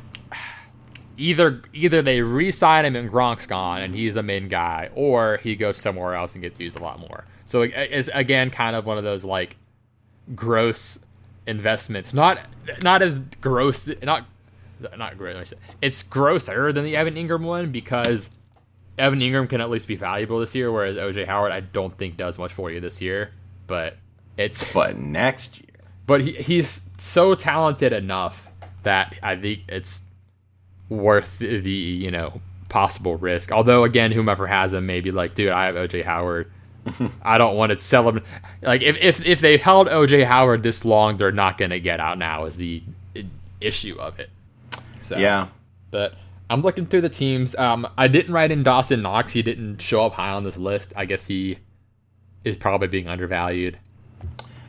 either 1.17 1.61
either 1.73 2.01
they 2.01 2.21
re-sign 2.21 2.85
him 2.85 2.95
and 2.95 3.09
Gronk's 3.09 3.45
gone 3.45 3.81
and 3.81 3.93
he's 3.93 4.13
the 4.13 4.23
main 4.23 4.47
guy, 4.47 4.89
or 4.95 5.39
he 5.43 5.55
goes 5.55 5.77
somewhere 5.77 6.15
else 6.15 6.33
and 6.33 6.41
gets 6.41 6.59
used 6.59 6.77
a 6.77 6.83
lot 6.83 6.99
more. 6.99 7.25
So 7.45 7.61
it's 7.63 8.09
again 8.13 8.49
kind 8.49 8.75
of 8.75 8.85
one 8.85 8.97
of 8.97 9.03
those 9.03 9.23
like 9.23 9.57
gross 10.35 10.99
investments. 11.47 12.13
Not 12.13 12.39
not 12.81 13.01
as 13.01 13.19
gross. 13.41 13.89
Not 14.01 14.25
not 14.97 15.17
gross. 15.17 15.53
It's 15.81 16.03
grosser 16.03 16.73
than 16.73 16.83
the 16.85 16.95
Evan 16.95 17.15
Engram 17.15 17.43
one 17.43 17.71
because 17.71 18.29
Evan 18.97 19.19
Engram 19.19 19.49
can 19.49 19.61
at 19.61 19.69
least 19.69 19.87
be 19.87 19.95
valuable 19.95 20.39
this 20.39 20.55
year, 20.55 20.71
whereas 20.71 20.95
OJ 20.95 21.25
Howard 21.25 21.51
I 21.51 21.61
don't 21.61 21.97
think 21.97 22.17
does 22.17 22.37
much 22.39 22.53
for 22.53 22.71
you 22.71 22.79
this 22.79 23.01
year. 23.01 23.31
But 23.67 23.97
it's 24.37 24.63
but 24.73 24.97
next 24.97 25.59
year. 25.59 25.69
But 26.05 26.21
he, 26.21 26.33
he's 26.33 26.81
so 26.97 27.33
talented 27.33 27.93
enough 27.93 28.49
that 28.83 29.17
I 29.23 29.35
think 29.35 29.61
it's 29.69 30.03
worth 30.89 31.39
the 31.39 31.71
you 31.71 32.11
know 32.11 32.41
possible 32.69 33.17
risk. 33.17 33.51
Although 33.51 33.83
again, 33.83 34.11
whomever 34.11 34.47
has 34.47 34.73
him, 34.73 34.85
maybe 34.85 35.11
like, 35.11 35.35
dude, 35.35 35.51
I 35.51 35.65
have 35.65 35.75
OJ 35.75 36.03
Howard. 36.03 36.51
I 37.21 37.37
don't 37.37 37.55
want 37.55 37.71
to 37.71 37.79
sell 37.79 38.09
him. 38.09 38.23
Like 38.61 38.81
if, 38.81 38.97
if 38.97 39.25
if 39.25 39.39
they 39.39 39.57
held 39.57 39.87
OJ 39.87 40.25
Howard 40.25 40.63
this 40.63 40.83
long, 40.83 41.17
they're 41.17 41.31
not 41.31 41.57
going 41.57 41.71
to 41.71 41.79
get 41.79 41.99
out 41.99 42.17
now. 42.17 42.45
Is 42.45 42.57
the 42.57 42.83
issue 43.61 43.95
of 43.99 44.19
it? 44.19 44.29
So 44.99 45.17
yeah, 45.17 45.47
but 45.91 46.15
I'm 46.49 46.61
looking 46.61 46.85
through 46.85 47.01
the 47.01 47.09
teams. 47.09 47.55
Um, 47.55 47.87
I 47.97 48.07
didn't 48.07 48.33
write 48.33 48.51
in 48.51 48.63
Dawson 48.63 49.01
Knox. 49.01 49.31
He 49.31 49.41
didn't 49.41 49.81
show 49.81 50.05
up 50.05 50.13
high 50.13 50.31
on 50.31 50.43
this 50.43 50.57
list. 50.57 50.93
I 50.95 51.05
guess 51.05 51.27
he 51.27 51.57
is 52.43 52.57
probably 52.57 52.87
being 52.87 53.07
undervalued. 53.07 53.79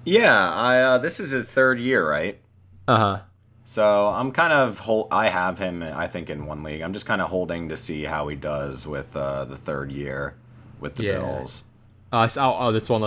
Yeah, 0.04 0.50
I 0.50 0.80
uh, 0.82 0.98
this 0.98 1.18
is 1.18 1.30
his 1.30 1.50
third 1.50 1.80
year, 1.80 2.08
right? 2.08 2.38
Uh 2.86 2.96
huh. 2.96 3.20
So 3.64 4.08
I'm 4.08 4.30
kind 4.30 4.52
of 4.52 4.78
hold. 4.78 5.08
I 5.10 5.30
have 5.30 5.58
him. 5.58 5.82
I 5.82 6.06
think 6.06 6.28
in 6.28 6.46
one 6.46 6.62
league. 6.62 6.82
I'm 6.82 6.92
just 6.92 7.06
kind 7.06 7.22
of 7.22 7.30
holding 7.30 7.70
to 7.70 7.76
see 7.76 8.04
how 8.04 8.28
he 8.28 8.36
does 8.36 8.86
with 8.86 9.16
uh, 9.16 9.46
the 9.46 9.56
third 9.56 9.90
year 9.90 10.36
with 10.80 10.96
the 10.96 11.04
yeah. 11.04 11.12
Bills. 11.12 11.64
Uh, 12.12 12.28
so, 12.28 12.42
oh, 12.42 12.56
oh, 12.60 12.72
this 12.72 12.88
one 12.88 13.02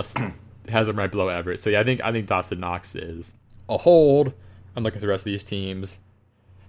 has 0.68 0.88
him 0.88 0.96
right 0.96 1.10
below 1.10 1.28
Everett. 1.28 1.60
So 1.60 1.70
yeah, 1.70 1.80
I 1.80 1.84
think 1.84 2.02
I 2.02 2.12
think 2.12 2.26
Dawson 2.26 2.60
Knox 2.60 2.96
is 2.96 3.34
a 3.68 3.78
hold. 3.78 4.32
I'm 4.76 4.82
looking 4.82 4.98
at 4.98 5.00
the 5.00 5.08
rest 5.08 5.22
of 5.22 5.32
these 5.32 5.42
teams 5.42 6.00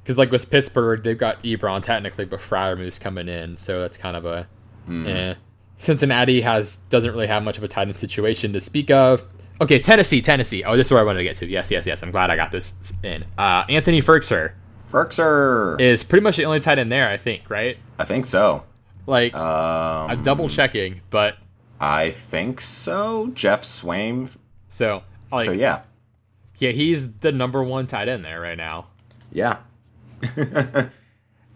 because 0.04 0.18
like 0.18 0.32
with 0.32 0.50
Pittsburgh, 0.50 1.04
they've 1.04 1.18
got 1.18 1.42
Ebron 1.44 1.84
technically, 1.84 2.26
but 2.26 2.40
Freiermuth 2.40 3.00
coming 3.00 3.28
in, 3.28 3.58
so 3.58 3.82
that's 3.82 3.98
kind 3.98 4.16
of 4.16 4.26
a. 4.26 4.48
Mm. 4.88 5.08
Eh. 5.08 5.36
Cincinnati 5.78 6.42
has 6.42 6.78
doesn't 6.90 7.12
really 7.12 7.28
have 7.28 7.42
much 7.44 7.58
of 7.58 7.64
a 7.64 7.68
tight 7.68 7.88
end 7.88 7.98
situation 7.98 8.54
to 8.54 8.60
speak 8.60 8.92
of. 8.92 9.24
Okay, 9.62 9.80
Tennessee, 9.80 10.22
Tennessee. 10.22 10.64
Oh, 10.64 10.78
this 10.78 10.88
is 10.88 10.92
where 10.92 11.02
I 11.02 11.04
wanted 11.04 11.20
to 11.20 11.24
get 11.26 11.36
to. 11.38 11.48
Yes, 11.48 11.70
yes, 11.70 11.86
yes. 11.86 12.02
I'm 12.02 12.12
glad 12.12 12.30
I 12.30 12.36
got 12.38 12.52
this 12.52 12.76
in. 13.04 13.26
Uh, 13.38 13.66
Anthony 13.68 14.02
Firkser. 14.02 14.54
Firkser 14.92 15.80
is 15.80 16.04
pretty 16.04 16.24
much 16.24 16.38
the 16.38 16.46
only 16.46 16.60
tight 16.60 16.80
end 16.80 16.92
there, 16.92 17.10
I 17.10 17.18
think, 17.18 17.50
right? 17.50 17.78
I 18.00 18.06
think 18.06 18.26
so. 18.26 18.64
Like, 19.06 19.36
um, 19.36 20.12
I'm 20.12 20.24
double 20.24 20.50
checking, 20.50 21.02
but 21.10 21.36
I 21.80 22.12
think 22.12 22.62
so. 22.62 23.32
Geoff 23.34 23.64
Swaim. 23.64 24.34
So, 24.70 25.04
like, 25.32 25.46
so 25.46 25.52
yeah, 25.52 25.82
yeah, 26.58 26.72
he's 26.72 27.14
the 27.20 27.32
number 27.32 27.64
one 27.64 27.88
tight 27.88 28.08
end 28.08 28.24
there 28.24 28.40
right 28.40 28.58
now. 28.58 28.88
Yeah. 29.32 29.58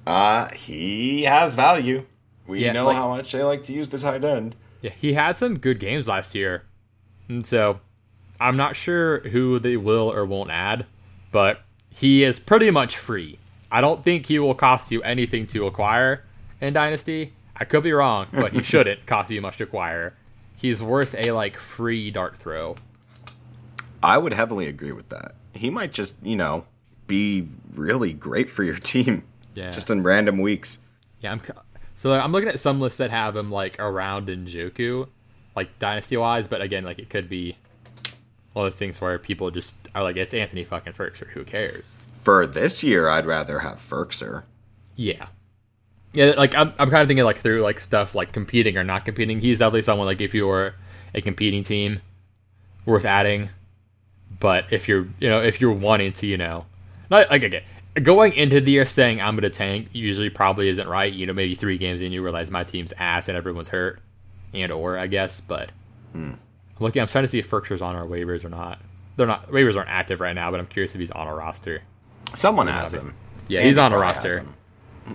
uh, 0.08 0.49
he 0.49 1.24
has 1.24 1.56
value. 1.56 2.06
We 2.47 2.64
yeah, 2.66 2.72
know 2.72 2.88
like, 2.88 2.95
how 2.95 3.10
much 3.10 3.32
they 3.32 3.43
like 3.43 3.64
to 3.64 3.74
use 3.74 3.89
the 3.89 3.97
tight 3.97 4.24
end. 4.24 4.56
Yeah, 4.82 4.91
he 4.91 5.14
had 5.14 5.38
some 5.38 5.58
good 5.58 5.80
games 5.80 6.08
last 6.08 6.36
year, 6.36 6.64
and 7.30 7.45
so 7.45 7.80
I'm 8.44 8.58
not 8.58 8.76
sure 8.76 9.20
who 9.22 9.58
they 9.58 9.78
will 9.78 10.12
or 10.12 10.26
won't 10.26 10.52
add, 10.52 10.86
but 11.32 11.62
he 11.89 12.26
is 12.26 12.41
pretty 12.41 12.72
much 12.72 12.98
free. 12.98 13.39
I 13.72 13.80
don't 13.80 14.04
think 14.04 14.26
he 14.26 14.38
will 14.38 14.54
cost 14.54 14.91
you 14.91 15.02
anything 15.02 15.48
to 15.48 15.66
acquire 15.66 16.26
in 16.60 16.74
Dynasty. 16.74 17.32
I 17.56 17.64
could 17.64 17.84
be 17.84 17.94
wrong, 17.94 18.28
but 18.34 18.52
he 18.52 18.62
shouldn't 18.64 19.06
cost 19.06 19.32
you 19.32 19.39
much 19.41 19.58
to 19.58 19.64
acquire. 19.64 20.14
He's 20.58 20.84
worth 20.84 21.16
a 21.18 21.32
like 21.32 21.58
free 21.58 22.12
dart 22.12 22.36
throw. 22.36 22.76
I 24.04 24.18
would 24.18 24.34
heavily 24.34 24.68
agree 24.68 24.91
with 24.91 25.08
that. 25.08 25.36
He 25.54 25.70
might 25.70 25.94
just, 25.94 26.18
you 26.22 26.36
know, 26.36 26.66
be 27.08 27.48
really 27.74 28.12
great 28.12 28.50
for 28.50 28.66
your 28.66 28.76
team. 28.78 29.24
Yeah. 29.56 29.72
Just 29.72 29.89
in 29.89 30.04
random 30.04 30.39
weeks. 30.39 30.80
Yeah, 31.22 31.32
I'm 31.32 31.41
so 31.96 32.12
I'm 32.12 32.34
looking 32.34 32.50
at 32.50 32.60
some 32.60 32.82
lists 32.82 32.98
that 32.98 33.10
have 33.10 33.38
him 33.38 33.50
like 33.50 33.80
around 33.80 34.28
Njoku, 34.28 35.08
like 35.56 35.80
dynasty 35.80 36.18
wise, 36.18 36.48
but 36.48 36.62
again, 36.62 36.84
like 36.84 37.00
it 37.00 37.10
could 37.10 37.30
be 37.30 37.56
one 38.54 38.66
of 38.66 38.72
those 38.72 38.80
things 38.80 39.01
where 39.01 39.18
people 39.20 39.51
just 39.51 39.76
are 39.93 40.04
like, 40.04 40.16
it's 40.16 40.34
Anthony 40.34 40.64
fucking 40.64 40.93
Firkser. 40.93 41.28
Who 41.30 41.43
cares? 41.43 41.97
For 42.22 42.47
this 42.47 42.84
year, 42.84 43.10
I'd 43.10 43.26
rather 43.26 43.60
have 43.60 43.78
Firkser. 43.78 44.43
Yeah. 44.95 45.28
Yeah, 46.14 46.34
like 46.38 46.56
I'm, 46.56 46.72
I'm 46.78 46.89
kind 46.89 47.01
of 47.01 47.08
thinking 47.08 47.26
like 47.26 47.39
through 47.39 47.64
like 47.64 47.80
stuff 47.80 48.14
like 48.14 48.32
competing 48.32 48.78
or 48.78 48.84
not 48.84 49.04
competing. 49.04 49.39
He's 49.39 49.60
definitely 49.60 49.82
someone 49.82 50.06
like 50.06 50.22
if 50.22 50.34
you 50.36 50.45
were 50.45 50.76
a 51.16 51.22
competing 51.22 51.64
team, 51.64 52.01
worth 52.86 53.06
adding. 53.06 53.49
But 54.39 54.72
if 54.72 54.88
you're 54.88 55.08
you 55.20 55.28
know 55.28 55.41
if 55.41 55.60
you're 55.60 55.74
wanting 55.74 56.14
to 56.14 56.28
you 56.28 56.38
know, 56.38 56.66
not 57.10 57.32
like 57.32 57.43
again 57.43 57.64
going 58.01 58.34
into 58.34 58.60
the 58.60 58.72
year 58.72 58.86
saying 58.86 59.22
I'm 59.22 59.36
gonna 59.36 59.49
tank 59.49 59.89
usually 59.91 60.30
probably 60.30 60.70
isn't 60.70 60.88
right. 60.88 61.12
You 61.12 61.26
know 61.26 61.34
maybe 61.34 61.56
three 61.56 61.80
games 61.80 62.01
in 62.01 62.12
you 62.12 62.22
realize 62.22 62.51
my 62.51 62.64
team's 62.64 62.93
ass 62.99 63.28
and 63.28 63.36
everyone's 63.36 63.70
hurt, 63.70 63.99
and 64.54 64.72
or 64.72 64.99
I 64.99 65.08
guess. 65.08 65.41
But 65.41 65.72
hmm. 66.12 66.34
I'm 66.84 66.88
looking. 66.88 67.01
I'm 67.01 67.07
trying 67.07 67.23
to 67.23 67.29
see 67.29 67.39
if 67.39 67.49
Firkser's 67.49 67.81
on 67.81 67.95
our 67.95 68.05
waivers 68.05 68.43
or 68.43 68.49
not. 68.49 68.81
They're 69.15 69.25
not. 69.25 69.49
Waivers 69.49 69.77
aren't 69.77 69.89
active 69.89 70.19
right 70.19 70.34
now, 70.34 70.51
but 70.51 70.59
I'm 70.59 70.67
curious 70.67 70.93
if 70.93 70.99
he's 70.99 71.11
on 71.11 71.27
a 71.27 71.34
roster. 71.34 71.81
Someone 72.36 72.67
has 72.67 72.93
him. 72.93 73.13
Yeah, 73.47 73.59
Andy 73.59 73.69
he's 73.69 73.77
on 73.77 73.93
a 73.93 73.97
roster. 73.97 74.45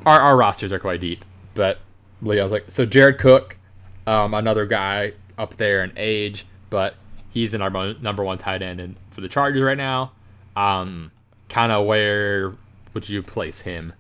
Our 0.07 0.19
our 0.19 0.37
rosters 0.37 0.73
are 0.73 0.79
quite 0.79 1.01
deep, 1.01 1.27
but 1.53 1.79
Leo's 2.23 2.51
like 2.51 2.71
so. 2.71 2.87
Jared 2.87 3.19
Cook, 3.19 3.59
um, 4.07 4.33
another 4.33 4.65
guy 4.65 5.13
up 5.37 5.57
there 5.57 5.85
in 5.85 5.93
age, 5.97 6.47
but 6.71 6.95
he's 7.29 7.53
the 7.53 7.59
number 7.59 7.95
number 7.99 8.25
one 8.25 8.39
tight 8.39 8.63
end 8.63 8.81
and 8.81 8.97
for 9.11 9.21
the 9.21 9.29
Chargers 9.29 9.63
right 9.63 9.77
now. 9.77 10.13
Um, 10.57 11.13
kind 11.51 11.71
of 11.71 11.85
where 11.87 12.55
would 12.95 13.07
you 13.09 13.23
place 13.23 13.61
him? 13.61 13.93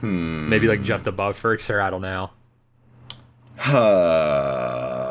Hmm. 0.00 0.48
Maybe 0.48 0.66
like 0.66 0.82
just 0.82 1.06
above 1.06 1.40
Firkser. 1.40 1.80
I 1.80 1.90
don't 1.90 2.02
know. 2.02 2.30
Uh, 3.58 5.05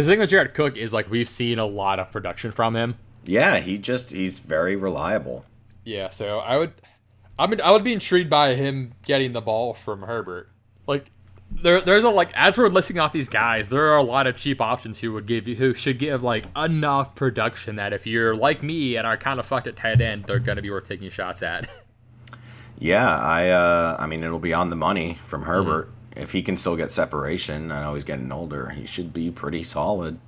Because 0.00 0.06
the 0.06 0.12
thing 0.12 0.20
with 0.20 0.30
Jared 0.30 0.54
Cook 0.54 0.78
is 0.78 0.94
like 0.94 1.10
we've 1.10 1.28
seen 1.28 1.58
a 1.58 1.66
lot 1.66 1.98
of 1.98 2.10
production 2.10 2.52
from 2.52 2.74
him. 2.74 2.94
yeah, 3.26 3.58
he 3.58 3.76
just 3.76 4.12
he's 4.12 4.38
very 4.38 4.74
reliable. 4.74 5.44
Yeah, 5.84 6.08
so 6.08 6.38
I 6.38 6.56
would, 6.56 6.72
I 7.38 7.46
mean, 7.46 7.60
I 7.60 7.70
would 7.70 7.84
be 7.84 7.92
intrigued 7.92 8.30
by 8.30 8.54
him 8.54 8.94
getting 9.04 9.34
the 9.34 9.42
ball 9.42 9.74
from 9.74 10.00
Herbert. 10.00 10.48
Like, 10.86 11.10
there, 11.50 11.82
there's 11.82 12.04
a 12.04 12.08
like 12.08 12.30
as 12.32 12.56
we're 12.56 12.70
listing 12.70 12.98
off 12.98 13.12
these 13.12 13.28
guys, 13.28 13.68
there 13.68 13.90
are 13.90 13.98
a 13.98 14.02
lot 14.02 14.26
of 14.26 14.38
cheap 14.38 14.62
options 14.62 14.98
who 14.98 15.12
would 15.12 15.26
give 15.26 15.46
you 15.46 15.54
who 15.54 15.74
should 15.74 15.98
give 15.98 16.22
like 16.22 16.46
enough 16.56 17.14
production 17.14 17.76
that 17.76 17.92
if 17.92 18.06
you're 18.06 18.34
like 18.34 18.62
me 18.62 18.96
and 18.96 19.06
are 19.06 19.18
kind 19.18 19.38
of 19.38 19.44
fucked 19.44 19.66
at 19.66 19.76
tight 19.76 20.00
end, 20.00 20.24
they're 20.24 20.38
gonna 20.38 20.62
be 20.62 20.70
worth 20.70 20.88
taking 20.88 21.10
shots 21.10 21.42
at. 21.42 21.68
Yeah, 22.82 23.14
I 23.14 23.50
uh, 23.50 23.96
I 23.98 24.06
mean 24.06 24.24
it'll 24.24 24.38
be 24.38 24.54
on 24.54 24.70
the 24.70 24.76
money 24.76 25.18
from 25.26 25.42
Herbert. 25.42 25.92
If 26.20 26.32
he 26.32 26.42
can 26.42 26.56
still 26.56 26.76
get 26.76 26.90
separation, 26.90 27.72
I 27.72 27.82
know 27.82 27.94
he's 27.94 28.04
getting 28.04 28.30
older. 28.30 28.70
He 28.70 28.86
should 28.86 29.12
be 29.12 29.30
pretty 29.30 29.64
solid. 29.64 30.18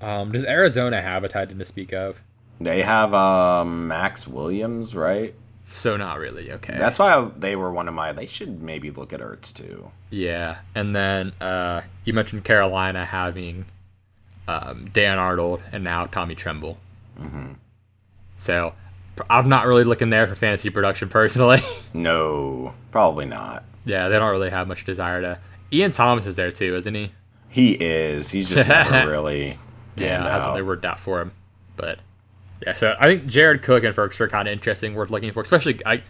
um, 0.00 0.32
does 0.32 0.44
Arizona 0.44 1.02
have 1.02 1.24
a 1.24 1.28
tight 1.28 1.50
end 1.50 1.58
to 1.58 1.64
speak 1.64 1.92
of? 1.92 2.20
They 2.60 2.82
have 2.82 3.14
um, 3.14 3.88
Maxx 3.88 4.26
Williams, 4.26 4.94
right? 4.94 5.34
So 5.64 5.96
not 5.96 6.18
really. 6.18 6.50
Okay. 6.52 6.76
That's 6.78 6.98
why 6.98 7.14
I, 7.14 7.30
they 7.36 7.54
were 7.54 7.70
one 7.70 7.88
of 7.88 7.94
my. 7.94 8.12
They 8.12 8.26
should 8.26 8.62
maybe 8.62 8.90
look 8.90 9.12
at 9.12 9.20
Ertz 9.20 9.52
too. 9.52 9.90
Yeah, 10.10 10.58
and 10.74 10.96
then 10.96 11.32
uh, 11.40 11.82
you 12.04 12.14
mentioned 12.14 12.44
Carolina 12.44 13.04
having 13.04 13.66
um, 14.48 14.88
Dan 14.92 15.18
Arnold 15.18 15.60
and 15.70 15.84
now 15.84 16.06
Tommy 16.06 16.34
Tremble. 16.34 16.78
Mm-hmm. 17.20 17.52
So 18.38 18.72
I'm 19.28 19.48
not 19.48 19.66
really 19.66 19.84
looking 19.84 20.10
there 20.10 20.26
for 20.26 20.34
fantasy 20.34 20.70
production 20.70 21.08
personally. 21.08 21.60
No, 21.94 22.74
probably 22.90 23.24
not. 23.24 23.64
Yeah, 23.88 24.08
they 24.08 24.18
don't 24.18 24.30
really 24.30 24.50
have 24.50 24.68
much 24.68 24.84
desire 24.84 25.20
to. 25.20 25.38
Ian 25.72 25.90
Thomas 25.92 26.26
is 26.26 26.36
there 26.36 26.52
too, 26.52 26.76
isn't 26.76 26.94
he? 26.94 27.12
He 27.48 27.72
is. 27.72 28.28
He's 28.28 28.48
just 28.50 28.68
never 28.68 29.10
really. 29.10 29.58
Yeah, 29.96 30.22
hasn't 30.30 30.50
out. 30.50 30.54
really 30.56 30.66
worked 30.66 30.84
out 30.84 31.00
for 31.00 31.20
him. 31.20 31.32
But 31.76 31.98
yeah, 32.64 32.74
so 32.74 32.96
I 32.98 33.04
think 33.04 33.26
Jared 33.26 33.62
Cook 33.62 33.84
and 33.84 33.94
Firkser 33.94 34.20
are 34.22 34.28
kind 34.28 34.48
of 34.48 34.52
interesting, 34.52 34.94
worth 34.94 35.10
looking 35.10 35.32
for. 35.32 35.42
Especially, 35.42 35.80
I 35.84 36.02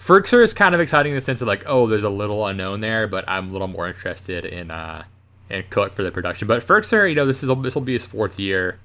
Firkser 0.00 0.42
is 0.42 0.52
kind 0.52 0.74
of 0.74 0.80
exciting 0.80 1.12
in 1.12 1.16
the 1.16 1.22
sense 1.22 1.40
of 1.40 1.48
like, 1.48 1.64
oh, 1.66 1.86
there's 1.86 2.04
a 2.04 2.10
little 2.10 2.44
unknown 2.46 2.80
there, 2.80 3.06
but 3.06 3.24
I'm 3.28 3.50
a 3.50 3.52
little 3.52 3.68
more 3.68 3.88
interested 3.88 4.44
in 4.44 4.70
uh 4.70 5.04
in 5.48 5.64
Cook 5.70 5.92
for 5.92 6.02
the 6.02 6.10
production. 6.10 6.48
But 6.48 6.66
Firkser, 6.66 7.08
you 7.08 7.14
know, 7.14 7.26
this 7.26 7.42
is 7.42 7.50
this 7.62 7.74
will 7.74 7.82
be 7.82 7.92
his 7.92 8.04
fourth 8.04 8.38
year, 8.38 8.78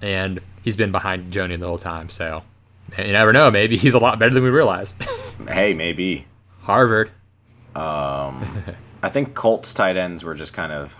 and 0.00 0.40
he's 0.62 0.76
been 0.76 0.92
behind 0.92 1.32
Jonnu 1.32 1.58
the 1.60 1.66
whole 1.66 1.78
time. 1.78 2.08
So 2.08 2.42
you 2.98 3.12
never 3.12 3.32
know. 3.32 3.50
Maybe 3.50 3.76
he's 3.76 3.94
a 3.94 3.98
lot 3.98 4.18
better 4.18 4.32
than 4.32 4.42
we 4.42 4.50
realized. 4.50 5.02
Hey, 5.48 5.74
maybe. 5.74 6.26
Harvard. 6.60 7.10
Um, 7.74 8.46
I 9.02 9.08
think 9.08 9.34
Colts 9.34 9.72
tight 9.74 9.96
ends 9.96 10.24
were 10.24 10.34
just 10.34 10.52
kind 10.52 10.72
of 10.72 10.96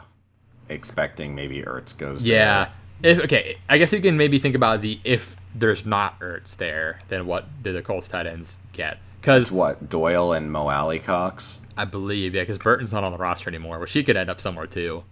expecting 0.69 1.35
maybe 1.35 1.63
Ertz 1.63 1.97
goes. 1.97 2.25
Yeah. 2.25 2.71
If 3.03 3.19
okay, 3.21 3.59
I 3.69 3.79
guess 3.79 3.93
you 3.93 4.01
can 4.01 4.17
maybe 4.17 4.39
think 4.39 4.55
about 4.55 4.81
the 4.81 5.01
if 5.05 5.37
there's 5.55 5.85
not 5.85 6.19
Ertz 6.21 6.57
there, 6.57 6.99
then 7.09 7.27
what 7.27 7.47
do 7.63 7.73
the 7.73 7.83
Colts 7.83 8.09
tight 8.09 8.27
ends 8.27 8.59
get? 8.73 8.99
Because 9.21 9.53
What 9.53 9.89
Doyle 9.89 10.33
and 10.33 10.51
Mo 10.51 10.69
Alie-Cox? 10.69 11.61
I 11.77 11.85
believe, 11.85 12.35
yeah, 12.35 12.43
because 12.43 12.59
Burton's 12.59 12.93
not 12.93 13.05
on 13.05 13.13
the 13.13 13.19
roster 13.19 13.49
anymore. 13.49 13.79
Well, 13.79 13.87
she 13.87 14.03
could 14.03 14.17
end 14.17 14.29
up 14.29 14.41
somewhere 14.41 14.67
too, 14.67 15.05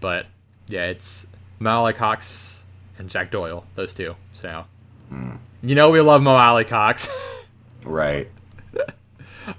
but 0.00 0.24
yeah, 0.68 0.86
it's 0.86 1.26
Mo 1.58 1.80
Alie-Cox 1.80 2.64
and 2.98 3.10
Jack 3.10 3.30
Doyle, 3.30 3.66
those 3.74 3.92
two. 3.92 4.14
So 4.32 4.64
hmm. 5.10 5.36
you 5.62 5.74
know 5.74 5.90
we 5.90 6.00
love 6.00 6.22
Mo 6.22 6.34
Alie-Cox. 6.34 7.08
Right. 7.84 8.28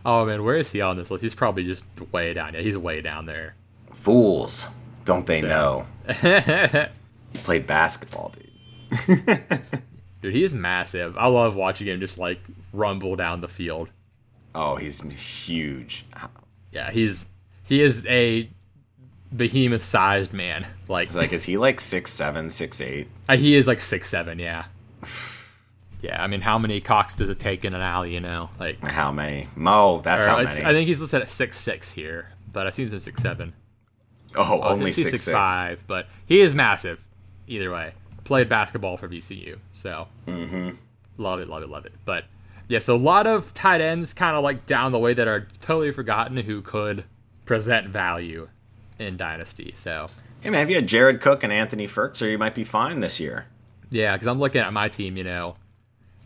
Oh 0.05 0.25
man, 0.25 0.43
where 0.43 0.55
is 0.57 0.71
he 0.71 0.81
on 0.81 0.97
this 0.97 1.11
list? 1.11 1.23
He's 1.23 1.35
probably 1.35 1.63
just 1.63 1.83
way 2.11 2.33
down. 2.33 2.53
Yeah, 2.53 2.61
he's 2.61 2.77
way 2.77 3.01
down 3.01 3.25
there. 3.25 3.55
Fools. 3.93 4.67
Don't 5.05 5.25
they 5.25 5.41
know? 5.41 5.85
He 7.31 7.37
played 7.43 7.67
basketball, 7.67 8.33
dude. 8.33 9.27
dude. 10.23 10.33
he 10.33 10.43
is 10.43 10.53
massive. 10.55 11.15
I 11.15 11.27
love 11.27 11.55
watching 11.55 11.85
him 11.87 11.99
just 11.99 12.17
like 12.17 12.39
rumble 12.73 13.15
down 13.15 13.41
the 13.41 13.47
field. 13.47 13.89
Oh, 14.55 14.75
he's 14.77 15.01
huge. 15.01 16.05
Yeah, 16.71 16.89
he's 16.89 17.27
he 17.65 17.81
is 17.83 18.03
a 18.07 18.49
behemoth 19.35 19.83
sized 19.83 20.33
man. 20.33 20.65
Like 20.87 21.09
It's 21.09 21.15
like, 21.15 21.31
is 21.33 21.43
he 21.43 21.57
like 21.57 21.79
six 21.79 22.11
seven, 22.11 22.49
six 22.49 22.81
eight? 22.81 23.07
uh, 23.27 23.37
he 23.37 23.53
is 23.55 23.67
like 23.67 23.79
six 23.79 24.09
seven. 24.09 24.39
Yeah. 24.39 24.65
Yeah, 26.01 26.21
I 26.23 26.27
mean, 26.27 26.41
how 26.41 26.57
many 26.57 26.79
cocks 26.79 27.17
does 27.17 27.29
it 27.29 27.39
take 27.39 27.65
in 27.65 27.73
an 27.73 27.81
alley? 27.81 28.13
You 28.13 28.19
know, 28.21 28.49
like 28.59 28.79
How 28.81 29.11
many? 29.11 29.47
Mo, 29.55 29.99
that's 30.01 30.25
how 30.25 30.37
many. 30.41 30.63
I 30.65 30.71
think 30.71 30.87
he's 30.87 31.01
listed 31.01 31.21
at 31.21 31.29
six 31.29 31.57
six 31.59 31.91
here, 31.91 32.29
but 32.51 32.67
I've 32.67 32.73
seen 32.73 32.87
him 32.87 32.99
six 32.99 33.21
seven. 33.21 33.53
oh, 34.35 34.61
Oh, 34.63 34.69
only 34.69 34.91
six 34.91 35.09
six 35.11 35.23
six. 35.23 35.33
five, 35.33 35.83
but 35.87 36.07
he 36.25 36.39
is 36.41 36.53
massive. 36.53 36.99
Either 37.47 37.71
way, 37.71 37.93
played 38.23 38.47
basketball 38.47 38.95
for 38.95 39.07
VCU, 39.09 39.57
so 39.73 40.07
Mm-hmm. 40.27 40.71
love 41.17 41.39
it, 41.39 41.49
love 41.49 41.63
it, 41.63 41.69
love 41.69 41.85
it. 41.85 41.93
But 42.05 42.25
yeah, 42.67 42.79
so 42.79 42.95
a 42.95 42.97
lot 42.97 43.25
of 43.27 43.53
tight 43.53 43.81
ends 43.81 44.13
kind 44.13 44.37
of 44.37 44.43
like 44.43 44.65
down 44.67 44.91
the 44.91 44.99
way 44.99 45.13
that 45.15 45.27
are 45.27 45.47
totally 45.61 45.91
forgotten 45.91 46.37
who 46.37 46.61
could 46.61 47.03
present 47.45 47.87
value 47.87 48.47
in 48.99 49.17
Dynasty. 49.17 49.73
So 49.75 50.09
Hey 50.41 50.51
man, 50.51 50.61
if 50.63 50.69
you 50.69 50.75
had 50.75 50.87
Jared 50.87 51.19
Cook 51.19 51.43
and 51.43 51.51
Anthony 51.51 51.87
Firkser, 51.87 52.29
you 52.31 52.37
might 52.37 52.53
be 52.55 52.63
fine 52.63 52.99
this 53.01 53.19
year. 53.19 53.47
yeah, 53.89 54.13
because 54.13 54.27
I'm 54.27 54.39
looking 54.39 54.61
at 54.61 54.71
my 54.71 54.87
team, 54.87 55.17
you 55.17 55.23
know, 55.23 55.55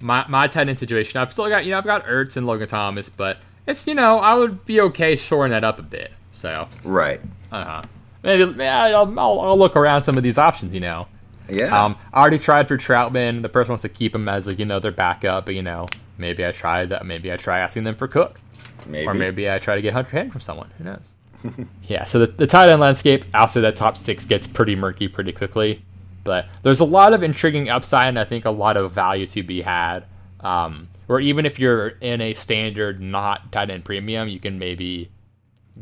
my 0.04 0.26
my 0.28 0.48
tight 0.48 0.68
end 0.70 0.78
situation. 0.78 1.20
I've 1.20 1.32
still 1.32 1.48
got 1.50 1.66
you 1.66 1.72
know 1.72 1.78
I've 1.78 1.86
got 1.86 2.06
Ertz 2.06 2.38
and 2.38 2.46
Logan 2.46 2.68
Thomas, 2.68 3.10
but 3.10 3.38
it's 3.66 3.88
you 3.88 3.96
know 3.96 4.20
I 4.20 4.34
would 4.36 4.66
be 4.66 4.82
okay 4.82 5.16
shoring 5.16 5.52
that 5.52 5.64
up 5.64 5.80
a 5.80 5.84
bit. 5.84 6.12
So 6.32 6.68
Right. 6.84 7.22
uh 7.52 7.64
huh. 7.64 7.84
Maybe 8.22 8.46
yeah, 8.58 8.86
I'll, 8.86 9.20
I'll, 9.20 9.40
I'll 9.42 9.58
look 9.58 9.76
around 9.76 10.04
some 10.04 10.18
of 10.18 10.24
these 10.24 10.38
options, 10.38 10.74
you 10.74 10.80
know. 10.80 11.08
Yeah. 11.50 11.78
Um, 11.86 11.98
I 12.14 12.22
already 12.22 12.40
tried 12.40 12.68
for 12.70 12.78
Trautman. 12.78 13.42
The 13.42 13.50
person 13.50 13.72
wants 13.72 13.82
to 13.82 13.90
keep 13.90 14.16
him 14.16 14.30
as 14.30 14.48
like 14.48 14.60
you 14.60 14.66
know 14.66 14.80
their 14.80 14.92
backup, 14.92 15.46
but 15.46 15.56
you 15.56 15.62
know 15.62 15.88
maybe 16.18 16.46
I 16.46 16.52
try 16.52 16.86
that. 16.86 17.06
Maybe 17.06 17.32
I 17.32 17.38
try 17.38 17.60
asking 17.60 17.84
them 17.84 17.96
for 17.96 18.08
Cook, 18.08 18.40
maybe. 18.88 19.08
or 19.08 19.14
maybe 19.14 19.50
I 19.50 19.60
try 19.60 19.76
to 19.76 19.82
get 19.82 19.94
Hunter 19.94 20.12
Henry 20.12 20.32
from 20.32 20.42
someone. 20.42 20.70
Who 20.78 20.84
knows? 20.86 21.14
yeah. 21.88 22.06
So 22.06 22.20
the, 22.20 22.28
the 22.28 22.48
tight 22.48 22.70
end 22.70 22.80
landscape 22.82 23.26
outside 23.34 23.62
that 23.62 23.76
top 23.76 23.98
six 23.98 24.26
gets 24.26 24.48
pretty 24.48 24.76
murky 24.76 25.08
pretty 25.10 25.34
quickly, 25.34 25.84
but 26.24 26.48
there's 26.62 26.80
a 26.80 26.86
lot 26.86 27.14
of 27.14 27.24
intriguing 27.24 27.70
upside 27.70 28.10
and 28.10 28.20
I 28.20 28.24
think 28.24 28.46
a 28.46 28.52
lot 28.52 28.78
of 28.78 28.92
value 28.92 29.26
to 29.28 29.44
be 29.44 29.62
had. 29.62 30.06
Um, 30.40 30.90
or 31.08 31.20
even 31.20 31.46
if 31.46 31.60
you're 31.60 31.90
in 32.02 32.22
a 32.22 32.34
standard 32.34 33.02
not 33.02 33.52
tight 33.52 33.70
end 33.70 33.86
premium, 33.86 34.28
you 34.28 34.40
can 34.40 34.60
maybe 34.60 35.10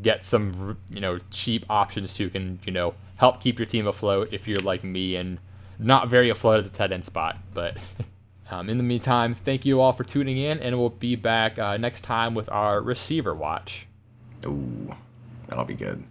get 0.02 0.24
some 0.24 0.78
you 0.90 1.02
know 1.02 1.20
cheap 1.32 1.66
options 1.70 2.16
who 2.16 2.30
can 2.30 2.58
you 2.66 2.72
know 2.72 2.94
help 3.18 3.42
keep 3.42 3.60
your 3.60 3.66
team 3.66 3.88
afloat 3.88 4.30
if 4.32 4.48
you're 4.48 4.62
like 4.62 4.84
me 4.84 5.16
and 5.16 5.38
not 5.80 6.08
very 6.08 6.30
afloat 6.30 6.60
at 6.60 6.72
the 6.72 6.78
tight 6.78 6.92
end 6.92 7.06
spot. 7.06 7.38
But 7.54 7.78
um, 8.52 8.70
in 8.70 8.78
the 8.78 8.84
meantime, 8.84 9.34
thank 9.34 9.66
you 9.66 9.82
all 9.82 9.94
for 9.94 10.04
tuning 10.04 10.38
in, 10.38 10.60
and 10.60 10.78
we'll 10.80 10.90
be 10.90 11.16
back 11.16 11.58
uh, 11.60 11.78
next 11.78 12.02
time 12.04 12.36
with 12.36 12.50
our 12.50 12.82
receiver 12.82 13.34
watch. 13.34 13.88
Ooh, 14.46 14.96
that'll 15.48 15.66
be 15.66 15.76
good. 15.76 16.04